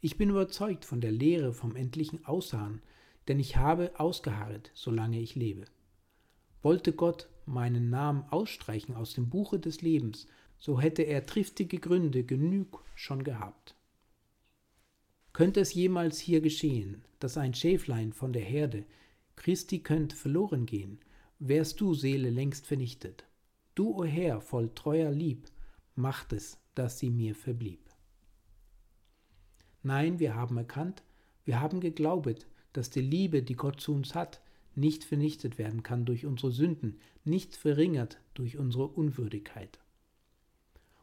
Ich 0.00 0.16
bin 0.16 0.30
überzeugt 0.30 0.86
von 0.86 1.02
der 1.02 1.12
Lehre 1.12 1.52
vom 1.52 1.76
endlichen 1.76 2.24
Ausharren, 2.24 2.80
denn 3.28 3.38
ich 3.38 3.56
habe 3.56 3.92
ausgeharret, 3.98 4.70
solange 4.74 5.20
ich 5.20 5.34
lebe. 5.34 5.64
Wollte 6.62 6.92
Gott 6.92 7.28
meinen 7.46 7.90
Namen 7.90 8.24
ausstreichen 8.30 8.94
aus 8.94 9.14
dem 9.14 9.28
Buche 9.28 9.58
des 9.58 9.82
Lebens, 9.82 10.26
so 10.58 10.80
hätte 10.80 11.02
er 11.02 11.26
triftige 11.26 11.78
Gründe 11.78 12.24
genug 12.24 12.84
schon 12.94 13.24
gehabt. 13.24 13.74
Könnte 15.32 15.60
es 15.60 15.74
jemals 15.74 16.18
hier 16.18 16.40
geschehen, 16.40 17.04
dass 17.18 17.38
ein 17.38 17.54
Schäflein 17.54 18.12
von 18.12 18.32
der 18.32 18.42
Herde 18.42 18.84
Christi 19.36 19.78
könnt 19.78 20.12
verloren 20.12 20.66
gehen, 20.66 20.98
wärst 21.38 21.80
du, 21.80 21.94
Seele, 21.94 22.28
längst 22.28 22.66
vernichtet. 22.66 23.24
Du, 23.74 23.96
o 23.96 24.04
Herr, 24.04 24.42
voll 24.42 24.68
treuer 24.74 25.10
Lieb, 25.10 25.48
macht 25.94 26.34
es, 26.34 26.58
dass 26.74 26.98
sie 26.98 27.08
mir 27.08 27.34
verblieb. 27.34 27.80
Nein, 29.82 30.18
wir 30.18 30.34
haben 30.34 30.58
erkannt, 30.58 31.02
wir 31.46 31.58
haben 31.58 31.80
geglaubet, 31.80 32.46
dass 32.72 32.90
die 32.90 33.00
Liebe, 33.00 33.42
die 33.42 33.56
Gott 33.56 33.80
zu 33.80 33.94
uns 33.94 34.14
hat, 34.14 34.40
nicht 34.74 35.04
vernichtet 35.04 35.58
werden 35.58 35.82
kann 35.82 36.04
durch 36.04 36.26
unsere 36.26 36.52
Sünden, 36.52 36.98
nicht 37.24 37.56
verringert 37.56 38.18
durch 38.34 38.56
unsere 38.58 38.86
Unwürdigkeit. 38.86 39.78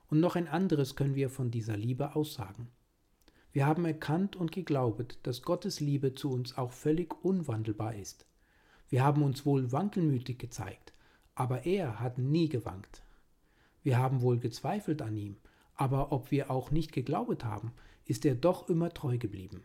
Und 0.10 0.20
noch 0.20 0.36
ein 0.36 0.48
anderes 0.48 0.96
können 0.96 1.16
wir 1.16 1.30
von 1.30 1.52
dieser 1.52 1.76
Liebe 1.76 2.16
aussagen. 2.16 2.70
Wir 3.52 3.66
haben 3.66 3.86
erkannt 3.86 4.36
und 4.36 4.52
geglaubet, 4.52 5.20
dass 5.24 5.42
Gottes 5.42 5.80
Liebe 5.80 6.14
zu 6.14 6.32
uns 6.32 6.58
auch 6.58 6.72
völlig 6.72 7.14
unwandelbar 7.24 7.96
ist. 7.96 8.26
Wir 8.90 9.04
haben 9.04 9.24
uns 9.24 9.46
wohl 9.46 9.72
wankelmütig 9.72 10.38
gezeigt, 10.38 10.94
aber 11.36 11.66
er 11.66 12.00
hat 12.00 12.18
nie 12.18 12.48
gewankt. 12.48 13.04
Wir 13.84 13.98
haben 13.98 14.22
wohl 14.22 14.38
gezweifelt 14.40 15.02
an 15.02 15.18
ihm, 15.18 15.38
aber 15.76 16.12
ob 16.12 16.32
wir 16.32 16.50
auch 16.52 16.72
nicht 16.72 16.92
geglaubet 16.92 17.44
haben, 17.44 17.74
ist 18.06 18.26
er 18.26 18.36
doch 18.36 18.70
immer 18.70 18.94
treu 18.94 19.18
geblieben. 19.18 19.64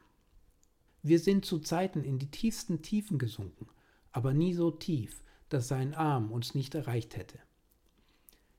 Wir 1.02 1.18
sind 1.18 1.44
zu 1.44 1.58
Zeiten 1.58 2.04
in 2.04 2.18
die 2.18 2.30
tiefsten 2.30 2.80
Tiefen 2.80 3.18
gesunken, 3.18 3.66
aber 4.12 4.32
nie 4.32 4.54
so 4.54 4.70
tief, 4.70 5.24
dass 5.48 5.66
sein 5.66 5.94
Arm 5.94 6.30
uns 6.30 6.54
nicht 6.54 6.76
erreicht 6.76 7.16
hätte. 7.16 7.38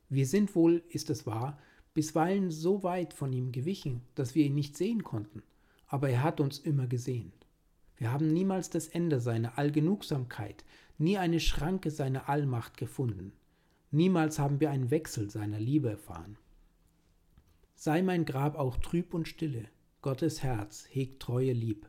Wir 0.09 0.27
sind 0.27 0.53
wohl, 0.53 0.83
ist 0.89 1.09
es 1.09 1.25
wahr, 1.25 1.57
bisweilen 1.93 2.51
so 2.51 2.83
weit 2.83 3.13
von 3.13 3.31
ihm 3.31 3.51
gewichen, 3.51 4.01
dass 4.15 4.35
wir 4.35 4.45
ihn 4.45 4.55
nicht 4.55 4.75
sehen 4.75 5.03
konnten, 5.03 5.41
aber 5.87 6.09
er 6.09 6.21
hat 6.21 6.41
uns 6.41 6.59
immer 6.59 6.85
gesehen. 6.85 7.31
Wir 7.95 8.11
haben 8.11 8.33
niemals 8.33 8.69
das 8.69 8.87
Ende 8.87 9.21
seiner 9.21 9.57
Allgenugsamkeit, 9.57 10.65
nie 10.97 11.17
eine 11.17 11.39
Schranke 11.39 11.91
seiner 11.91 12.27
Allmacht 12.27 12.75
gefunden. 12.75 13.31
Niemals 13.91 14.37
haben 14.37 14.59
wir 14.59 14.69
einen 14.69 14.91
Wechsel 14.91 15.29
seiner 15.29 15.59
Liebe 15.59 15.91
erfahren. 15.91 16.37
Sei 17.75 18.01
mein 18.01 18.25
Grab 18.25 18.57
auch 18.57 18.77
trüb 18.77 19.13
und 19.13 19.27
stille, 19.27 19.69
Gottes 20.01 20.43
Herz 20.43 20.85
hegt 20.89 21.21
treue 21.21 21.53
Lieb. 21.53 21.87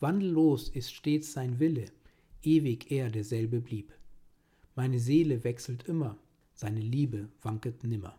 Wandellos 0.00 0.68
ist 0.68 0.92
stets 0.92 1.32
sein 1.32 1.58
Wille, 1.60 1.86
ewig 2.42 2.90
er 2.90 3.10
derselbe 3.10 3.60
blieb. 3.60 3.92
Meine 4.74 4.98
Seele 4.98 5.44
wechselt 5.44 5.84
immer, 5.84 6.18
seine 6.54 6.80
Liebe 6.80 7.28
wanket 7.42 7.84
nimmer. 7.84 8.18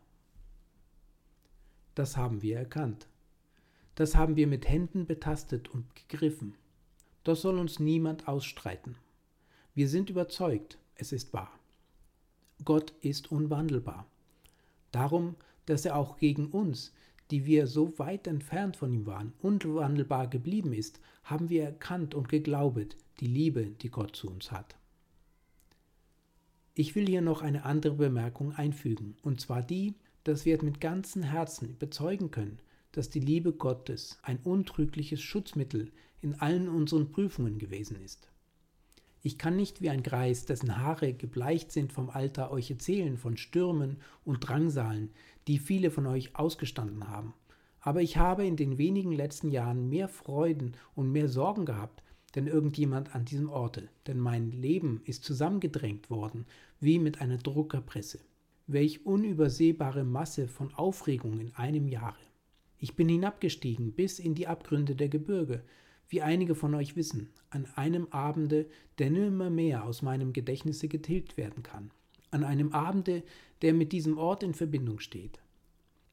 Das 1.95 2.17
haben 2.17 2.41
wir 2.41 2.57
erkannt. 2.57 3.07
Das 3.95 4.15
haben 4.15 4.35
wir 4.35 4.47
mit 4.47 4.67
Händen 4.67 5.05
betastet 5.05 5.69
und 5.69 5.85
gegriffen. 5.95 6.55
Das 7.23 7.41
soll 7.41 7.57
uns 7.57 7.79
niemand 7.79 8.27
ausstreiten. 8.27 8.97
Wir 9.73 9.89
sind 9.89 10.09
überzeugt, 10.09 10.77
es 10.95 11.11
ist 11.11 11.33
wahr. 11.33 11.51
Gott 12.63 12.93
ist 13.01 13.31
unwandelbar. 13.31 14.05
Darum, 14.91 15.35
dass 15.65 15.85
er 15.85 15.95
auch 15.95 16.17
gegen 16.17 16.47
uns, 16.47 16.93
die 17.31 17.45
wir 17.45 17.67
so 17.67 17.97
weit 17.97 18.27
entfernt 18.27 18.77
von 18.77 18.93
ihm 18.93 19.05
waren, 19.05 19.33
unwandelbar 19.41 20.27
geblieben 20.27 20.73
ist, 20.73 20.99
haben 21.23 21.49
wir 21.49 21.63
erkannt 21.63 22.13
und 22.13 22.29
geglaubet 22.29 22.97
die 23.19 23.27
Liebe, 23.27 23.65
die 23.81 23.89
Gott 23.89 24.15
zu 24.15 24.29
uns 24.29 24.51
hat. 24.51 24.75
Ich 26.73 26.93
will 26.93 27.07
hier 27.07 27.21
noch 27.21 27.41
eine 27.41 27.63
andere 27.63 27.95
Bemerkung 27.95 28.51
einfügen, 28.51 29.15
und 29.21 29.39
zwar 29.39 29.63
die, 29.63 29.95
dass 30.25 30.45
wir 30.45 30.61
mit 30.63 30.81
ganzem 30.81 31.23
Herzen 31.23 31.77
bezeugen 31.77 32.31
können, 32.31 32.59
dass 32.91 33.09
die 33.09 33.19
Liebe 33.19 33.53
Gottes 33.53 34.19
ein 34.23 34.39
untrügliches 34.43 35.21
Schutzmittel 35.21 35.91
in 36.21 36.35
allen 36.35 36.67
unseren 36.67 37.11
Prüfungen 37.11 37.59
gewesen 37.59 38.01
ist. 38.03 38.27
Ich 39.25 39.39
kann 39.39 39.55
nicht 39.55 39.81
wie 39.81 39.89
ein 39.89 40.03
Greis, 40.03 40.45
dessen 40.45 40.77
Haare 40.77 41.11
gebleicht 41.11 41.71
sind 41.71 41.91
vom 41.91 42.11
Alter, 42.11 42.51
euch 42.51 42.69
erzählen 42.69 43.17
von 43.17 43.37
Stürmen 43.37 43.97
und 44.23 44.47
Drangsalen, 44.47 45.09
die 45.47 45.57
viele 45.57 45.89
von 45.89 46.05
euch 46.05 46.35
ausgestanden 46.35 47.07
haben. 47.07 47.33
Aber 47.79 48.03
ich 48.03 48.17
habe 48.17 48.45
in 48.45 48.55
den 48.55 48.77
wenigen 48.77 49.11
letzten 49.11 49.49
Jahren 49.49 49.89
mehr 49.89 50.09
Freuden 50.09 50.73
und 50.93 51.11
mehr 51.11 51.27
Sorgen 51.27 51.65
gehabt, 51.65 52.03
denn 52.35 52.45
irgendjemand 52.45 53.15
an 53.15 53.25
diesem 53.25 53.49
Orte, 53.49 53.89
denn 54.05 54.19
mein 54.19 54.51
Leben 54.51 55.01
ist 55.05 55.23
zusammengedrängt 55.23 56.11
worden, 56.11 56.45
wie 56.79 56.99
mit 56.99 57.19
einer 57.19 57.39
Druckerpresse. 57.39 58.19
Welch 58.67 59.07
unübersehbare 59.07 60.03
Masse 60.03 60.47
von 60.47 60.71
Aufregung 60.75 61.39
in 61.39 61.51
einem 61.55 61.87
Jahre. 61.87 62.21
Ich 62.77 62.95
bin 62.95 63.09
hinabgestiegen 63.09 63.91
bis 63.91 64.19
in 64.19 64.35
die 64.35 64.45
Abgründe 64.45 64.93
der 64.93 65.09
Gebirge, 65.09 65.63
wie 66.09 66.21
einige 66.21 66.55
von 66.55 66.73
euch 66.75 66.95
wissen, 66.95 67.29
an 67.49 67.67
einem 67.75 68.07
Abende, 68.11 68.67
der 68.99 69.09
nimmer 69.09 69.49
mehr 69.49 69.85
aus 69.85 70.01
meinem 70.01 70.33
Gedächtnisse 70.33 70.87
getilgt 70.87 71.37
werden 71.37 71.63
kann, 71.63 71.91
an 72.31 72.43
einem 72.43 72.73
Abende, 72.73 73.23
der 73.61 73.73
mit 73.73 73.91
diesem 73.91 74.17
Ort 74.17 74.43
in 74.43 74.53
Verbindung 74.53 74.99
steht. 74.99 75.39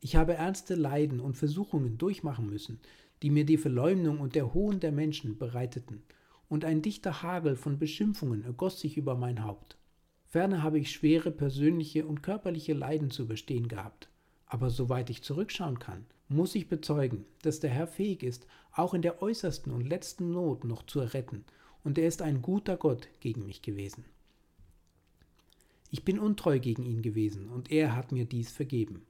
Ich 0.01 0.17
habe 0.17 0.35
ernste 0.35 0.75
Leiden 0.75 1.21
und 1.21 1.37
Versuchungen 1.37 1.99
durchmachen 1.99 2.49
müssen, 2.49 2.81
die 3.23 3.31
mir 3.31 3.45
die 3.45 3.57
Verleumdung 3.57 4.19
und 4.19 4.35
der 4.35 4.53
Hohn 4.53 4.81
der 4.81 4.93
Menschen 4.93 5.39
bereiteten, 5.39 6.03
und 6.49 6.65
ein 6.65 6.83
dichter 6.83 7.23
Hagel 7.23 7.57
von 7.57 7.79
Beschimpfungen 7.79 8.45
ergoss 8.45 8.81
sich 8.81 8.99
über 8.99 9.15
mein 9.15 9.45
Haupt. 9.45 9.79
Ferner 10.27 10.63
habe 10.63 10.79
ich 10.79 10.91
schwere 10.91 11.31
persönliche 11.31 12.07
und 12.07 12.23
körperliche 12.23 12.75
Leiden 12.75 13.11
zu 13.11 13.23
überstehen 13.23 13.69
gehabt. 13.69 14.09
Aber 14.53 14.69
soweit 14.69 15.09
ich 15.09 15.23
zurückschauen 15.23 15.79
kann, 15.79 16.05
muss 16.29 16.55
ich 16.55 16.69
bezeugen, 16.69 17.25
dass 17.41 17.61
der 17.61 17.71
Herr 17.71 17.87
fähig 17.87 18.23
ist, 18.23 18.47
auch 18.75 18.93
in 18.93 19.01
der 19.01 19.23
äußersten 19.23 19.73
und 19.73 19.89
letzten 19.89 20.31
Not 20.31 20.65
noch 20.65 20.85
zu 20.85 21.01
erretten, 21.01 21.47
und 21.85 21.97
er 21.97 22.07
ist 22.07 22.21
ein 22.21 22.43
guter 22.43 22.77
Gott 22.77 23.09
gegen 23.21 23.47
mich 23.47 23.63
gewesen. 23.63 24.05
Ich 25.91 26.05
bin 26.05 26.19
untreu 26.19 26.61
gegen 26.61 26.85
ihn 26.85 27.01
gewesen, 27.01 27.49
und 27.49 27.71
er 27.71 27.97
hat 27.97 28.13
mir 28.13 28.27
dies 28.27 28.53
vergeben. 28.53 29.07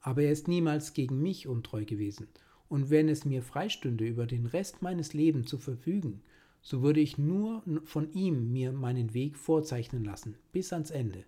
Aber 0.00 0.22
er 0.24 0.32
ist 0.32 0.48
niemals 0.48 0.92
gegen 0.92 1.22
mich 1.22 1.46
untreu 1.46 1.84
gewesen, 1.84 2.26
und 2.68 2.90
wenn 2.90 3.08
es 3.08 3.24
mir 3.24 3.42
freistünde, 3.42 4.04
über 4.04 4.26
den 4.26 4.46
Rest 4.46 4.82
meines 4.82 5.14
Lebens 5.14 5.46
zu 5.46 5.56
verfügen, 5.56 6.20
so 6.62 6.82
würde 6.82 6.98
ich 6.98 7.16
nur 7.16 7.62
von 7.84 8.12
ihm 8.12 8.52
mir 8.52 8.72
meinen 8.72 9.14
Weg 9.14 9.36
vorzeichnen 9.36 10.04
lassen, 10.04 10.34
bis 10.50 10.72
ans 10.72 10.90
Ende, 10.90 11.22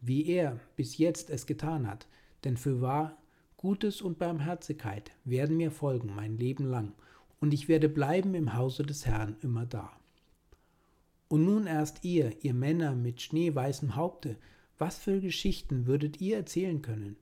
wie 0.00 0.26
er 0.26 0.58
bis 0.74 0.98
jetzt 0.98 1.30
es 1.30 1.46
getan 1.46 1.86
hat, 1.86 2.08
denn 2.44 2.56
für 2.56 2.80
wahr 2.80 3.16
Gutes 3.56 4.00
und 4.00 4.18
Barmherzigkeit 4.18 5.12
werden 5.24 5.58
mir 5.58 5.70
folgen 5.70 6.14
mein 6.14 6.38
Leben 6.38 6.64
lang, 6.64 6.94
und 7.40 7.52
ich 7.52 7.68
werde 7.68 7.88
bleiben 7.88 8.34
im 8.34 8.54
Hause 8.54 8.84
des 8.84 9.06
Herrn 9.06 9.36
immer 9.42 9.66
da. 9.66 9.90
Und 11.28 11.44
nun 11.44 11.66
erst 11.66 12.04
ihr, 12.04 12.42
ihr 12.42 12.54
Männer 12.54 12.94
mit 12.94 13.20
schneeweißem 13.20 13.96
Haupte, 13.96 14.36
was 14.78 14.98
für 14.98 15.20
Geschichten 15.20 15.86
würdet 15.86 16.20
ihr 16.20 16.38
erzählen 16.38 16.80
können? 16.80 17.16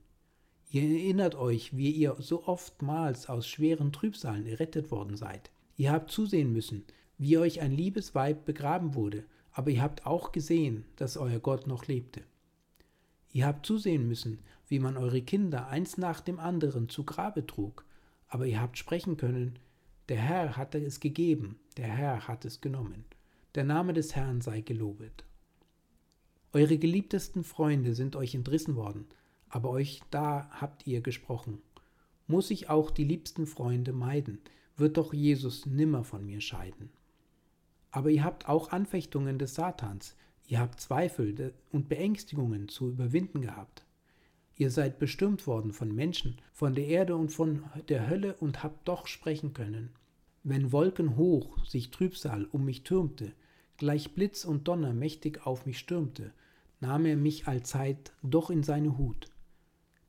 Ihr 0.71 0.83
erinnert 0.83 1.35
euch, 1.35 1.75
wie 1.75 1.91
ihr 1.91 2.15
so 2.19 2.45
oftmals 2.45 3.27
aus 3.27 3.47
schweren 3.47 3.91
Trübsalen 3.91 4.45
errettet 4.45 4.91
worden 4.91 5.17
seid. 5.17 5.51
Ihr 5.75 5.91
habt 5.91 6.09
zusehen 6.09 6.53
müssen, 6.53 6.85
wie 7.17 7.37
euch 7.37 7.59
ein 7.59 7.71
liebes 7.71 8.15
Weib 8.15 8.45
begraben 8.45 8.95
wurde, 8.95 9.25
aber 9.51 9.71
ihr 9.71 9.81
habt 9.81 10.05
auch 10.05 10.31
gesehen, 10.31 10.85
dass 10.95 11.17
euer 11.17 11.39
Gott 11.39 11.67
noch 11.67 11.87
lebte. 11.87 12.21
Ihr 13.31 13.45
habt 13.45 13.65
zusehen 13.65 14.07
müssen, 14.07 14.39
wie 14.67 14.79
man 14.79 14.97
eure 14.97 15.21
Kinder 15.21 15.67
eins 15.67 15.97
nach 15.97 16.21
dem 16.21 16.39
anderen 16.39 16.89
zu 16.89 17.03
Grabe 17.03 17.45
trug, 17.45 17.85
aber 18.27 18.45
ihr 18.45 18.61
habt 18.61 18.77
sprechen 18.77 19.17
können, 19.17 19.59
der 20.09 20.17
Herr 20.17 20.57
hatte 20.57 20.79
es 20.79 20.99
gegeben, 20.99 21.59
der 21.77 21.87
Herr 21.87 22.27
hat 22.27 22.45
es 22.45 22.61
genommen. 22.61 23.05
Der 23.55 23.63
Name 23.63 23.93
des 23.93 24.15
Herrn 24.15 24.41
sei 24.41 24.61
gelobet. 24.61 25.23
Eure 26.51 26.77
geliebtesten 26.79 27.43
Freunde 27.43 27.93
sind 27.93 28.15
euch 28.15 28.33
entrissen 28.33 28.75
worden, 28.75 29.05
aber 29.49 29.69
euch 29.69 30.01
da 30.09 30.49
habt 30.51 30.87
ihr 30.87 31.01
gesprochen. 31.01 31.61
Muss 32.27 32.49
ich 32.49 32.69
auch 32.69 32.89
die 32.89 33.03
liebsten 33.03 33.45
Freunde 33.45 33.93
meiden, 33.93 34.39
wird 34.77 34.97
doch 34.97 35.13
Jesus 35.13 35.65
nimmer 35.65 36.03
von 36.03 36.25
mir 36.25 36.41
scheiden. 36.41 36.89
Aber 37.91 38.09
ihr 38.09 38.23
habt 38.23 38.47
auch 38.47 38.71
Anfechtungen 38.71 39.37
des 39.37 39.55
Satans, 39.55 40.15
ihr 40.49 40.59
habt 40.59 40.81
Zweifel 40.81 41.53
und 41.71 41.89
Beängstigungen 41.89 42.67
zu 42.67 42.89
überwinden 42.89 43.41
gehabt. 43.41 43.85
Ihr 44.57 44.71
seid 44.71 44.99
bestimmt 44.99 45.47
worden 45.47 45.71
von 45.71 45.93
Menschen, 45.95 46.41
von 46.51 46.73
der 46.75 46.87
Erde 46.87 47.15
und 47.15 47.29
von 47.29 47.63
der 47.87 48.09
Hölle 48.09 48.35
und 48.35 48.61
habt 48.61 48.87
doch 48.87 49.07
sprechen 49.07 49.53
können. 49.53 49.91
Wenn 50.43 50.71
Wolken 50.71 51.15
hoch 51.15 51.63
sich 51.65 51.91
Trübsal 51.91 52.45
um 52.45 52.65
mich 52.65 52.83
türmte, 52.83 53.31
gleich 53.77 54.15
Blitz 54.15 54.43
und 54.43 54.67
Donner 54.67 54.93
mächtig 54.93 55.45
auf 55.45 55.65
mich 55.65 55.77
stürmte, 55.77 56.33
nahm 56.81 57.05
er 57.05 57.15
mich 57.15 57.47
allzeit 57.47 58.11
doch 58.23 58.49
in 58.49 58.63
seine 58.63 58.97
Hut. 58.97 59.29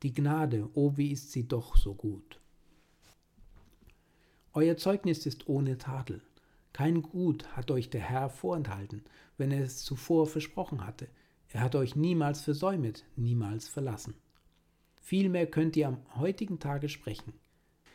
Die 0.03 0.15
Gnade, 0.15 0.65
o 0.75 0.87
oh, 0.87 0.97
wie 0.97 1.13
ist 1.13 1.33
sie 1.33 1.47
doch 1.47 1.77
so 1.77 1.95
gut. 1.95 2.41
Euer 4.55 4.77
Zeugnis 4.79 5.27
ist 5.27 5.49
ohne 5.49 5.77
Tadel. 5.77 6.23
Kein 6.81 7.03
Gut 7.03 7.47
hat 7.55 7.71
euch 7.71 7.91
der 7.91 8.01
Herr 8.01 8.31
vorenthalten, 8.31 9.05
wenn 9.37 9.51
er 9.51 9.63
es 9.63 9.85
zuvor 9.85 10.27
versprochen 10.27 10.87
hatte. 10.87 11.09
Er 11.51 11.61
hat 11.61 11.75
euch 11.75 11.95
niemals 11.95 12.41
versäumet, 12.41 13.05
niemals 13.17 13.69
verlassen. 13.69 14.15
Vielmehr 14.97 15.47
könnt 15.47 15.77
ihr 15.77 15.89
am 15.89 15.99
heutigen 16.15 16.59
Tage 16.59 16.89
sprechen. 16.89 17.35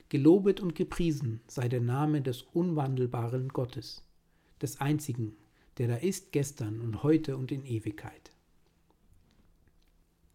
Gelobet 0.10 0.60
und 0.60 0.76
gepriesen 0.76 1.42
sei 1.48 1.68
der 1.68 1.82
Name 1.82 2.22
des 2.22 2.44
unwandelbaren 2.44 3.50
Gottes, 3.50 4.04
des 4.62 4.80
einzigen, 4.80 5.36
der 5.80 5.88
da 5.88 5.96
ist 5.96 6.32
gestern 6.32 6.80
und 6.80 7.02
heute 7.02 7.38
und 7.38 7.52
in 7.52 7.66
Ewigkeit. 7.66 8.30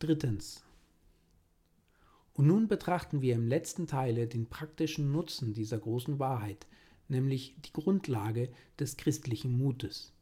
Drittens. 0.01 0.65
Und 2.33 2.49
nun 2.49 2.67
betrachten 2.67 3.21
wir 3.21 3.37
im 3.37 3.47
letzten 3.47 3.87
Teile 3.87 4.27
den 4.27 4.49
praktischen 4.49 5.13
Nutzen 5.13 5.55
dieser 5.55 5.79
großen 5.79 6.19
Wahrheit, 6.19 6.67
nämlich 7.11 7.55
die 7.65 7.73
Grundlage 7.73 8.51
des 8.79 8.97
christlichen 8.97 9.57
Mutes. 9.59 10.13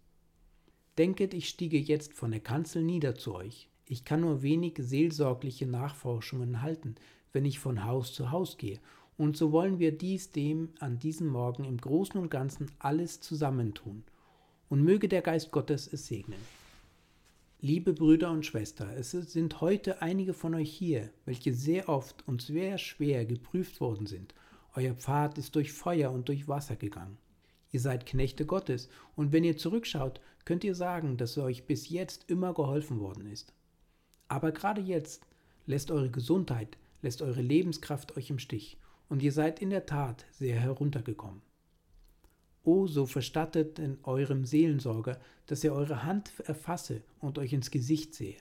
Denket, 0.96 1.34
ich 1.34 1.48
stiege 1.48 1.78
jetzt 1.78 2.14
von 2.14 2.30
der 2.30 2.40
Kanzel 2.40 2.82
nieder 2.82 3.14
zu 3.14 3.34
euch. 3.34 3.68
Ich 3.84 4.04
kann 4.04 4.22
nur 4.22 4.42
wenig 4.42 4.74
seelsorgliche 4.78 5.66
Nachforschungen 5.66 6.60
halten, 6.62 6.96
wenn 7.32 7.44
ich 7.44 7.58
von 7.58 7.84
Haus 7.84 8.12
zu 8.12 8.30
Haus 8.30 8.56
gehe, 8.58 8.80
und 9.16 9.36
so 9.36 9.50
wollen 9.50 9.80
wir 9.80 9.90
dies 9.90 10.30
dem 10.30 10.68
an 10.78 11.00
diesem 11.00 11.26
Morgen 11.26 11.64
im 11.64 11.76
Großen 11.76 12.20
und 12.20 12.30
Ganzen 12.30 12.70
alles 12.78 13.20
zusammentun. 13.20 14.04
Und 14.68 14.84
möge 14.84 15.08
der 15.08 15.22
Geist 15.22 15.50
Gottes 15.50 15.92
es 15.92 16.06
segnen. 16.06 16.38
Liebe 17.60 17.92
Brüder 17.92 18.30
und 18.30 18.46
Schwestern, 18.46 18.90
es 18.90 19.10
sind 19.10 19.60
heute 19.60 20.02
einige 20.02 20.34
von 20.34 20.54
euch 20.54 20.70
hier, 20.70 21.10
welche 21.24 21.52
sehr 21.52 21.88
oft 21.88 22.26
und 22.28 22.42
sehr 22.42 22.78
schwer 22.78 23.24
geprüft 23.24 23.80
worden 23.80 24.06
sind 24.06 24.34
euer 24.74 24.94
Pfad 24.94 25.38
ist 25.38 25.54
durch 25.54 25.72
Feuer 25.72 26.10
und 26.10 26.28
durch 26.28 26.48
Wasser 26.48 26.76
gegangen. 26.76 27.18
Ihr 27.70 27.80
seid 27.80 28.06
Knechte 28.06 28.46
Gottes, 28.46 28.88
und 29.16 29.32
wenn 29.32 29.44
ihr 29.44 29.56
zurückschaut, 29.56 30.20
könnt 30.44 30.64
ihr 30.64 30.74
sagen, 30.74 31.16
dass 31.16 31.36
euch 31.36 31.66
bis 31.66 31.88
jetzt 31.90 32.30
immer 32.30 32.54
geholfen 32.54 33.00
worden 33.00 33.26
ist. 33.26 33.52
Aber 34.28 34.52
gerade 34.52 34.80
jetzt 34.80 35.26
lässt 35.66 35.90
eure 35.90 36.10
Gesundheit, 36.10 36.78
lässt 37.02 37.22
eure 37.22 37.42
Lebenskraft 37.42 38.16
euch 38.16 38.30
im 38.30 38.38
Stich, 38.38 38.78
und 39.08 39.22
ihr 39.22 39.32
seid 39.32 39.60
in 39.60 39.70
der 39.70 39.86
Tat 39.86 40.26
sehr 40.32 40.58
heruntergekommen. 40.58 41.42
O, 42.64 42.86
so 42.86 43.06
verstattet 43.06 43.78
in 43.78 43.98
eurem 44.02 44.44
Seelensorger, 44.44 45.18
dass 45.46 45.64
er 45.64 45.72
eure 45.72 46.04
Hand 46.04 46.32
erfasse 46.44 47.02
und 47.18 47.38
euch 47.38 47.52
ins 47.52 47.70
Gesicht 47.70 48.14
sehe. 48.14 48.36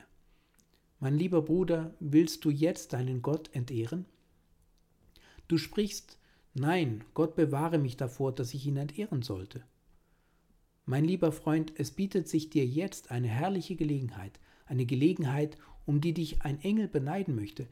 Mein 1.00 1.16
lieber 1.18 1.42
Bruder, 1.42 1.94
willst 2.00 2.44
du 2.44 2.50
jetzt 2.50 2.94
deinen 2.94 3.22
Gott 3.22 3.50
entehren? 3.54 4.06
Du 5.48 5.58
sprichst, 5.58 6.18
Nein, 6.60 7.04
Gott 7.14 7.36
bewahre 7.36 7.78
mich 7.78 7.98
davor, 7.98 8.34
dass 8.34 8.54
ich 8.56 8.66
ihn 8.66 8.78
entehren 8.78 9.22
sollte. 9.22 9.64
Mein 10.86 11.06
lieber 11.06 11.32
Freund, 11.32 11.72
es 11.76 11.92
bietet 11.92 12.28
sich 12.28 12.50
dir 12.50 12.66
jetzt 12.66 13.12
eine 13.12 13.28
herrliche 13.28 13.76
Gelegenheit, 13.76 14.40
eine 14.66 14.86
Gelegenheit, 14.86 15.58
um 15.86 16.02
die 16.02 16.14
dich 16.14 16.42
ein 16.42 16.60
Engel 16.62 16.88
beneiden 16.88 17.36
möchte. 17.36 17.68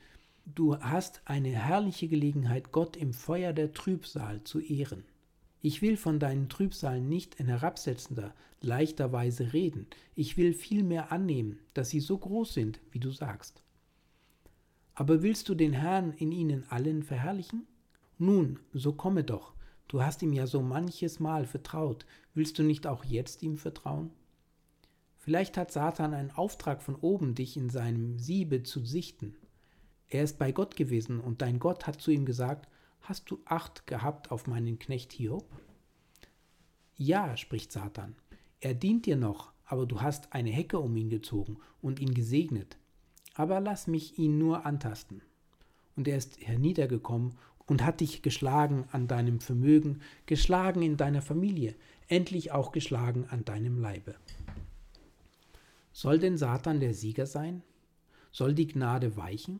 Du 0.45 0.77
hast 0.77 1.21
eine 1.25 1.49
herrliche 1.49 2.07
Gelegenheit, 2.07 2.71
Gott 2.71 2.95
im 2.95 3.11
Feuer 3.11 3.53
der 3.53 3.73
Trübsal 3.73 4.43
zu 4.43 4.59
ehren. 4.59 5.03
Ich 5.61 5.81
will 5.81 5.97
von 5.97 6.19
deinen 6.19 6.47
Trübsalen 6.47 7.09
nicht 7.09 7.35
in 7.39 7.47
herabsetzender, 7.47 8.35
leichter 8.61 9.11
Weise 9.11 9.53
reden, 9.53 9.87
ich 10.13 10.37
will 10.37 10.53
vielmehr 10.53 11.11
annehmen, 11.11 11.57
dass 11.73 11.89
sie 11.89 11.99
so 11.99 12.17
groß 12.19 12.53
sind, 12.53 12.79
wie 12.91 12.99
du 12.99 13.09
sagst. 13.09 13.63
Aber 14.95 15.21
willst 15.21 15.49
du 15.49 15.55
den 15.55 15.73
Herrn 15.73 16.13
in 16.13 16.31
ihnen 16.31 16.63
allen 16.69 17.03
verherrlichen? 17.03 17.67
Nun, 18.17 18.59
so 18.73 18.93
komme 18.93 19.25
doch, 19.25 19.53
du 19.89 20.01
hast 20.01 20.21
ihm 20.23 20.31
ja 20.31 20.47
so 20.47 20.61
manches 20.61 21.19
Mal 21.19 21.45
vertraut, 21.45 22.05
willst 22.33 22.57
du 22.57 22.63
nicht 22.63 22.87
auch 22.87 23.03
jetzt 23.03 23.43
ihm 23.43 23.57
vertrauen? 23.57 24.11
Vielleicht 25.17 25.57
hat 25.57 25.71
Satan 25.71 26.13
einen 26.13 26.31
Auftrag 26.31 26.81
von 26.81 26.95
oben, 26.95 27.35
dich 27.35 27.57
in 27.57 27.69
seinem 27.69 28.19
Siebe 28.19 28.63
zu 28.63 28.85
sichten. 28.85 29.35
Er 30.07 30.23
ist 30.23 30.37
bei 30.37 30.51
Gott 30.51 30.75
gewesen 30.75 31.19
und 31.19 31.41
dein 31.41 31.59
Gott 31.59 31.87
hat 31.87 31.99
zu 31.99 32.11
ihm 32.11 32.25
gesagt, 32.25 32.69
hast 33.01 33.29
du 33.29 33.39
Acht 33.43 33.87
gehabt 33.87 34.31
auf 34.31 34.47
meinen 34.47 34.79
Knecht 34.79 35.11
Hiob? 35.11 35.45
Ja, 36.95 37.35
spricht 37.35 37.71
Satan, 37.71 38.15
er 38.61 38.73
dient 38.73 39.07
dir 39.07 39.17
noch, 39.17 39.51
aber 39.65 39.85
du 39.85 40.01
hast 40.01 40.31
eine 40.31 40.51
Hecke 40.51 40.79
um 40.79 40.95
ihn 40.95 41.09
gezogen 41.09 41.57
und 41.81 41.99
ihn 41.99 42.13
gesegnet. 42.13 42.77
Aber 43.35 43.59
lass 43.59 43.85
mich 43.85 44.17
ihn 44.17 44.39
nur 44.39 44.65
antasten. 44.65 45.21
Und 45.95 46.07
er 46.07 46.17
ist 46.17 46.39
herniedergekommen 46.41 47.35
und 47.67 47.83
hat 47.83 48.01
dich 48.01 48.21
geschlagen 48.21 48.85
an 48.91 49.07
deinem 49.07 49.39
Vermögen, 49.39 50.01
geschlagen 50.25 50.81
in 50.81 50.97
deiner 50.97 51.21
Familie, 51.21 51.75
endlich 52.07 52.51
auch 52.51 52.71
geschlagen 52.71 53.25
an 53.29 53.45
deinem 53.45 53.79
Leibe. 53.79 54.15
Soll 55.91 56.19
denn 56.19 56.37
Satan 56.37 56.79
der 56.79 56.93
Sieger 56.93 57.25
sein? 57.25 57.61
Soll 58.31 58.53
die 58.53 58.67
Gnade 58.67 59.15
weichen? 59.15 59.59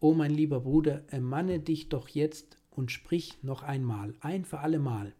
O 0.00 0.14
mein 0.14 0.30
lieber 0.30 0.60
Bruder, 0.60 1.02
ermanne 1.08 1.60
dich 1.60 1.88
doch 1.88 2.08
jetzt 2.08 2.58
und 2.70 2.90
sprich 2.90 3.42
noch 3.42 3.62
einmal, 3.62 4.14
ein 4.20 4.44
für 4.44 4.60
allemal. 4.60 5.14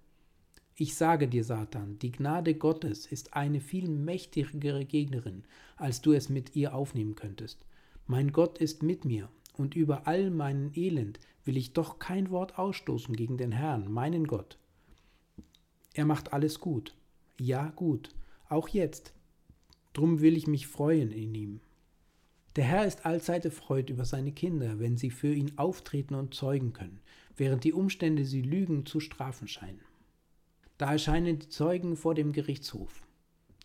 Ich 0.79 0.95
sage 0.95 1.27
dir, 1.27 1.43
Satan, 1.43 1.99
die 2.01 2.13
Gnade 2.13 2.55
Gottes 2.55 3.07
ist 3.07 3.33
eine 3.33 3.61
viel 3.61 3.89
mächtigere 3.89 4.85
Gegnerin, 4.85 5.45
als 5.77 6.03
du 6.03 6.13
es 6.13 6.29
mit 6.29 6.55
ihr 6.55 6.75
aufnehmen 6.75 7.15
könntest. 7.15 7.65
Mein 8.07 8.31
Gott 8.31 8.59
ist 8.59 8.83
mit 8.83 9.07
mir, 9.07 9.31
und 9.55 9.75
über 9.75 10.07
all 10.07 10.29
meinen 10.29 10.73
Elend 10.75 11.19
will 11.47 11.57
ich 11.57 11.73
doch 11.73 11.99
kein 11.99 12.29
Wort 12.29 12.59
ausstoßen 12.59 13.17
gegen 13.17 13.39
den 13.39 13.53
Herrn, 13.53 13.91
meinen 13.91 14.27
Gott. 14.27 14.59
Er 15.95 16.05
macht 16.05 16.35
alles 16.35 16.61
gut. 16.61 16.95
Ja, 17.41 17.71
gut, 17.71 18.11
auch 18.51 18.69
jetzt. 18.69 19.15
Drum 19.95 20.21
will 20.21 20.37
ich 20.37 20.47
mich 20.47 20.67
freuen 20.67 21.11
in 21.11 21.35
ihm. 21.35 21.61
Der 22.57 22.65
Herr 22.65 22.87
ist 22.87 23.07
allzeit 23.07 23.47
erfreut 23.47 23.89
über 23.89 24.05
seine 24.05 24.33
Kinder, 24.33 24.79
wenn 24.79 24.99
sie 24.99 25.11
für 25.11 25.33
ihn 25.33 25.57
auftreten 25.57 26.15
und 26.15 26.35
zeugen 26.35 26.75
können, 26.75 27.01
während 27.35 27.65
die 27.65 27.73
Umstände 27.73 28.27
sie 28.27 28.43
Lügen 28.43 28.85
zu 28.85 29.01
strafen 29.01 29.49
scheinen. 29.49 29.81
Da 30.79 30.93
erscheinen 30.93 31.39
die 31.39 31.49
Zeugen 31.49 31.97
vor 31.97 32.15
dem 32.15 32.33
Gerichtshof. 32.33 33.03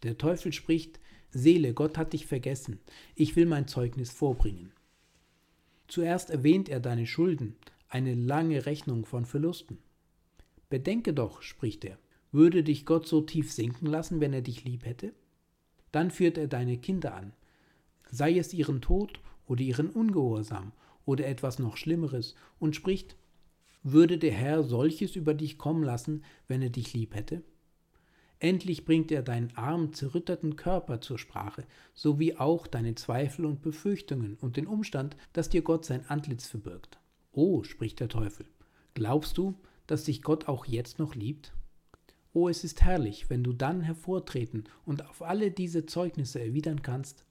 Der 0.03 0.17
Teufel 0.17 0.53
spricht, 0.53 0.99
Seele, 1.29 1.73
Gott 1.73 1.97
hat 1.97 2.13
dich 2.13 2.25
vergessen, 2.25 2.79
ich 3.15 3.35
will 3.35 3.45
mein 3.45 3.67
Zeugnis 3.67 4.11
vorbringen. 4.11 4.71
Zuerst 5.87 6.29
erwähnt 6.29 6.69
er 6.69 6.79
deine 6.79 7.05
Schulden, 7.05 7.55
eine 7.89 8.15
lange 8.15 8.65
Rechnung 8.65 9.05
von 9.05 9.25
Verlusten. 9.25 9.77
Bedenke 10.69 11.13
doch, 11.13 11.41
spricht 11.41 11.83
er, 11.85 11.97
würde 12.31 12.63
dich 12.63 12.85
Gott 12.85 13.07
so 13.07 13.21
tief 13.21 13.51
sinken 13.51 13.87
lassen, 13.87 14.21
wenn 14.21 14.33
er 14.33 14.41
dich 14.41 14.63
lieb 14.63 14.85
hätte? 14.85 15.13
Dann 15.91 16.11
führt 16.11 16.37
er 16.37 16.47
deine 16.47 16.77
Kinder 16.77 17.13
an, 17.13 17.33
sei 18.09 18.37
es 18.37 18.53
ihren 18.53 18.81
Tod 18.81 19.19
oder 19.47 19.61
ihren 19.61 19.89
Ungehorsam 19.89 20.71
oder 21.05 21.27
etwas 21.27 21.59
noch 21.59 21.75
Schlimmeres, 21.75 22.35
und 22.59 22.75
spricht, 22.75 23.17
würde 23.83 24.17
der 24.17 24.31
Herr 24.31 24.63
solches 24.63 25.15
über 25.15 25.33
dich 25.33 25.57
kommen 25.57 25.83
lassen, 25.83 26.23
wenn 26.47 26.61
er 26.61 26.69
dich 26.69 26.93
lieb 26.93 27.15
hätte? 27.15 27.43
Endlich 28.39 28.85
bringt 28.85 29.11
er 29.11 29.21
deinen 29.21 29.55
arm 29.55 29.93
zerrütterten 29.93 30.55
Körper 30.55 30.99
zur 30.99 31.19
Sprache, 31.19 31.63
sowie 31.93 32.35
auch 32.37 32.65
deine 32.65 32.95
Zweifel 32.95 33.45
und 33.45 33.61
Befürchtungen 33.61 34.35
und 34.41 34.57
den 34.57 34.65
Umstand, 34.65 35.15
dass 35.31 35.49
dir 35.49 35.61
Gott 35.61 35.85
sein 35.85 36.05
Antlitz 36.07 36.47
verbirgt. 36.47 36.99
Oh, 37.33 37.63
spricht 37.63 37.99
der 37.99 38.09
Teufel, 38.09 38.47
glaubst 38.95 39.37
du, 39.37 39.59
dass 39.85 40.05
dich 40.05 40.23
Gott 40.23 40.47
auch 40.47 40.65
jetzt 40.65 40.97
noch 40.97 41.13
liebt? 41.13 41.53
Oh, 42.33 42.49
es 42.49 42.63
ist 42.63 42.81
herrlich, 42.81 43.29
wenn 43.29 43.43
du 43.43 43.53
dann 43.53 43.81
hervortreten 43.81 44.63
und 44.85 45.07
auf 45.07 45.21
alle 45.21 45.51
diese 45.51 45.85
Zeugnisse 45.85 46.41
erwidern 46.41 46.81
kannst, 46.81 47.25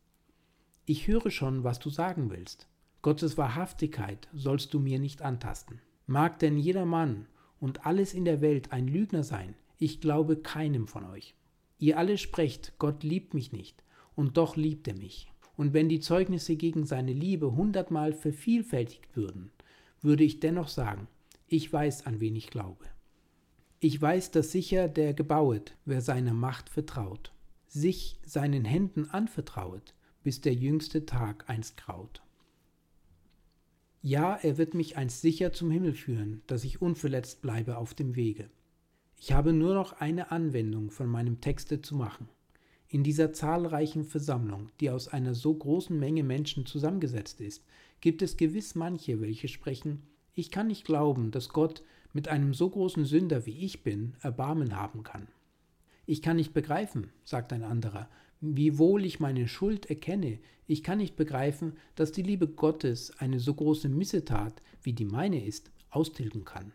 ich 0.87 1.09
höre 1.09 1.31
schon, 1.31 1.65
was 1.65 1.79
du 1.79 1.91
sagen 1.91 2.31
willst. 2.31 2.69
Gottes 3.03 3.39
Wahrhaftigkeit 3.39 4.29
sollst 4.33 4.75
du 4.75 4.81
mir 4.81 4.99
nicht 4.99 5.23
antasten. 5.23 5.81
Mag 6.11 6.41
denn 6.41 6.59
jeder 6.59 6.87
Mann 6.87 7.29
und 7.61 7.87
alles 7.87 8.15
in 8.15 8.25
der 8.25 8.41
Welt 8.41 8.73
ein 8.73 8.89
Lügner 8.89 9.23
sein, 9.23 9.55
ich 9.79 10.01
glaube 10.01 10.35
keinem 10.35 10.89
von 10.89 11.05
euch. 11.05 11.37
Ihr 11.79 11.99
alle 11.99 12.19
sprecht, 12.19 12.73
Gott 12.81 13.05
liebt 13.05 13.33
mich 13.33 13.53
nicht, 13.53 13.85
und 14.17 14.37
doch 14.37 14.57
liebt 14.57 14.89
er 14.89 14.97
mich. 14.97 15.31
Und 15.57 15.73
wenn 15.73 15.89
die 15.89 16.01
Zeugnisse 16.01 16.57
gegen 16.57 16.85
seine 16.85 17.13
Liebe 17.13 17.55
hundertmal 17.55 18.13
vervielfältigt 18.13 19.15
würden, 19.15 19.53
würde 20.03 20.25
ich 20.25 20.41
dennoch 20.41 20.67
sagen, 20.67 21.07
ich 21.47 21.73
weiß, 21.73 22.07
an 22.07 22.19
wen 22.19 22.35
ich 22.35 22.51
glaube. 22.51 22.87
Ich 23.79 24.03
weiß, 24.03 24.33
dass 24.33 24.51
sicher 24.51 24.89
der 24.89 25.15
gebauet, 25.15 25.77
wer 25.85 26.01
seiner 26.01 26.35
Macht 26.35 26.71
vertraut, 26.71 27.31
sich 27.69 28.19
seinen 28.27 28.65
Händen 28.65 29.09
anvertrauet, 29.11 29.95
bis 30.25 30.41
der 30.41 30.55
jüngste 30.55 31.07
Tag 31.07 31.49
einst 31.49 31.77
graut. 31.77 32.21
Ja, 34.03 34.37
er 34.37 34.57
wird 34.57 34.73
mich 34.73 34.97
einst 34.97 35.21
sicher 35.21 35.53
zum 35.53 35.71
Himmel 35.71 35.93
führen, 35.93 36.43
dass 36.47 36.65
ich 36.65 36.81
unverletzt 36.81 37.43
bleibe 37.43 37.77
auf 37.77 37.93
dem 37.93 38.17
Wege. 38.17 38.49
Ich 39.19 39.33
habe 39.33 39.53
nur 39.53 39.75
noch 39.75 40.01
eine 40.01 40.31
Anwendung 40.31 40.91
von 40.91 41.07
meinem 41.07 41.43
Texte 41.43 41.83
zu 41.83 41.95
machen. 41.95 42.29
In 42.89 43.05
dieser 43.05 43.35
zahlreichen 43.35 44.05
Versammlung, 44.05 44.71
die 44.81 44.89
aus 44.91 45.09
einer 45.09 45.35
so 45.35 45.55
großen 45.55 45.99
Menge 45.99 46.25
Menschen 46.25 46.65
zusammengesetzt 46.65 47.43
ist, 47.43 47.63
gibt 48.01 48.23
es 48.23 48.39
gewiss 48.39 48.75
manche, 48.75 49.21
welche 49.21 49.49
sprechen, 49.49 50.03
ich 50.35 50.51
kann 50.51 50.69
nicht 50.69 50.87
glauben, 50.87 51.31
dass 51.31 51.51
Gott 51.51 51.83
mit 52.15 52.29
einem 52.29 52.55
so 52.55 52.71
großen 52.71 53.05
Sünder 53.05 53.45
wie 53.45 53.65
ich 53.65 53.83
bin 53.83 54.15
Erbarmen 54.23 54.77
haben 54.77 55.03
kann. 55.03 55.29
Ich 56.07 56.23
kann 56.23 56.37
nicht 56.37 56.55
begreifen, 56.55 57.13
sagt 57.25 57.53
ein 57.53 57.63
anderer, 57.63 58.09
wie 58.41 58.79
wohl 58.79 59.05
ich 59.05 59.21
meine 59.21 59.49
Schuld 59.49 59.87
erkenne, 59.87 60.39
ich 60.67 60.83
kann 60.83 60.99
nicht 60.99 61.17
begreifen, 61.17 61.75
dass 61.95 62.13
die 62.13 62.23
Liebe 62.23 62.49
Gottes 62.49 63.19
eine 63.19 63.41
so 63.41 63.55
große 63.55 63.89
Missetat, 63.89 64.63
wie 64.83 64.93
die 64.93 65.05
meine 65.05 65.45
ist, 65.45 65.71
austilgen 65.91 66.45
kann. 66.45 66.73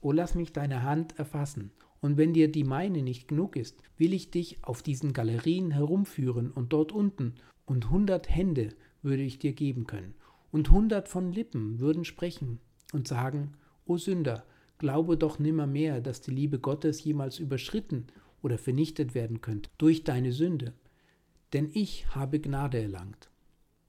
O 0.00 0.12
lass 0.12 0.34
mich 0.34 0.52
deine 0.52 0.82
Hand 0.82 1.18
erfassen, 1.18 1.70
und 2.00 2.18
wenn 2.18 2.34
dir 2.34 2.52
die 2.52 2.64
meine 2.64 3.02
nicht 3.02 3.28
genug 3.28 3.56
ist, 3.56 3.80
will 3.96 4.12
ich 4.12 4.30
dich 4.30 4.58
auf 4.62 4.82
diesen 4.82 5.14
Galerien 5.14 5.70
herumführen 5.70 6.50
und 6.50 6.74
dort 6.74 6.92
unten, 6.92 7.34
und 7.64 7.88
hundert 7.88 8.28
Hände 8.28 8.74
würde 9.00 9.22
ich 9.22 9.38
dir 9.38 9.54
geben 9.54 9.86
können, 9.86 10.14
und 10.52 10.70
hundert 10.70 11.08
von 11.08 11.32
Lippen 11.32 11.78
würden 11.78 12.04
sprechen 12.04 12.58
und 12.92 13.08
sagen, 13.08 13.52
O 13.86 13.96
Sünder, 13.96 14.44
glaube 14.78 15.16
doch 15.16 15.38
nimmermehr, 15.38 16.00
dass 16.00 16.20
die 16.20 16.32
Liebe 16.32 16.58
Gottes 16.58 17.02
jemals 17.04 17.38
überschritten 17.38 18.08
oder 18.44 18.58
vernichtet 18.58 19.14
werden 19.14 19.40
könnte 19.40 19.70
durch 19.78 20.04
deine 20.04 20.32
Sünde. 20.32 20.74
Denn 21.54 21.70
ich 21.72 22.06
habe 22.14 22.40
Gnade 22.40 22.80
erlangt. 22.80 23.30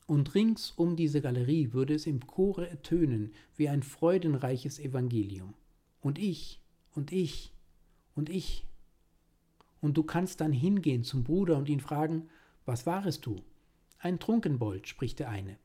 Und 0.07 0.33
rings 0.33 0.71
um 0.71 0.95
diese 0.95 1.21
Galerie 1.21 1.73
würde 1.73 1.93
es 1.93 2.07
im 2.07 2.25
Chore 2.25 2.69
ertönen 2.69 3.33
wie 3.57 3.67
ein 3.67 3.83
freudenreiches 3.83 4.79
Evangelium 4.79 5.55
und 5.99 6.19
ich 6.19 6.61
und 6.93 7.11
ich 7.11 7.51
und 8.13 8.29
ich. 8.29 8.65
Und 9.81 9.97
du 9.97 10.03
kannst 10.03 10.41
dann 10.41 10.53
hingehen 10.53 11.03
zum 11.03 11.23
Bruder 11.23 11.57
und 11.57 11.67
ihn 11.67 11.79
fragen, 11.79 12.29
was 12.65 12.85
warest 12.85 13.25
du? 13.25 13.43
Ein 13.99 14.19
Trunkenbold, 14.19 14.87
spricht 14.87 15.19
der 15.19 15.29
eine. 15.29 15.57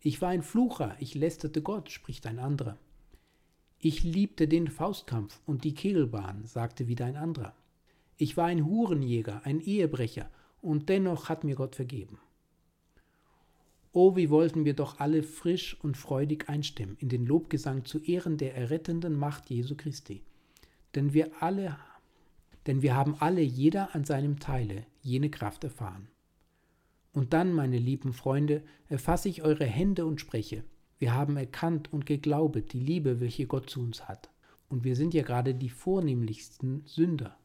Ich 0.00 0.22
war 0.22 0.28
ein 0.28 0.42
Flucher, 0.42 0.96
ich 1.00 1.14
lästerte 1.14 1.62
Gott, 1.62 1.90
spricht 1.90 2.26
ein 2.26 2.38
anderer. 2.38 2.78
Ich 3.78 4.02
liebte 4.02 4.46
den 4.46 4.68
Faustkampf 4.68 5.40
und 5.46 5.64
die 5.64 5.74
Kegelbahn, 5.74 6.46
sagte 6.46 6.86
wieder 6.86 7.06
ein 7.06 7.16
anderer. 7.16 7.54
Ich 8.20 8.36
war 8.36 8.44
ein 8.44 8.66
Hurenjäger, 8.66 9.46
ein 9.46 9.60
Ehebrecher, 9.60 10.28
und 10.60 10.90
dennoch 10.90 11.30
hat 11.30 11.42
mir 11.42 11.54
Gott 11.54 11.74
vergeben. 11.74 12.18
Oh, 13.92 14.14
wie 14.14 14.28
wollten 14.28 14.66
wir 14.66 14.74
doch 14.74 15.00
alle 15.00 15.22
frisch 15.22 15.74
und 15.82 15.96
freudig 15.96 16.46
einstimmen 16.50 16.98
in 16.98 17.08
den 17.08 17.24
Lobgesang 17.24 17.86
zu 17.86 17.98
Ehren 17.98 18.36
der 18.36 18.54
errettenden 18.54 19.14
Macht 19.14 19.48
Jesu 19.48 19.74
Christi. 19.74 20.22
Denn 20.94 21.14
wir 21.14 21.30
alle, 21.42 21.78
denn 22.66 22.82
wir 22.82 22.94
haben 22.94 23.14
alle 23.20 23.40
jeder 23.40 23.94
an 23.94 24.04
seinem 24.04 24.38
Teile 24.38 24.84
jene 25.00 25.30
Kraft 25.30 25.64
erfahren. 25.64 26.06
Und 27.14 27.32
dann, 27.32 27.54
meine 27.54 27.78
lieben 27.78 28.12
Freunde, 28.12 28.62
erfasse 28.90 29.30
ich 29.30 29.42
eure 29.42 29.64
Hände 29.64 30.04
und 30.04 30.20
spreche. 30.20 30.62
Wir 30.98 31.14
haben 31.14 31.38
erkannt 31.38 31.90
und 31.90 32.04
geglaubet 32.04 32.74
die 32.74 32.80
Liebe, 32.80 33.18
welche 33.18 33.46
Gott 33.46 33.70
zu 33.70 33.80
uns 33.80 34.06
hat. 34.08 34.28
Und 34.68 34.84
wir 34.84 34.94
sind 34.94 35.14
ja 35.14 35.22
gerade 35.22 35.54
die 35.54 35.70
vornehmlichsten 35.70 36.82
Sünder. 36.84 37.39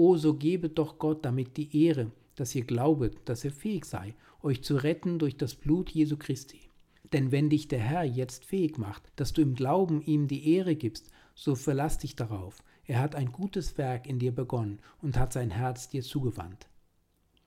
O, 0.00 0.16
so 0.16 0.32
gebet 0.32 0.78
doch 0.78 0.98
Gott 0.98 1.26
damit 1.26 1.58
die 1.58 1.84
Ehre, 1.84 2.10
dass 2.34 2.54
ihr 2.54 2.64
glaubet, 2.64 3.18
dass 3.26 3.44
er 3.44 3.50
fähig 3.50 3.84
sei, 3.84 4.14
euch 4.42 4.62
zu 4.62 4.76
retten 4.76 5.18
durch 5.18 5.36
das 5.36 5.54
Blut 5.54 5.90
Jesu 5.90 6.16
Christi. 6.16 6.58
Denn 7.12 7.32
wenn 7.32 7.50
dich 7.50 7.68
der 7.68 7.80
Herr 7.80 8.04
jetzt 8.04 8.46
fähig 8.46 8.78
macht, 8.78 9.02
dass 9.16 9.34
du 9.34 9.42
im 9.42 9.54
Glauben 9.54 10.00
ihm 10.00 10.26
die 10.26 10.54
Ehre 10.54 10.74
gibst, 10.74 11.10
so 11.34 11.54
verlass 11.54 11.98
dich 11.98 12.16
darauf. 12.16 12.62
Er 12.86 12.98
hat 12.98 13.14
ein 13.14 13.30
gutes 13.30 13.76
Werk 13.76 14.06
in 14.06 14.18
dir 14.18 14.34
begonnen 14.34 14.78
und 15.02 15.18
hat 15.18 15.34
sein 15.34 15.50
Herz 15.50 15.90
dir 15.90 16.02
zugewandt. 16.02 16.70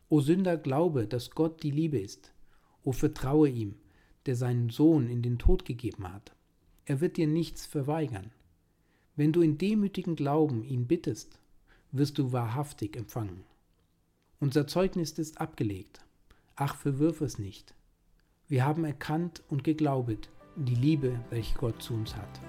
O 0.09 0.21
Sünder, 0.21 0.55
glaube, 0.55 1.07
dass 1.07 1.31
Gott 1.31 1.63
die 1.63 1.71
Liebe 1.71 1.97
ist. 1.97 2.33
O 2.83 2.91
vertraue 2.91 3.49
ihm, 3.49 3.73
der 4.27 4.35
seinen 4.35 4.69
Sohn 4.69 5.09
in 5.09 5.23
den 5.23 5.39
Tod 5.39 5.65
gegeben 5.65 6.07
hat. 6.13 6.35
Er 6.85 7.01
wird 7.01 7.17
dir 7.17 7.25
nichts 7.25 7.65
verweigern. 7.65 8.29
Wenn 9.15 9.31
du 9.31 9.41
in 9.41 9.57
demütigen 9.57 10.15
Glauben 10.15 10.63
ihn 10.63 10.85
bittest, 10.85 11.39
wirst 11.93 12.17
du 12.17 12.33
wahrhaftig 12.33 12.97
empfangen. 12.97 13.43
Unser 14.39 14.67
Zeugnis 14.67 15.11
ist 15.13 15.39
abgelegt. 15.39 16.01
Ach, 16.55 16.75
verwirf 16.75 17.21
es 17.21 17.39
nicht. 17.39 17.73
Wir 18.49 18.65
haben 18.65 18.83
erkannt 18.83 19.41
und 19.47 19.63
geglaubet 19.63 20.29
die 20.55 20.75
Liebe, 20.75 21.19
welche 21.29 21.57
Gott 21.57 21.81
zu 21.81 21.93
uns 21.93 22.15
hat. 22.15 22.41